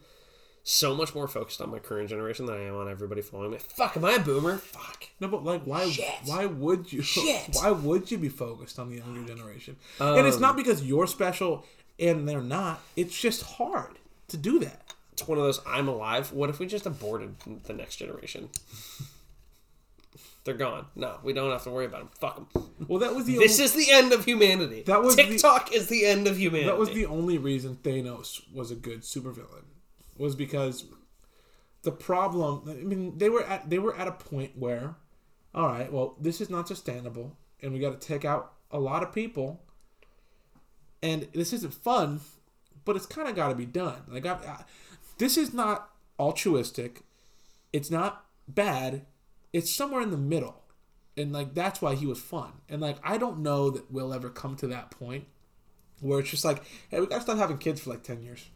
so 0.70 0.94
much 0.94 1.14
more 1.14 1.26
focused 1.26 1.60
on 1.60 1.70
my 1.70 1.78
current 1.78 2.08
generation 2.08 2.46
than 2.46 2.56
I 2.56 2.62
am 2.64 2.76
on 2.76 2.88
everybody 2.88 3.22
following 3.22 3.50
me. 3.52 3.58
Fuck, 3.58 3.96
am 3.96 4.04
I 4.04 4.12
a 4.12 4.20
boomer? 4.20 4.58
Fuck. 4.58 5.04
No, 5.18 5.28
but 5.28 5.44
like, 5.44 5.62
why? 5.64 5.90
Shit. 5.90 6.06
Why 6.26 6.46
would 6.46 6.92
you? 6.92 7.02
Shit. 7.02 7.48
Why 7.54 7.70
would 7.72 8.10
you 8.10 8.18
be 8.18 8.28
focused 8.28 8.78
on 8.78 8.88
the 8.90 8.96
younger 8.98 9.26
generation? 9.34 9.76
and 9.98 10.26
it's 10.26 10.36
Um, 10.36 10.42
not 10.42 10.56
because 10.56 10.82
you're 10.84 11.06
special 11.06 11.64
and 11.98 12.28
they're 12.28 12.40
not. 12.40 12.80
It's 12.96 13.18
just 13.20 13.42
hard 13.42 13.98
to 14.28 14.36
do 14.36 14.58
that. 14.60 14.94
It's 15.12 15.26
one 15.26 15.38
of 15.38 15.44
those 15.44 15.60
I'm 15.66 15.88
alive. 15.88 16.32
What 16.32 16.48
if 16.50 16.58
we 16.60 16.66
just 16.66 16.86
aborted 16.86 17.34
the 17.64 17.72
next 17.72 17.96
generation? 17.96 18.48
They're 20.44 20.54
gone. 20.54 20.86
No, 20.96 21.18
we 21.22 21.32
don't 21.34 21.50
have 21.50 21.64
to 21.64 21.70
worry 21.70 21.84
about 21.84 22.00
them. 22.00 22.08
Fuck 22.18 22.52
them. 22.52 22.70
Well, 22.88 23.00
that 23.00 23.14
was 23.14 23.26
the 23.26 23.36
This 23.36 23.58
only, 23.60 23.64
is 23.64 23.72
the 23.86 23.92
end 23.92 24.12
of 24.14 24.24
humanity. 24.24 24.82
That 24.86 25.02
was 25.02 25.14
the- 25.16 25.24
TikTok 25.24 25.72
is 25.74 25.88
the 25.88 26.06
end 26.06 26.26
of 26.26 26.38
humanity. 26.38 26.66
that 26.70 26.78
was 26.78 26.90
the 26.90 27.04
only 27.06 27.36
reason 27.36 27.76
Thanos 27.82 28.40
was 28.54 28.70
a 28.70 28.74
good 28.74 29.02
supervillain 29.02 29.64
was 30.20 30.36
because 30.36 30.84
the 31.82 31.90
problem. 31.90 32.62
I 32.68 32.74
mean, 32.84 33.18
they 33.18 33.30
were 33.30 33.44
at 33.44 33.70
they 33.70 33.78
were 33.78 33.96
at 33.96 34.06
a 34.06 34.12
point 34.12 34.56
where, 34.56 34.96
all 35.54 35.66
right, 35.68 35.90
well, 35.92 36.14
this 36.20 36.40
is 36.40 36.50
not 36.50 36.68
sustainable, 36.68 37.36
and 37.62 37.72
we 37.72 37.78
got 37.78 37.98
to 37.98 38.06
take 38.06 38.24
out 38.24 38.52
a 38.70 38.78
lot 38.78 39.02
of 39.02 39.12
people, 39.12 39.62
and 41.02 41.26
this 41.32 41.52
isn't 41.52 41.74
fun, 41.74 42.20
but 42.84 42.96
it's 42.96 43.06
kind 43.06 43.28
of 43.28 43.34
got 43.34 43.48
to 43.48 43.54
be 43.54 43.66
done. 43.66 44.02
Like, 44.08 44.26
I, 44.26 44.32
I, 44.34 44.64
this 45.18 45.36
is 45.36 45.54
not 45.54 45.90
altruistic. 46.18 47.02
It's 47.72 47.90
not 47.90 48.26
bad. 48.46 49.06
It's 49.52 49.74
somewhere 49.74 50.02
in 50.02 50.10
the 50.10 50.18
middle, 50.18 50.62
and 51.16 51.32
like 51.32 51.54
that's 51.54 51.80
why 51.80 51.94
he 51.94 52.06
was 52.06 52.20
fun. 52.20 52.52
And 52.68 52.82
like 52.82 52.98
I 53.02 53.16
don't 53.16 53.38
know 53.38 53.70
that 53.70 53.90
we'll 53.90 54.12
ever 54.12 54.28
come 54.28 54.54
to 54.56 54.66
that 54.68 54.90
point 54.90 55.24
where 56.00 56.20
it's 56.20 56.30
just 56.30 56.44
like, 56.44 56.62
hey, 56.90 57.00
we 57.00 57.06
gotta 57.06 57.22
stop 57.22 57.38
having 57.38 57.58
kids 57.58 57.80
for 57.80 57.90
like 57.90 58.02
ten 58.02 58.22
years. 58.22 58.50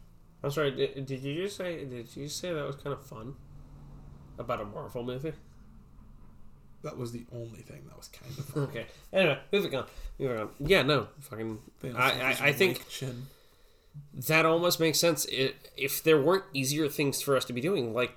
I'm 0.45 0.51
sorry. 0.51 0.71
Did, 0.71 1.07
did 1.07 1.23
you 1.23 1.43
just 1.43 1.57
say? 1.57 1.83
Did 1.85 2.15
you 2.15 2.27
say 2.29 2.53
that 2.53 2.65
was 2.65 2.75
kind 2.75 2.93
of 2.93 3.03
fun 3.03 3.33
about 4.37 4.61
a 4.61 4.65
Marvel 4.65 5.03
movie? 5.03 5.33
That 6.83 6.99
was 6.99 7.11
the 7.11 7.25
only 7.33 7.61
thing 7.61 7.81
that 7.87 7.97
was 7.97 8.09
kind 8.09 8.31
of 8.37 8.45
fun. 8.45 8.63
Okay. 8.65 8.85
Anyway, 9.11 9.39
moving 9.51 9.73
on. 9.73 9.85
Moving 10.19 10.37
on. 10.37 10.49
Yeah. 10.59 10.83
No. 10.83 11.07
Fucking. 11.19 11.57
I, 11.95 12.11
I, 12.11 12.37
I 12.41 12.51
think 12.53 12.87
chin. 12.87 13.25
that 14.27 14.45
almost 14.45 14.79
makes 14.79 14.99
sense. 14.99 15.25
It, 15.25 15.71
if 15.75 16.03
there 16.03 16.21
weren't 16.21 16.43
easier 16.53 16.87
things 16.89 17.23
for 17.23 17.35
us 17.35 17.43
to 17.45 17.53
be 17.53 17.59
doing, 17.59 17.91
like 17.91 18.15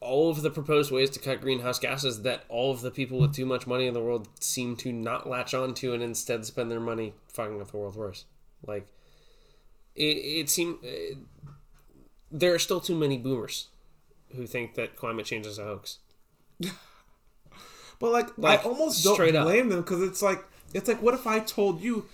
all 0.00 0.30
of 0.30 0.40
the 0.40 0.50
proposed 0.50 0.90
ways 0.90 1.10
to 1.10 1.18
cut 1.18 1.42
greenhouse 1.42 1.78
gases 1.78 2.22
that 2.22 2.44
all 2.48 2.70
of 2.70 2.80
the 2.80 2.90
people 2.90 3.18
with 3.18 3.34
too 3.34 3.44
much 3.44 3.66
money 3.66 3.86
in 3.86 3.92
the 3.92 4.00
world 4.00 4.28
seem 4.40 4.76
to 4.76 4.92
not 4.92 5.28
latch 5.28 5.52
on 5.52 5.74
to 5.74 5.92
and 5.92 6.02
instead 6.02 6.46
spend 6.46 6.70
their 6.70 6.80
money 6.80 7.12
fucking 7.28 7.58
with 7.58 7.72
the 7.72 7.76
world 7.76 7.96
worse. 7.96 8.24
Like, 8.66 8.86
it, 9.94 10.02
it 10.02 10.48
seemed. 10.48 10.78
There 12.30 12.54
are 12.54 12.58
still 12.58 12.80
too 12.80 12.94
many 12.94 13.18
boomers 13.18 13.68
who 14.34 14.46
think 14.46 14.74
that 14.74 14.96
climate 14.96 15.26
change 15.26 15.46
is 15.46 15.58
a 15.58 15.64
hoax. 15.64 15.98
But 17.98 18.12
like, 18.12 18.36
Like, 18.36 18.60
I 18.60 18.62
almost 18.68 19.02
don't 19.04 19.36
up. 19.36 19.44
blame 19.44 19.68
them 19.70 19.80
because 19.80 20.02
it's 20.02 20.20
like 20.22 20.44
it's 20.74 20.88
like 20.88 21.00
what 21.00 21.14
if 21.14 21.26
I 21.26 21.38
told 21.40 21.80
you 21.80 22.06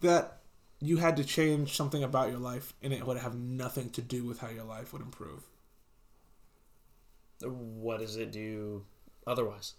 that 0.00 0.38
you 0.80 0.96
had 0.98 1.16
to 1.16 1.24
change 1.24 1.76
something 1.76 2.02
about 2.02 2.30
your 2.30 2.38
life 2.38 2.72
and 2.82 2.92
it 2.92 3.06
would 3.06 3.18
have 3.18 3.34
nothing 3.34 3.90
to 3.90 4.02
do 4.02 4.24
with 4.24 4.40
how 4.40 4.48
your 4.48 4.64
life 4.64 4.92
would 4.92 5.02
improve. 5.02 5.44
What 7.42 8.00
does 8.00 8.16
it 8.16 8.32
do 8.32 8.84
otherwise? 9.26 9.74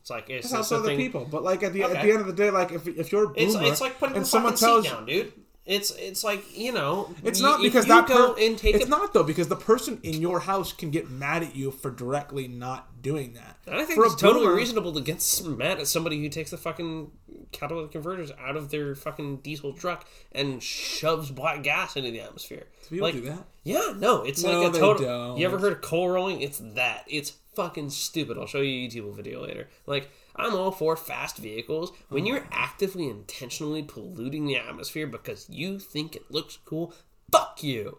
It's 0.00 0.10
like 0.10 0.28
it's 0.28 0.46
It's 0.46 0.54
also 0.54 0.78
other 0.78 0.96
people, 0.96 1.26
but 1.30 1.42
like 1.42 1.62
at 1.62 1.72
the 1.72 1.84
at 1.84 1.92
the 1.92 2.10
end 2.10 2.20
of 2.20 2.26
the 2.26 2.32
day, 2.32 2.50
like 2.50 2.72
if 2.72 2.86
if 2.86 3.12
you're 3.12 3.24
a 3.24 3.28
boomer 3.28 3.62
It's, 3.62 3.70
it's 3.70 3.80
like 3.80 3.98
putting 3.98 4.16
and 4.16 4.24
the 4.24 4.28
someone 4.28 4.56
tells 4.56 4.84
down, 4.84 5.06
dude. 5.06 5.32
It's 5.64 5.92
it's 5.92 6.24
like 6.24 6.58
you 6.58 6.72
know. 6.72 7.14
It's 7.22 7.40
y- 7.40 7.48
not 7.48 7.62
because 7.62 7.86
that 7.86 8.08
per- 8.08 8.34
it's 8.36 8.88
not 8.88 9.12
though 9.12 9.22
because 9.22 9.46
the 9.46 9.54
person 9.56 10.00
in 10.02 10.20
your 10.20 10.40
house 10.40 10.72
can 10.72 10.90
get 10.90 11.08
mad 11.08 11.44
at 11.44 11.54
you 11.54 11.70
for 11.70 11.90
directly 11.92 12.48
not 12.48 13.00
doing 13.00 13.34
that. 13.34 13.58
And 13.66 13.76
I 13.76 13.84
think 13.84 13.96
For 14.00 14.06
it's 14.06 14.16
totally 14.16 14.46
boomer- 14.46 14.56
reasonable 14.56 14.92
to 14.94 15.00
get 15.00 15.24
mad 15.44 15.78
at 15.78 15.86
somebody 15.86 16.20
who 16.20 16.28
takes 16.28 16.50
the 16.50 16.56
fucking 16.56 17.12
catalytic 17.52 17.92
converters 17.92 18.32
out 18.40 18.56
of 18.56 18.70
their 18.70 18.96
fucking 18.96 19.36
diesel 19.38 19.72
truck 19.72 20.04
and 20.32 20.60
shoves 20.60 21.30
black 21.30 21.62
gas 21.62 21.94
into 21.96 22.10
the 22.10 22.20
atmosphere. 22.22 22.64
People 22.90 23.06
like, 23.06 23.14
do 23.14 23.20
that. 23.22 23.44
Yeah, 23.62 23.92
no, 23.96 24.22
it's 24.22 24.42
No, 24.42 24.62
like 24.62 24.74
a 24.74 24.78
total. 24.78 25.04
don't. 25.06 25.38
You 25.38 25.46
ever 25.46 25.58
heard 25.58 25.74
of 25.74 25.80
coal 25.80 26.08
rolling? 26.08 26.40
It's 26.40 26.58
that. 26.74 27.04
It's 27.06 27.34
fucking 27.54 27.90
stupid. 27.90 28.36
I'll 28.36 28.46
show 28.46 28.60
you 28.62 28.86
a 28.86 28.90
YouTube 28.90 29.14
video 29.14 29.42
later. 29.42 29.68
Like, 29.86 30.10
I'm 30.36 30.54
all 30.54 30.70
for 30.70 30.96
fast 30.96 31.36
vehicles. 31.38 31.92
When 32.08 32.24
Oh. 32.24 32.26
you're 32.26 32.48
actively, 32.50 33.08
intentionally 33.08 33.82
polluting 33.82 34.46
the 34.46 34.56
atmosphere 34.56 35.06
because 35.06 35.48
you 35.50 35.78
think 35.78 36.16
it 36.16 36.30
looks 36.30 36.58
cool, 36.64 36.94
fuck 37.30 37.62
you. 37.62 37.98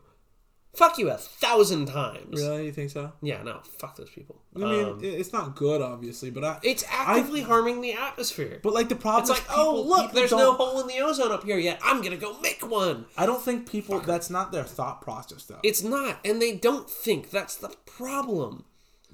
Fuck 0.76 0.98
you 0.98 1.12
a 1.12 1.18
thousand 1.18 1.86
times. 1.86 2.42
Really, 2.42 2.66
you 2.66 2.72
think 2.72 2.90
so? 2.90 3.12
Yeah, 3.22 3.44
no, 3.44 3.60
fuck 3.78 3.96
those 3.96 4.10
people. 4.10 4.42
I 4.56 4.60
mean, 4.60 4.86
Um, 4.86 5.00
it's 5.04 5.32
not 5.32 5.56
good, 5.56 5.84
obviously, 5.84 6.32
but 6.32 6.44
I. 6.44 6.60
it's 6.64 6.84
actively 6.90 7.42
harming 7.42 7.82
the 7.82 7.94
atmosphere. 7.94 8.60
But 8.64 8.74
like 8.74 8.90
the 8.90 8.96
problem 8.96 9.22
It's 9.22 9.30
is 9.30 9.38
like, 9.38 9.48
people, 9.48 9.64
oh 9.64 9.82
look, 9.84 10.14
there's 10.14 10.32
no 10.32 10.54
hole 10.54 10.80
in 10.82 10.88
the 10.88 10.98
ozone 11.00 11.32
up 11.32 11.44
here 11.44 11.60
yet. 11.60 11.80
I'm 11.84 12.02
gonna 12.02 12.18
go 12.18 12.40
make 12.40 12.68
one. 12.68 13.06
I 13.16 13.28
don't 13.28 13.44
think 13.44 13.70
people. 13.70 14.00
That's 14.00 14.32
not 14.32 14.52
their 14.52 14.64
thought 14.64 15.00
process, 15.04 15.44
though. 15.46 15.60
It's 15.62 15.84
not, 15.84 16.18
and 16.26 16.42
they 16.42 16.56
don't 16.56 16.90
think. 16.90 17.30
That's 17.30 17.56
the 17.56 17.70
problem. 17.86 18.66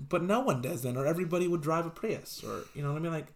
But 0.08 0.24
no 0.24 0.40
one 0.40 0.62
does 0.62 0.82
then, 0.84 0.96
or 0.98 1.06
everybody 1.06 1.48
would 1.48 1.62
drive 1.62 1.86
a 1.86 1.90
Prius, 1.90 2.44
or 2.44 2.62
you 2.74 2.82
know 2.82 2.92
what 2.94 3.00
I 3.00 3.02
mean? 3.02 3.12
Like, 3.12 3.34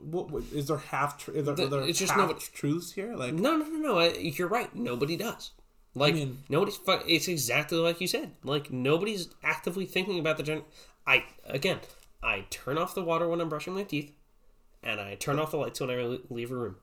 what, 0.00 0.30
what 0.30 0.44
is 0.52 0.68
there 0.68 0.76
half? 0.76 1.18
Tr- 1.18 1.32
is 1.32 1.44
there, 1.46 1.54
The- 1.54 1.64
are 1.64 1.68
there 1.68 1.82
it's 1.82 1.98
just 1.98 2.12
half 2.12 2.52
truths 2.52 2.92
here? 2.92 3.14
Like, 3.16 3.34
No, 3.34 3.56
no, 3.56 3.64
no, 3.66 3.78
no. 3.78 3.98
I, 3.98 4.08
you're 4.18 4.48
right. 4.48 4.74
Nobody 4.74 5.16
does. 5.16 5.50
Like 5.94 6.14
mean- 6.14 6.38
nobody's. 6.48 6.76
fu- 6.76 7.00
It's 7.06 7.28
exactly 7.28 7.78
like 7.78 8.00
you 8.00 8.06
said. 8.08 8.32
Like 8.44 8.70
nobody's 8.70 9.28
actively 9.42 9.86
thinking 9.86 10.18
about 10.18 10.36
the 10.36 10.42
gen. 10.42 10.62
I 11.06 11.24
again, 11.46 11.78
I 12.22 12.46
turn 12.50 12.78
off 12.78 12.94
the 12.94 13.02
water 13.04 13.28
when 13.28 13.40
I'm 13.40 13.48
brushing 13.48 13.74
my 13.74 13.84
teeth, 13.84 14.12
and 14.82 15.00
I 15.00 15.14
turn 15.14 15.38
off 15.38 15.50
the 15.52 15.56
lights 15.58 15.80
when 15.80 15.90
I 15.90 16.18
leave 16.30 16.50
a 16.50 16.56
room. 16.56 16.76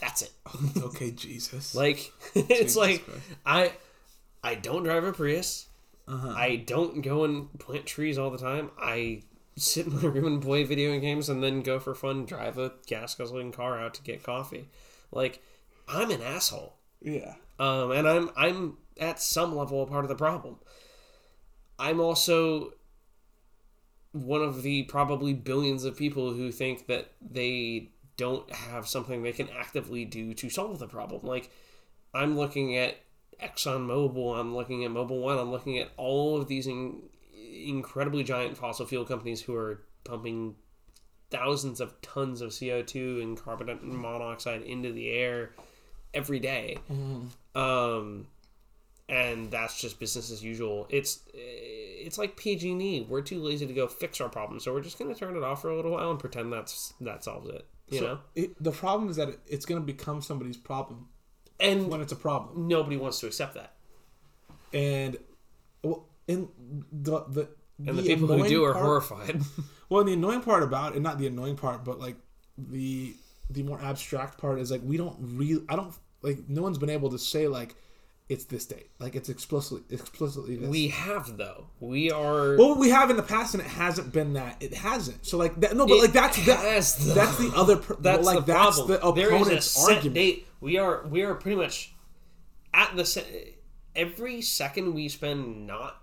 That's 0.00 0.22
it. 0.22 0.32
okay, 0.82 1.10
Jesus. 1.12 1.74
Like 1.74 2.10
it's 2.34 2.74
like 2.74 3.04
Christ. 3.04 3.20
I, 3.46 3.72
I 4.42 4.54
don't 4.56 4.82
drive 4.82 5.04
a 5.04 5.12
Prius. 5.12 5.67
Uh-huh. 6.08 6.34
I 6.34 6.56
don't 6.56 7.02
go 7.02 7.24
and 7.24 7.56
plant 7.58 7.86
trees 7.86 8.18
all 8.18 8.30
the 8.30 8.38
time. 8.38 8.70
I 8.80 9.22
sit 9.56 9.86
in 9.86 9.96
my 9.96 10.02
room 10.02 10.26
and 10.26 10.42
play 10.42 10.64
video 10.64 10.98
games, 10.98 11.28
and 11.28 11.42
then 11.42 11.62
go 11.62 11.78
for 11.78 11.94
fun, 11.94 12.24
drive 12.24 12.58
a 12.58 12.72
gas 12.86 13.14
guzzling 13.14 13.52
car 13.52 13.78
out 13.78 13.94
to 13.94 14.02
get 14.02 14.22
coffee. 14.22 14.68
Like 15.12 15.42
I'm 15.86 16.10
an 16.10 16.22
asshole 16.22 16.78
yeah. 17.00 17.34
um, 17.58 17.92
and 17.92 18.08
I'm 18.08 18.30
I'm 18.36 18.76
at 18.98 19.20
some 19.20 19.54
level 19.54 19.82
a 19.82 19.86
part 19.86 20.04
of 20.04 20.08
the 20.08 20.16
problem. 20.16 20.56
I'm 21.78 22.00
also 22.00 22.74
one 24.12 24.42
of 24.42 24.62
the 24.62 24.82
probably 24.84 25.32
billions 25.32 25.84
of 25.84 25.96
people 25.96 26.32
who 26.32 26.50
think 26.50 26.86
that 26.86 27.12
they 27.20 27.90
don't 28.16 28.50
have 28.52 28.88
something 28.88 29.22
they 29.22 29.32
can 29.32 29.48
actively 29.50 30.04
do 30.04 30.34
to 30.34 30.50
solve 30.50 30.78
the 30.78 30.88
problem. 30.88 31.24
Like 31.24 31.50
I'm 32.12 32.36
looking 32.36 32.76
at 32.76 32.96
ExxonMobil, 33.42 34.38
I'm 34.38 34.54
looking 34.54 34.84
at 34.84 34.90
Mobil 34.90 35.20
One, 35.20 35.38
I'm 35.38 35.50
looking 35.50 35.78
at 35.78 35.90
all 35.96 36.40
of 36.40 36.48
these 36.48 36.66
in, 36.66 37.02
incredibly 37.66 38.24
giant 38.24 38.56
fossil 38.56 38.86
fuel 38.86 39.04
companies 39.04 39.40
who 39.42 39.54
are 39.54 39.82
pumping 40.04 40.56
thousands 41.30 41.80
of 41.80 42.00
tons 42.00 42.40
of 42.40 42.50
CO2 42.50 43.22
and 43.22 43.36
carbon 43.40 43.78
monoxide 43.82 44.62
into 44.62 44.92
the 44.92 45.10
air 45.10 45.50
every 46.14 46.40
day. 46.40 46.78
Um, 47.54 48.26
and 49.08 49.50
that's 49.50 49.80
just 49.80 50.00
business 50.00 50.30
as 50.30 50.42
usual. 50.42 50.86
It's 50.90 51.20
it's 51.34 52.18
like 52.18 52.36
PG&E. 52.36 53.06
We're 53.08 53.22
too 53.22 53.40
lazy 53.40 53.66
to 53.66 53.72
go 53.72 53.86
fix 53.86 54.20
our 54.20 54.28
problem, 54.28 54.60
so 54.60 54.72
we're 54.72 54.80
just 54.82 54.98
gonna 54.98 55.14
turn 55.14 55.36
it 55.36 55.42
off 55.42 55.62
for 55.62 55.70
a 55.70 55.76
little 55.76 55.92
while 55.92 56.10
and 56.10 56.18
pretend 56.18 56.52
that's 56.52 56.94
that 57.00 57.24
solves 57.24 57.48
it. 57.48 57.66
You 57.90 57.98
So 57.98 58.04
know, 58.06 58.18
it, 58.34 58.62
the 58.62 58.72
problem 58.72 59.08
is 59.08 59.16
that 59.16 59.28
it, 59.30 59.40
it's 59.46 59.64
going 59.64 59.80
to 59.80 59.86
become 59.86 60.20
somebody's 60.20 60.58
problem 60.58 61.08
and 61.60 61.88
when 61.88 62.00
it's 62.00 62.12
a 62.12 62.16
problem, 62.16 62.68
nobody 62.68 62.96
wants 62.96 63.20
to 63.20 63.26
accept 63.26 63.54
that. 63.54 63.74
and 64.72 65.16
well, 65.82 66.06
in 66.26 66.48
the 66.92 67.20
the 67.28 67.48
And 67.86 67.96
the, 67.98 68.02
people 68.02 68.26
who 68.28 68.48
do 68.48 68.64
are 68.64 68.72
part- 68.72 68.84
horrified. 68.84 69.40
Well, 69.90 70.04
the 70.04 70.12
annoying 70.12 70.42
part 70.42 70.62
about 70.62 70.96
it, 70.96 71.00
not 71.00 71.16
the 71.18 71.26
annoying 71.28 71.56
part, 71.56 71.82
but 71.82 71.98
like 71.98 72.16
the 72.58 73.14
the 73.48 73.62
more 73.62 73.80
abstract 73.80 74.36
part 74.36 74.58
is 74.58 74.70
like 74.70 74.82
we 74.84 74.98
don't 74.98 75.16
really. 75.18 75.64
I 75.68 75.76
don't 75.76 75.94
like. 76.20 76.46
No 76.48 76.60
one's 76.60 76.76
been 76.76 76.90
able 76.90 77.08
to 77.10 77.18
say 77.18 77.48
like 77.48 77.74
it's 78.28 78.44
this 78.44 78.66
date. 78.66 78.90
Like 78.98 79.16
it's 79.16 79.28
explicitly 79.28 79.82
explicitly 79.90 80.56
this. 80.56 80.68
We 80.68 80.88
have 80.88 81.36
though. 81.38 81.68
We 81.80 82.10
are. 82.10 82.56
well, 82.56 82.76
we 82.76 82.90
have 82.90 83.10
in 83.10 83.16
the 83.16 83.22
past, 83.22 83.54
and 83.54 83.62
it 83.62 83.68
hasn't 83.68 84.12
been 84.12 84.34
that. 84.34 84.56
It 84.60 84.74
hasn't. 84.74 85.26
So 85.26 85.38
like 85.38 85.58
that. 85.60 85.74
No, 85.76 85.86
but 85.86 85.98
like 85.98 86.12
that's 86.12 86.44
that, 86.46 86.58
has, 86.58 87.14
that's 87.14 87.38
the 87.38 87.52
other. 87.54 87.76
Per, 87.76 87.94
that's 87.96 88.26
like 88.26 88.44
the 88.44 88.52
that's 88.52 88.76
problem. 88.76 89.00
the 89.00 89.12
there 89.12 89.28
is 89.28 89.32
a 89.32 89.36
opponent's 89.42 89.66
set 89.66 89.96
argument. 89.96 90.14
date. 90.14 90.46
We 90.60 90.76
are 90.76 91.06
we 91.06 91.22
are 91.22 91.34
pretty 91.34 91.56
much 91.56 91.94
at 92.74 92.94
the 92.96 93.04
se- 93.06 93.54
every 93.96 94.42
second 94.42 94.94
we 94.94 95.08
spend 95.08 95.66
not 95.66 96.02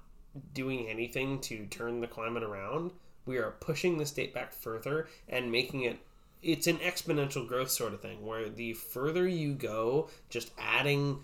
doing 0.54 0.88
anything 0.88 1.40
to 1.42 1.66
turn 1.68 2.02
the 2.02 2.08
climate 2.08 2.44
around. 2.44 2.92
We 3.26 3.38
are 3.38 3.52
pushing 3.52 3.98
this 3.98 4.12
date 4.12 4.34
back 4.34 4.54
further 4.54 5.08
and 5.30 5.52
making 5.52 5.84
it. 5.84 6.00
It's 6.42 6.68
an 6.68 6.78
exponential 6.78 7.48
growth 7.48 7.72
sort 7.72 7.94
of 7.94 8.02
thing 8.02 8.24
where 8.26 8.50
the 8.50 8.74
further 8.74 9.28
you 9.28 9.54
go, 9.54 10.10
just 10.30 10.52
adding 10.60 11.24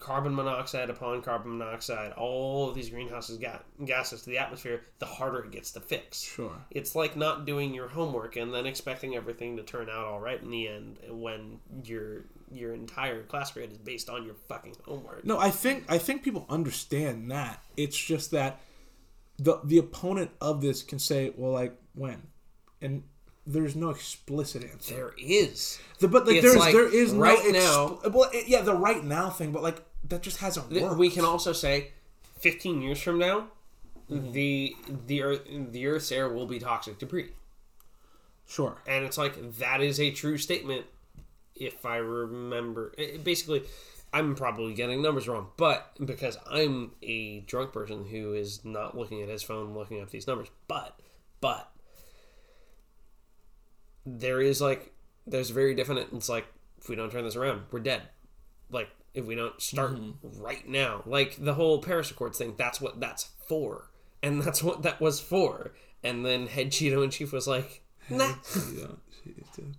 carbon 0.00 0.34
monoxide 0.34 0.90
upon 0.90 1.22
carbon 1.22 1.58
monoxide, 1.58 2.10
all 2.12 2.68
of 2.70 2.74
these 2.74 2.90
greenhouses 2.90 3.36
ga- 3.38 3.60
gases 3.84 4.22
to 4.22 4.30
the 4.30 4.38
atmosphere, 4.38 4.80
the 4.98 5.06
harder 5.06 5.44
it 5.44 5.52
gets 5.52 5.70
to 5.72 5.80
fix. 5.80 6.20
Sure. 6.22 6.56
It's 6.72 6.94
like 6.96 7.16
not 7.16 7.44
doing 7.46 7.72
your 7.72 7.86
homework 7.86 8.34
and 8.36 8.52
then 8.52 8.66
expecting 8.66 9.14
everything 9.14 9.56
to 9.58 9.62
turn 9.62 9.88
out 9.88 10.06
all 10.06 10.18
right 10.18 10.40
in 10.42 10.50
the 10.50 10.66
end 10.68 10.98
when 11.08 11.60
your 11.84 12.24
your 12.52 12.74
entire 12.74 13.22
class 13.22 13.52
grade 13.52 13.70
is 13.70 13.78
based 13.78 14.10
on 14.10 14.24
your 14.24 14.34
fucking 14.48 14.74
homework. 14.84 15.24
No, 15.24 15.38
I 15.38 15.50
think 15.50 15.84
I 15.88 15.98
think 15.98 16.24
people 16.24 16.46
understand 16.48 17.30
that. 17.30 17.62
It's 17.76 17.96
just 17.96 18.32
that 18.32 18.60
the 19.38 19.60
the 19.64 19.78
opponent 19.78 20.30
of 20.40 20.60
this 20.60 20.82
can 20.82 20.98
say, 20.98 21.32
well, 21.36 21.52
like 21.52 21.76
when, 21.94 22.22
and 22.80 23.04
there's 23.46 23.74
no 23.76 23.90
explicit 23.90 24.64
answer. 24.64 24.94
There 24.94 25.14
is. 25.18 25.78
The, 25.98 26.08
but 26.08 26.26
like 26.26 26.36
It's 26.36 26.44
there's 26.46 26.56
like, 26.56 26.72
there 26.74 26.88
is 26.92 27.12
right 27.12 27.38
no 27.52 28.00
now- 28.04 28.10
Well, 28.10 28.30
it- 28.32 28.48
yeah, 28.48 28.60
the 28.62 28.74
right 28.74 29.02
now 29.04 29.30
thing, 29.30 29.50
but 29.52 29.62
like 29.62 29.82
that 30.04 30.22
just 30.22 30.38
hasn't 30.38 30.72
worked. 30.72 30.98
We 30.98 31.10
can 31.10 31.24
also 31.24 31.52
say, 31.52 31.92
fifteen 32.38 32.82
years 32.82 33.00
from 33.00 33.18
now, 33.18 33.48
mm-hmm. 34.10 34.32
the 34.32 34.76
the 35.06 35.22
earth 35.22 35.42
the 35.48 35.86
Earth's 35.86 36.12
air 36.12 36.28
will 36.28 36.46
be 36.46 36.58
toxic 36.58 36.98
debris, 36.98 37.30
sure. 38.48 38.78
and 38.86 39.04
it's 39.04 39.18
like 39.18 39.58
that 39.58 39.80
is 39.80 40.00
a 40.00 40.10
true 40.10 40.38
statement. 40.38 40.86
If 41.54 41.84
I 41.84 41.96
remember, 41.96 42.94
it- 42.96 43.22
basically, 43.22 43.62
I'm 44.12 44.34
probably 44.34 44.74
getting 44.74 45.02
numbers 45.02 45.28
wrong, 45.28 45.48
but 45.56 45.96
because 46.04 46.38
I'm 46.50 46.92
a 47.02 47.40
drunk 47.40 47.72
person 47.72 48.06
who 48.06 48.32
is 48.32 48.64
not 48.64 48.96
looking 48.96 49.22
at 49.22 49.28
his 49.28 49.42
phone, 49.42 49.74
looking 49.74 50.00
up 50.00 50.10
these 50.10 50.26
numbers, 50.26 50.48
but 50.66 50.98
but 51.40 51.70
there 54.06 54.40
is 54.40 54.60
like 54.60 54.92
there's 55.26 55.50
very 55.50 55.74
definite. 55.74 56.08
It's 56.12 56.28
like 56.28 56.46
if 56.80 56.88
we 56.88 56.96
don't 56.96 57.12
turn 57.12 57.24
this 57.24 57.36
around, 57.36 57.62
we're 57.70 57.80
dead. 57.80 58.02
Like 58.70 58.88
if 59.14 59.24
we 59.24 59.34
don't 59.34 59.60
start 59.60 59.98
right 60.22 60.66
now, 60.68 61.02
like 61.06 61.36
the 61.42 61.54
whole 61.54 61.80
Paris 61.80 62.10
Accords 62.10 62.38
thing. 62.38 62.54
That's 62.56 62.80
what 62.80 63.00
that's 63.00 63.30
for, 63.46 63.90
and 64.22 64.42
that's 64.44 64.62
what 64.62 64.82
that 64.82 65.00
was 65.00 65.20
for. 65.20 65.72
And 66.02 66.24
then 66.24 66.46
head 66.46 66.70
Cheeto 66.70 67.02
and 67.02 67.12
Chief 67.12 67.32
was 67.32 67.46
like, 67.46 67.82
"Nah, 68.08 68.34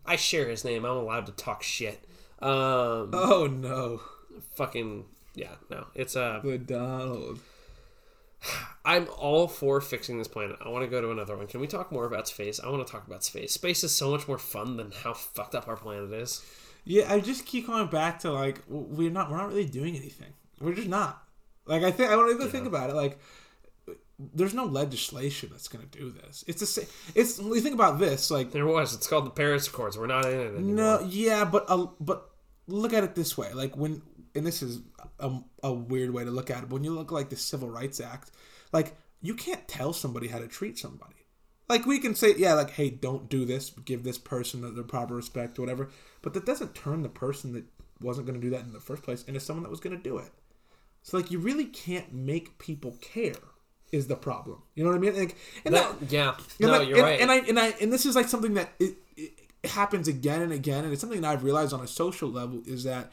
I 0.05 0.15
share 0.15 0.47
his 0.49 0.63
name. 0.63 0.85
I'm 0.85 0.97
allowed 0.97 1.25
to 1.27 1.31
talk 1.31 1.63
shit." 1.63 2.03
Um, 2.39 3.11
Oh 3.13 3.47
no, 3.51 4.01
fucking 4.55 5.05
yeah, 5.35 5.55
no, 5.69 5.87
it's 5.95 6.15
uh 6.15 6.41
the 6.43 6.57
Donald. 6.57 7.39
I'm 8.83 9.07
all 9.17 9.47
for 9.47 9.79
fixing 9.81 10.17
this 10.17 10.27
planet. 10.27 10.57
I 10.65 10.69
want 10.69 10.83
to 10.83 10.89
go 10.89 10.99
to 10.99 11.11
another 11.11 11.37
one. 11.37 11.45
Can 11.45 11.59
we 11.59 11.67
talk 11.67 11.91
more 11.91 12.05
about 12.05 12.27
space? 12.27 12.59
I 12.59 12.69
want 12.69 12.85
to 12.85 12.91
talk 12.91 13.05
about 13.05 13.23
space. 13.23 13.51
Space 13.53 13.83
is 13.83 13.91
so 13.91 14.09
much 14.09 14.27
more 14.27 14.39
fun 14.39 14.77
than 14.77 14.91
how 14.91 15.13
fucked 15.13 15.53
up 15.53 15.67
our 15.67 15.75
planet 15.75 16.11
is. 16.11 16.43
Yeah, 16.83 17.11
I 17.13 17.19
just 17.19 17.45
keep 17.45 17.67
going 17.67 17.87
back 17.87 18.19
to 18.19 18.31
like 18.31 18.61
we're 18.67 19.11
not 19.11 19.29
we're 19.29 19.37
not 19.37 19.49
really 19.49 19.65
doing 19.65 19.95
anything. 19.95 20.33
We're 20.59 20.73
just 20.73 20.87
not. 20.87 21.23
Like 21.65 21.83
I 21.83 21.91
think 21.91 22.09
I 22.09 22.15
don't 22.15 22.31
even 22.31 22.49
think 22.49 22.65
about 22.67 22.89
it. 22.89 22.95
Like 22.95 23.19
there's 24.33 24.53
no 24.53 24.65
legislation 24.65 25.49
that's 25.51 25.67
gonna 25.67 25.85
do 25.85 26.11
this. 26.11 26.43
It's 26.47 26.59
the 26.59 26.65
same. 26.65 26.87
It's 27.15 27.39
when 27.39 27.53
you 27.53 27.61
think 27.61 27.75
about 27.75 27.99
this. 27.99 28.31
Like 28.31 28.51
There 28.51 28.65
was. 28.65 28.93
It's 28.93 29.07
called 29.07 29.25
the 29.25 29.31
Paris 29.31 29.67
Accords. 29.67 29.97
We're 29.97 30.07
not 30.07 30.25
in 30.25 30.39
it 30.39 30.55
anymore. 30.55 30.61
no, 30.99 31.07
yeah, 31.07 31.45
but 31.45 31.65
uh, 31.67 31.87
but 31.99 32.29
look 32.67 32.93
at 32.93 33.03
it 33.03 33.15
this 33.15 33.37
way. 33.37 33.53
Like 33.53 33.75
when 33.77 34.01
and 34.35 34.45
this 34.45 34.61
is 34.61 34.79
a, 35.19 35.31
a 35.63 35.73
weird 35.73 36.11
way 36.11 36.23
to 36.23 36.31
look 36.31 36.49
at 36.49 36.63
it. 36.63 36.69
But 36.69 36.75
when 36.75 36.83
you 36.83 36.93
look 36.93 37.11
like 37.11 37.29
the 37.29 37.35
Civil 37.35 37.69
Rights 37.69 37.99
Act, 37.99 38.31
like 38.71 38.95
you 39.21 39.33
can't 39.35 39.67
tell 39.67 39.93
somebody 39.93 40.27
how 40.27 40.39
to 40.39 40.47
treat 40.47 40.77
somebody. 40.77 41.20
Like 41.69 41.85
we 41.85 41.99
can 41.99 42.15
say, 42.15 42.35
yeah, 42.37 42.53
like 42.53 42.71
hey, 42.71 42.89
don't 42.89 43.29
do 43.29 43.45
this. 43.45 43.69
Give 43.69 44.03
this 44.03 44.17
person 44.17 44.61
the, 44.61 44.69
the 44.69 44.83
proper 44.83 45.15
respect 45.15 45.57
or 45.57 45.61
whatever. 45.63 45.89
But 46.21 46.33
that 46.33 46.45
doesn't 46.45 46.75
turn 46.75 47.01
the 47.03 47.09
person 47.09 47.53
that 47.53 47.65
wasn't 48.01 48.27
going 48.27 48.39
to 48.39 48.45
do 48.45 48.51
that 48.51 48.61
in 48.65 48.73
the 48.73 48.79
first 48.79 49.03
place 49.03 49.23
into 49.23 49.39
someone 49.39 49.63
that 49.63 49.69
was 49.69 49.79
going 49.79 49.95
to 49.95 50.01
do 50.03 50.17
it. 50.17 50.29
So 51.03 51.17
like 51.17 51.31
you 51.31 51.39
really 51.39 51.65
can't 51.65 52.13
make 52.13 52.57
people 52.59 52.97
care. 53.01 53.35
Is 53.91 54.07
the 54.07 54.15
problem? 54.15 54.61
You 54.73 54.85
know 54.85 54.89
what 54.91 54.95
I 54.95 54.99
mean? 54.99 55.17
Like, 55.17 55.35
and 55.65 55.75
That- 55.75 55.99
that, 55.99 56.11
yeah. 56.11 56.29
and 56.61 56.71
No, 56.71 56.77
like- 56.77 56.87
you're 56.87 56.97
and, 56.97 57.05
right. 57.05 57.19
And 57.19 57.29
I 57.31 57.35
and 57.39 57.59
I 57.59 57.67
and 57.81 57.91
this 57.91 58.05
is 58.05 58.15
like 58.15 58.29
something 58.29 58.53
that 58.53 58.69
it, 58.79 58.95
it 59.17 59.31
happens 59.65 60.07
again 60.07 60.41
and 60.41 60.53
again, 60.53 60.85
and 60.85 60.93
it's 60.93 61.01
something 61.01 61.19
that 61.19 61.29
I've 61.29 61.43
realized 61.43 61.73
on 61.73 61.81
a 61.81 61.87
social 61.87 62.29
level 62.29 62.61
is 62.65 62.85
that 62.85 63.11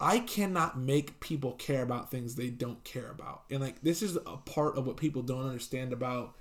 I 0.00 0.18
cannot 0.18 0.76
make 0.78 1.20
people 1.20 1.52
care 1.52 1.82
about 1.82 2.10
things 2.10 2.34
they 2.34 2.50
don't 2.50 2.82
care 2.82 3.08
about, 3.08 3.44
and 3.50 3.60
like 3.60 3.82
this 3.82 4.02
is 4.02 4.16
a 4.16 4.36
part 4.38 4.76
of 4.76 4.84
what 4.86 4.96
people 4.96 5.22
don't 5.22 5.46
understand 5.46 5.92
about 5.92 6.34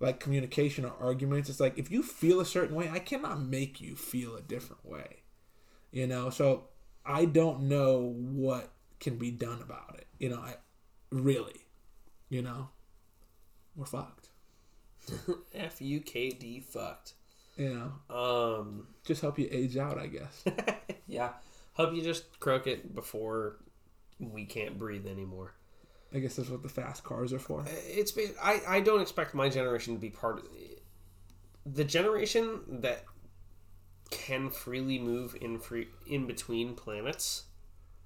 like 0.00 0.20
communication 0.20 0.84
or 0.84 0.92
arguments. 1.00 1.48
It's 1.48 1.60
like 1.60 1.78
if 1.78 1.90
you 1.90 2.02
feel 2.02 2.40
a 2.40 2.46
certain 2.46 2.74
way, 2.76 2.90
I 2.90 2.98
cannot 2.98 3.40
make 3.40 3.80
you 3.80 3.96
feel 3.96 4.36
a 4.36 4.42
different 4.42 4.84
way. 4.84 5.22
You 5.92 6.06
know, 6.06 6.30
so 6.30 6.64
I 7.06 7.24
don't 7.24 7.62
know 7.62 8.14
what 8.16 8.70
can 9.00 9.16
be 9.16 9.30
done 9.30 9.60
about 9.62 9.94
it. 9.96 10.06
You 10.18 10.30
know, 10.30 10.38
I 10.40 10.54
really, 11.10 11.66
you 12.28 12.42
know, 12.42 12.68
we're 13.76 13.84
fucked. 13.86 14.28
F 15.54 15.80
U 15.80 16.00
K 16.00 16.30
D 16.30 16.60
fucked. 16.60 17.14
You 17.56 17.92
know, 18.10 18.14
Um. 18.14 18.88
just 19.04 19.20
help 19.20 19.38
you 19.38 19.46
age 19.50 19.76
out, 19.76 19.98
I 19.98 20.06
guess. 20.08 20.44
Yeah. 21.06 21.30
Hope 21.74 21.94
you 21.94 22.02
just 22.02 22.40
croak 22.40 22.66
it 22.66 22.94
before 22.94 23.56
we 24.18 24.44
can't 24.46 24.78
breathe 24.78 25.06
anymore. 25.06 25.52
I 26.14 26.20
guess 26.20 26.36
that's 26.36 26.48
what 26.48 26.62
the 26.62 26.68
fast 26.68 27.02
cars 27.02 27.32
are 27.32 27.38
for. 27.38 27.64
It's 27.88 28.16
I 28.40 28.60
I 28.68 28.80
don't 28.80 29.00
expect 29.00 29.34
my 29.34 29.48
generation 29.48 29.94
to 29.94 30.00
be 30.00 30.10
part 30.10 30.38
of 30.38 30.44
the 31.66 31.84
generation 31.84 32.60
that 32.82 33.04
can 34.10 34.50
freely 34.50 34.98
move 34.98 35.36
in 35.40 35.58
free 35.58 35.88
in 36.06 36.26
between 36.26 36.74
planets. 36.74 37.44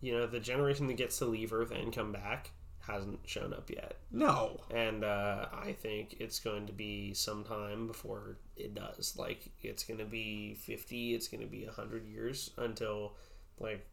You 0.01 0.13
know, 0.13 0.27
the 0.27 0.41
generation 0.41 0.87
that 0.87 0.97
gets 0.97 1.19
to 1.19 1.27
leave 1.27 1.53
Earth 1.53 1.71
and 1.73 1.93
come 1.93 2.13
back 2.13 2.51
hasn't 2.81 3.21
shown 3.27 3.53
up 3.53 3.69
yet. 3.69 3.97
No. 4.11 4.61
and 4.71 5.05
uh, 5.05 5.47
I 5.53 5.73
think 5.73 6.17
it's 6.21 6.41
going 6.41 6.67
to 6.69 6.73
be 6.73 7.13
some 7.13 7.45
time 7.45 7.87
before 7.87 8.39
it 8.57 8.75
does. 8.75 9.17
Like 9.19 9.51
it's 9.61 9.85
going 9.85 9.99
to 9.99 10.07
be 10.07 10.55
fifty, 10.55 11.15
it's 11.15 11.29
going 11.29 11.43
to 11.43 11.47
be 11.47 11.67
hundred 11.67 12.07
years 12.07 12.51
until 12.57 13.17
like 13.59 13.87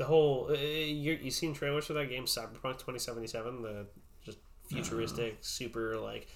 the 0.00 0.06
whole. 0.06 0.46
Uh, 0.50 0.54
you 0.54 1.18
you 1.20 1.30
seen 1.30 1.52
trailers 1.52 1.86
for 1.86 1.92
that 1.92 2.08
game 2.08 2.24
Cyberpunk 2.24 2.78
twenty 2.78 2.98
seventy 2.98 3.26
seven, 3.26 3.60
the 3.60 3.86
just 4.24 4.38
futuristic, 4.66 5.36
super 5.42 5.98
like 5.98 6.26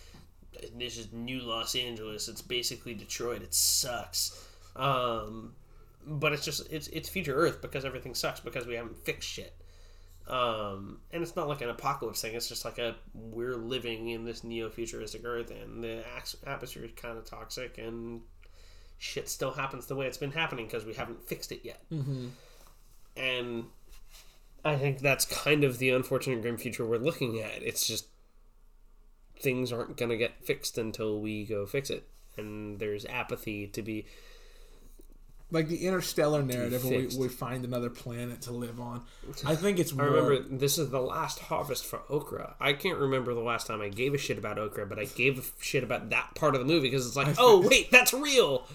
this 0.76 0.98
is 0.98 1.10
new 1.14 1.40
Los 1.40 1.74
Angeles. 1.74 2.28
It's 2.28 2.42
basically 2.42 2.92
Detroit. 2.92 3.40
It 3.40 3.54
sucks. 3.54 4.46
Um, 4.76 5.54
but 6.06 6.34
it's 6.34 6.44
just 6.44 6.70
it's 6.70 6.88
it's 6.88 7.08
future 7.08 7.34
Earth 7.34 7.62
because 7.62 7.86
everything 7.86 8.14
sucks 8.14 8.38
because 8.38 8.66
we 8.66 8.74
haven't 8.74 8.98
fixed 8.98 9.30
shit. 9.30 9.56
Um, 10.28 11.00
and 11.10 11.22
it's 11.22 11.34
not 11.34 11.48
like 11.48 11.62
an 11.62 11.70
apocalypse 11.70 12.20
thing. 12.20 12.34
It's 12.34 12.50
just 12.50 12.66
like 12.66 12.76
a 12.76 12.96
we're 13.14 13.56
living 13.56 14.10
in 14.10 14.26
this 14.26 14.44
neo 14.44 14.68
futuristic 14.68 15.22
Earth, 15.24 15.50
and 15.50 15.82
the 15.82 16.04
atmosphere 16.46 16.84
is 16.84 16.92
kind 16.96 17.16
of 17.16 17.24
toxic, 17.24 17.78
and 17.78 18.20
shit 18.98 19.30
still 19.30 19.52
happens 19.52 19.86
the 19.86 19.96
way 19.96 20.06
it's 20.06 20.18
been 20.18 20.32
happening 20.32 20.66
because 20.66 20.84
we 20.84 20.92
haven't 20.92 21.26
fixed 21.26 21.50
it 21.50 21.60
yet. 21.64 21.80
Mm-hmm. 21.90 22.26
And 23.16 23.66
I 24.64 24.76
think 24.76 25.00
that's 25.00 25.24
kind 25.24 25.62
of 25.62 25.78
the 25.78 25.90
unfortunate 25.90 26.42
grim 26.42 26.56
future 26.56 26.86
we're 26.86 26.96
looking 26.96 27.40
at. 27.40 27.62
It's 27.62 27.86
just 27.86 28.06
things 29.38 29.72
aren't 29.72 29.96
gonna 29.96 30.16
get 30.16 30.42
fixed 30.44 30.78
until 30.78 31.20
we 31.20 31.44
go 31.44 31.66
fix 31.66 31.90
it, 31.90 32.08
and 32.36 32.78
there's 32.78 33.04
apathy 33.06 33.66
to 33.68 33.82
be. 33.82 34.06
Like 35.50 35.68
the 35.68 35.86
interstellar 35.86 36.42
narrative 36.42 36.84
where 36.84 37.00
we, 37.00 37.16
we 37.16 37.28
find 37.28 37.64
another 37.64 37.90
planet 37.90 38.40
to 38.42 38.52
live 38.52 38.80
on. 38.80 39.02
I 39.46 39.54
think 39.54 39.78
it's 39.78 39.96
I 39.96 40.02
remember 40.02 40.40
this 40.40 40.78
is 40.78 40.90
the 40.90 41.00
last 41.00 41.38
harvest 41.38 41.84
for 41.84 42.00
okra. 42.08 42.56
I 42.58 42.72
can't 42.72 42.98
remember 42.98 43.34
the 43.34 43.40
last 43.40 43.66
time 43.66 43.80
I 43.80 43.88
gave 43.88 44.14
a 44.14 44.18
shit 44.18 44.38
about 44.38 44.58
okra, 44.58 44.86
but 44.86 44.98
I 44.98 45.04
gave 45.04 45.38
a 45.38 45.62
shit 45.62 45.84
about 45.84 46.10
that 46.10 46.34
part 46.34 46.54
of 46.54 46.60
the 46.60 46.66
movie 46.66 46.88
because 46.88 47.06
it's 47.06 47.14
like, 47.14 47.36
oh 47.38 47.60
wait, 47.68 47.90
that's 47.90 48.12
real. 48.14 48.66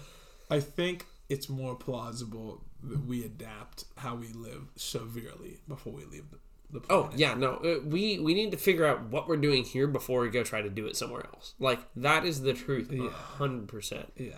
I 0.48 0.60
think 0.60 1.04
it's 1.28 1.48
more 1.48 1.74
plausible 1.74 2.62
we 3.06 3.24
adapt 3.24 3.84
how 3.96 4.14
we 4.14 4.28
live 4.28 4.68
severely 4.76 5.58
before 5.68 5.92
we 5.92 6.04
leave 6.04 6.24
the, 6.30 6.78
the 6.78 6.84
Oh 6.90 7.10
yeah, 7.14 7.34
no, 7.34 7.54
uh, 7.56 7.80
we 7.84 8.18
we 8.18 8.34
need 8.34 8.50
to 8.52 8.56
figure 8.56 8.86
out 8.86 9.04
what 9.04 9.28
we're 9.28 9.36
doing 9.36 9.64
here 9.64 9.86
before 9.86 10.20
we 10.20 10.30
go 10.30 10.42
try 10.42 10.62
to 10.62 10.70
do 10.70 10.86
it 10.86 10.96
somewhere 10.96 11.26
else. 11.34 11.54
Like 11.58 11.80
that 11.96 12.24
is 12.24 12.42
the 12.42 12.52
truth, 12.52 12.92
hundred 13.12 13.68
percent. 13.68 14.12
Yeah. 14.16 14.34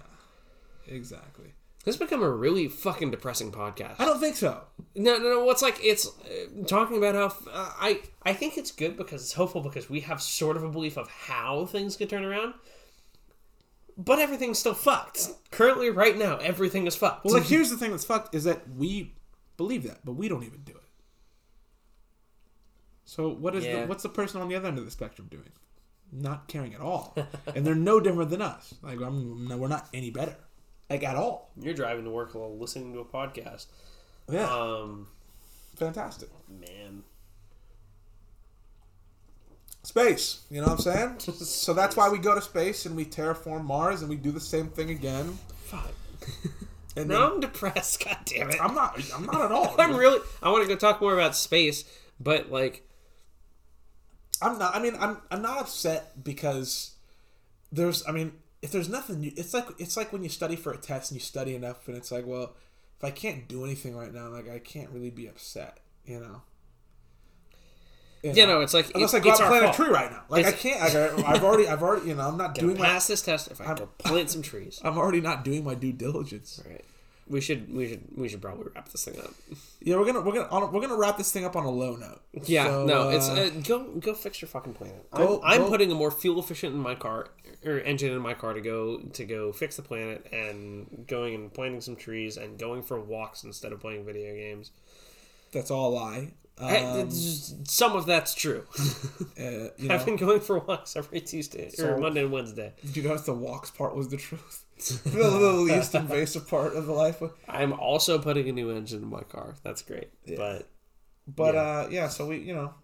Exactly. 0.88 1.55
This 1.84 1.97
has 1.97 2.01
become 2.01 2.22
a 2.22 2.30
really 2.30 2.68
fucking 2.68 3.11
depressing 3.11 3.51
podcast. 3.51 3.97
I 3.99 4.05
don't 4.05 4.20
think 4.20 4.36
so. 4.36 4.62
No, 4.95 5.18
no, 5.18 5.30
no. 5.30 5.45
What's 5.45 5.62
like 5.62 5.78
it's 5.82 6.07
uh, 6.07 6.64
talking 6.66 6.97
about 6.97 7.14
how 7.14 7.26
uh, 7.51 7.72
I 7.80 8.03
I 8.22 8.34
think 8.34 8.57
it's 8.57 8.70
good 8.70 8.97
because 8.97 9.22
it's 9.22 9.32
hopeful 9.32 9.62
because 9.62 9.90
we 9.90 10.01
have 10.01 10.22
sort 10.22 10.57
of 10.57 10.62
a 10.62 10.68
belief 10.68 10.97
of 10.97 11.09
how 11.09 11.66
things 11.66 11.97
could 11.97 12.09
turn 12.09 12.24
around, 12.24 12.55
but 13.97 14.18
everything's 14.18 14.59
still 14.59 14.74
fucked. 14.74 15.28
Currently, 15.51 15.90
right 15.90 16.16
now, 16.16 16.36
everything 16.38 16.86
is 16.86 16.97
fucked. 16.97 17.24
Well, 17.24 17.34
like 17.34 17.45
here's 17.45 17.70
the 17.70 17.76
thing 17.76 17.90
that's 17.90 18.05
fucked 18.05 18.34
is 18.34 18.45
that 18.45 18.68
we 18.76 19.14
believe 19.57 19.82
that, 19.84 19.99
but 20.05 20.12
we 20.12 20.28
don't 20.28 20.45
even 20.45 20.62
do 20.62 20.72
it. 20.72 20.78
So 23.05 23.28
what 23.28 23.55
is 23.55 23.64
Yeah. 23.64 23.82
the 23.82 23.86
what's 23.88 24.03
the 24.03 24.09
person 24.09 24.40
on 24.40 24.49
the 24.49 24.55
other 24.57 24.68
end 24.68 24.78
of 24.78 24.84
the 24.84 24.90
spectrum 24.90 25.28
doing? 25.30 25.51
Not 26.11 26.47
caring 26.49 26.74
at 26.74 26.80
all, 26.80 27.16
and 27.55 27.66
they're 27.66 27.74
no 27.74 28.01
different 28.01 28.30
than 28.30 28.43
us. 28.43 28.74
Like 28.82 29.01
I'm, 29.01 29.49
no, 29.49 29.57
we're 29.57 29.68
not 29.68 29.88
any 29.95 30.11
better, 30.11 30.36
like 30.90 31.03
at 31.03 31.16
all. 31.16 31.51
You're 31.61 31.74
driving 31.74 32.05
to 32.05 32.11
work 32.11 32.34
while 32.34 32.57
listening 32.57 32.93
to 32.95 33.01
a 33.01 33.05
podcast. 33.05 33.66
Yeah, 34.30 34.45
Um, 34.49 35.09
fantastic. 35.76 36.28
man, 36.49 37.03
Space, 39.85 40.43
you 40.49 40.61
know 40.61 40.68
what 40.68 40.87
I'm 40.87 41.18
saying? 41.18 41.18
so 41.35 41.74
that's 41.74 41.97
why 41.97 42.09
we 42.09 42.18
go 42.18 42.35
to 42.35 42.41
space 42.41 42.87
and 42.87 42.95
we 42.95 43.05
terraform 43.05 43.64
Mars 43.64 44.01
and 44.01 44.09
we 44.09 44.16
do 44.16 44.30
the 44.30 44.41
same 44.41 44.68
thing 44.68 44.91
again. 44.91 45.39
fuck. 45.64 45.91
And 46.95 47.09
No, 47.09 47.20
then, 47.22 47.33
I'm 47.33 47.41
depressed. 47.41 48.05
God 48.05 48.18
damn 48.26 48.51
it. 48.51 48.59
I'm 48.62 48.74
not. 48.74 49.01
I'm 49.14 49.24
not 49.24 49.41
at 49.47 49.51
all. 49.51 49.74
I'm 49.78 49.97
really. 49.97 50.20
I 50.43 50.51
want 50.51 50.62
to 50.62 50.68
go 50.68 50.76
talk 50.76 51.01
more 51.01 51.14
about 51.14 51.35
space, 51.35 51.85
but 52.20 52.53
like, 52.53 52.87
I'm 54.43 54.59
not. 54.59 54.74
I 54.76 54.78
mean, 54.78 54.95
I'm. 55.01 55.16
I'm 55.30 55.41
not 55.41 55.59
upset 55.59 56.22
because 56.22 56.95
there's. 57.72 58.07
I 58.07 58.12
mean, 58.12 58.33
if 58.61 58.72
there's 58.72 58.91
nothing, 58.91 59.22
you, 59.22 59.33
it's 59.39 59.55
like 59.55 59.68
it's 59.78 59.97
like 59.97 60.12
when 60.12 60.22
you 60.22 60.28
study 60.28 60.55
for 60.55 60.70
a 60.70 60.76
test 60.76 61.11
and 61.11 61.18
you 61.18 61.24
study 61.24 61.55
enough, 61.55 61.89
and 61.89 61.97
it's 61.97 62.12
like, 62.12 62.26
well, 62.26 62.57
if 62.99 63.05
I 63.05 63.11
can't 63.11 63.49
do 63.49 63.64
anything 63.64 63.97
right 63.97 64.12
now, 64.12 64.28
like 64.28 64.51
I 64.51 64.59
can't 64.59 64.91
really 64.91 65.09
be 65.11 65.26
upset, 65.28 65.78
you 66.05 66.20
know. 66.20 66.43
You 68.22 68.46
know, 68.46 68.60
it's 68.60 68.74
like 68.74 68.90
unless 68.94 69.14
it's, 69.14 69.14
I 69.14 69.24
go 69.24 69.30
it's 69.30 69.40
out 69.40 69.52
and 69.52 69.60
plant 69.60 69.74
a 69.74 69.76
tree 69.76 69.92
right 69.92 70.10
now, 70.10 70.22
like 70.28 70.46
I 70.46 70.52
can't. 70.52 70.80
I, 70.80 71.32
I've 71.32 71.42
already. 71.44 71.68
I've 71.68 71.82
already. 71.82 72.08
You 72.08 72.14
know, 72.14 72.28
I'm 72.28 72.36
not 72.36 72.54
doing 72.54 72.78
my. 72.78 72.86
pass 72.86 73.06
this 73.06 73.22
test 73.22 73.50
if 73.50 73.60
I 73.60 73.74
go 73.74 73.86
plant 73.98 74.30
some 74.30 74.42
trees. 74.42 74.80
I'm 74.84 74.96
already 74.98 75.20
not 75.20 75.44
doing 75.44 75.64
my 75.64 75.74
due 75.74 75.92
diligence. 75.92 76.60
All 76.64 76.70
right. 76.70 76.84
We 77.28 77.40
should 77.40 77.72
we 77.72 77.88
should 77.88 78.02
we 78.16 78.28
should 78.28 78.42
probably 78.42 78.66
wrap 78.74 78.88
this 78.90 79.04
thing 79.04 79.18
up. 79.18 79.32
Yeah, 79.80 79.96
we're 79.96 80.04
gonna 80.04 80.20
we're 80.20 80.32
gonna 80.34 80.48
on 80.48 80.72
we're 80.72 80.80
gonna 80.80 80.96
wrap 80.96 81.16
this 81.16 81.32
thing 81.32 81.44
up 81.44 81.54
on 81.56 81.64
a 81.64 81.70
low 81.70 81.94
note. 81.96 82.20
Yeah, 82.44 82.64
So, 82.66 82.84
no, 82.84 83.08
it's 83.10 83.28
uh, 83.28 83.32
uh, 83.34 83.50
go 83.60 83.84
go 84.00 84.12
fix 84.12 84.42
your 84.42 84.48
fucking 84.48 84.74
planet. 84.74 85.10
Go- 85.12 85.40
I'm, 85.42 85.62
I'm 85.62 85.68
putting 85.68 85.90
a 85.92 85.94
more 85.94 86.10
fuel 86.10 86.40
efficient 86.40 86.74
in 86.74 86.80
my 86.80 86.96
car 86.96 87.28
or 87.64 87.78
engine 87.78 88.12
in 88.12 88.20
my 88.20 88.34
car 88.34 88.54
to 88.54 88.60
go 88.60 88.98
to 88.98 89.24
go 89.24 89.52
fix 89.52 89.76
the 89.76 89.82
planet 89.82 90.26
and 90.32 91.04
going 91.06 91.34
and 91.34 91.54
planting 91.54 91.80
some 91.80 91.94
trees 91.96 92.36
and 92.36 92.58
going 92.58 92.82
for 92.82 93.00
walks 93.00 93.44
instead 93.44 93.72
of 93.72 93.80
playing 93.80 94.04
video 94.04 94.34
games. 94.34 94.72
that's 95.52 95.70
all 95.70 95.90
a 95.90 95.94
lie. 95.94 96.32
Um, 96.59 97.11
some 97.11 97.96
of 97.96 98.07
that's 98.07 98.34
true. 98.34 98.64
uh, 98.78 99.42
you 99.42 99.70
I've 99.90 100.00
know, 100.00 100.05
been 100.05 100.16
going 100.16 100.40
for 100.40 100.59
walks 100.61 100.94
every 100.96 101.20
Tuesday 101.20 101.70
or 101.78 101.98
Monday 101.98 102.22
and 102.22 102.30
Wednesday. 102.32 102.72
did 102.84 102.96
you 102.96 103.03
notice 103.05 103.22
the 103.22 103.32
walks 103.34 103.70
part 103.70 103.96
was 103.96 104.09
the 104.09 104.16
truth? 104.16 104.64
the, 105.05 105.11
the 105.11 105.53
least 105.53 105.94
invasive 105.94 106.48
part 106.48 106.74
of 106.74 106.86
the 106.86 106.92
life. 106.92 107.22
I'm 107.48 107.72
also 107.72 108.18
putting 108.18 108.48
a 108.48 108.53
new 108.53 108.70
engine 108.70 109.03
in 109.03 109.09
my 109.09 109.22
car. 109.22 109.55
That's 109.62 109.82
great. 109.82 110.11
But 110.36 110.68
But 111.26 111.55
Yeah. 111.55 111.61
uh, 111.61 111.88
yeah, 111.90 112.09
so 112.09 112.26
we 112.26 112.38
you 112.38 112.55
know, 112.55 112.74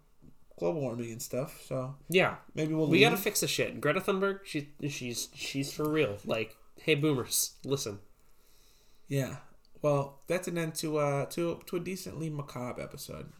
global 0.57 0.81
warming 0.81 1.11
and 1.11 1.21
stuff. 1.21 1.61
So 1.67 1.95
yeah, 2.09 2.35
maybe 2.55 2.73
we'll 2.73 2.87
we 2.87 2.97
leave. 2.99 3.09
gotta 3.09 3.21
fix 3.21 3.41
the 3.41 3.47
shit. 3.47 3.79
Greta 3.79 4.01
Thunberg, 4.01 4.39
she 4.45 4.69
she's 4.89 5.29
she's 5.35 5.71
for 5.71 5.89
real. 5.89 6.17
Like, 6.25 6.55
hey 6.81 6.95
boomers, 6.95 7.53
listen. 7.63 7.99
Yeah. 9.07 9.37
Well, 9.81 10.19
that's 10.27 10.47
an 10.47 10.57
end 10.57 10.75
to 10.75 10.97
uh 10.97 11.25
to 11.27 11.61
to 11.65 11.75
a 11.75 11.79
decently 11.79 12.29
macabre 12.29 12.81
episode. 12.81 13.31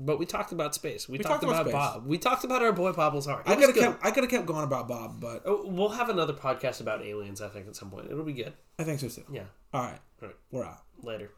But 0.00 0.18
we 0.18 0.26
talked 0.26 0.52
about 0.52 0.74
space. 0.74 1.08
We, 1.08 1.18
talked 1.18 1.42
talked, 1.42 1.44
about 1.44 1.68
about. 1.68 1.94
Bob. 1.94 2.06
We 2.06 2.18
talked 2.18 2.44
about 2.44 2.62
our 2.62 2.72
boy 2.72 2.92
Bob 2.92 3.14
Lazar. 3.14 3.40
It 3.40 3.48
I 3.50 3.56
could 3.56 3.74
have 3.74 3.74
kept 3.76 4.06
I 4.06 4.10
could 4.12 4.22
have 4.24 4.30
kept 4.30 4.46
going 4.46 4.62
about 4.64 4.86
Bob, 4.86 5.20
but 5.20 5.42
Oh, 5.44 5.62
we'll 5.66 5.88
have 5.88 6.08
another 6.08 6.32
podcast 6.32 6.80
about 6.80 7.02
aliens. 7.02 7.40
I 7.40 7.48
think 7.48 7.66
at 7.66 7.74
some 7.74 7.90
point 7.90 8.06
it'll 8.10 8.24
be 8.24 8.32
good. 8.32 8.52
I 8.78 8.84
think 8.84 9.00
so 9.00 9.08
too. 9.08 9.24
Yeah. 9.32 9.42
All 9.74 9.82
right, 9.82 9.98
All 10.22 10.28
right. 10.28 10.36
we're 10.52 10.64
out. 10.64 10.82
Later. 11.02 11.30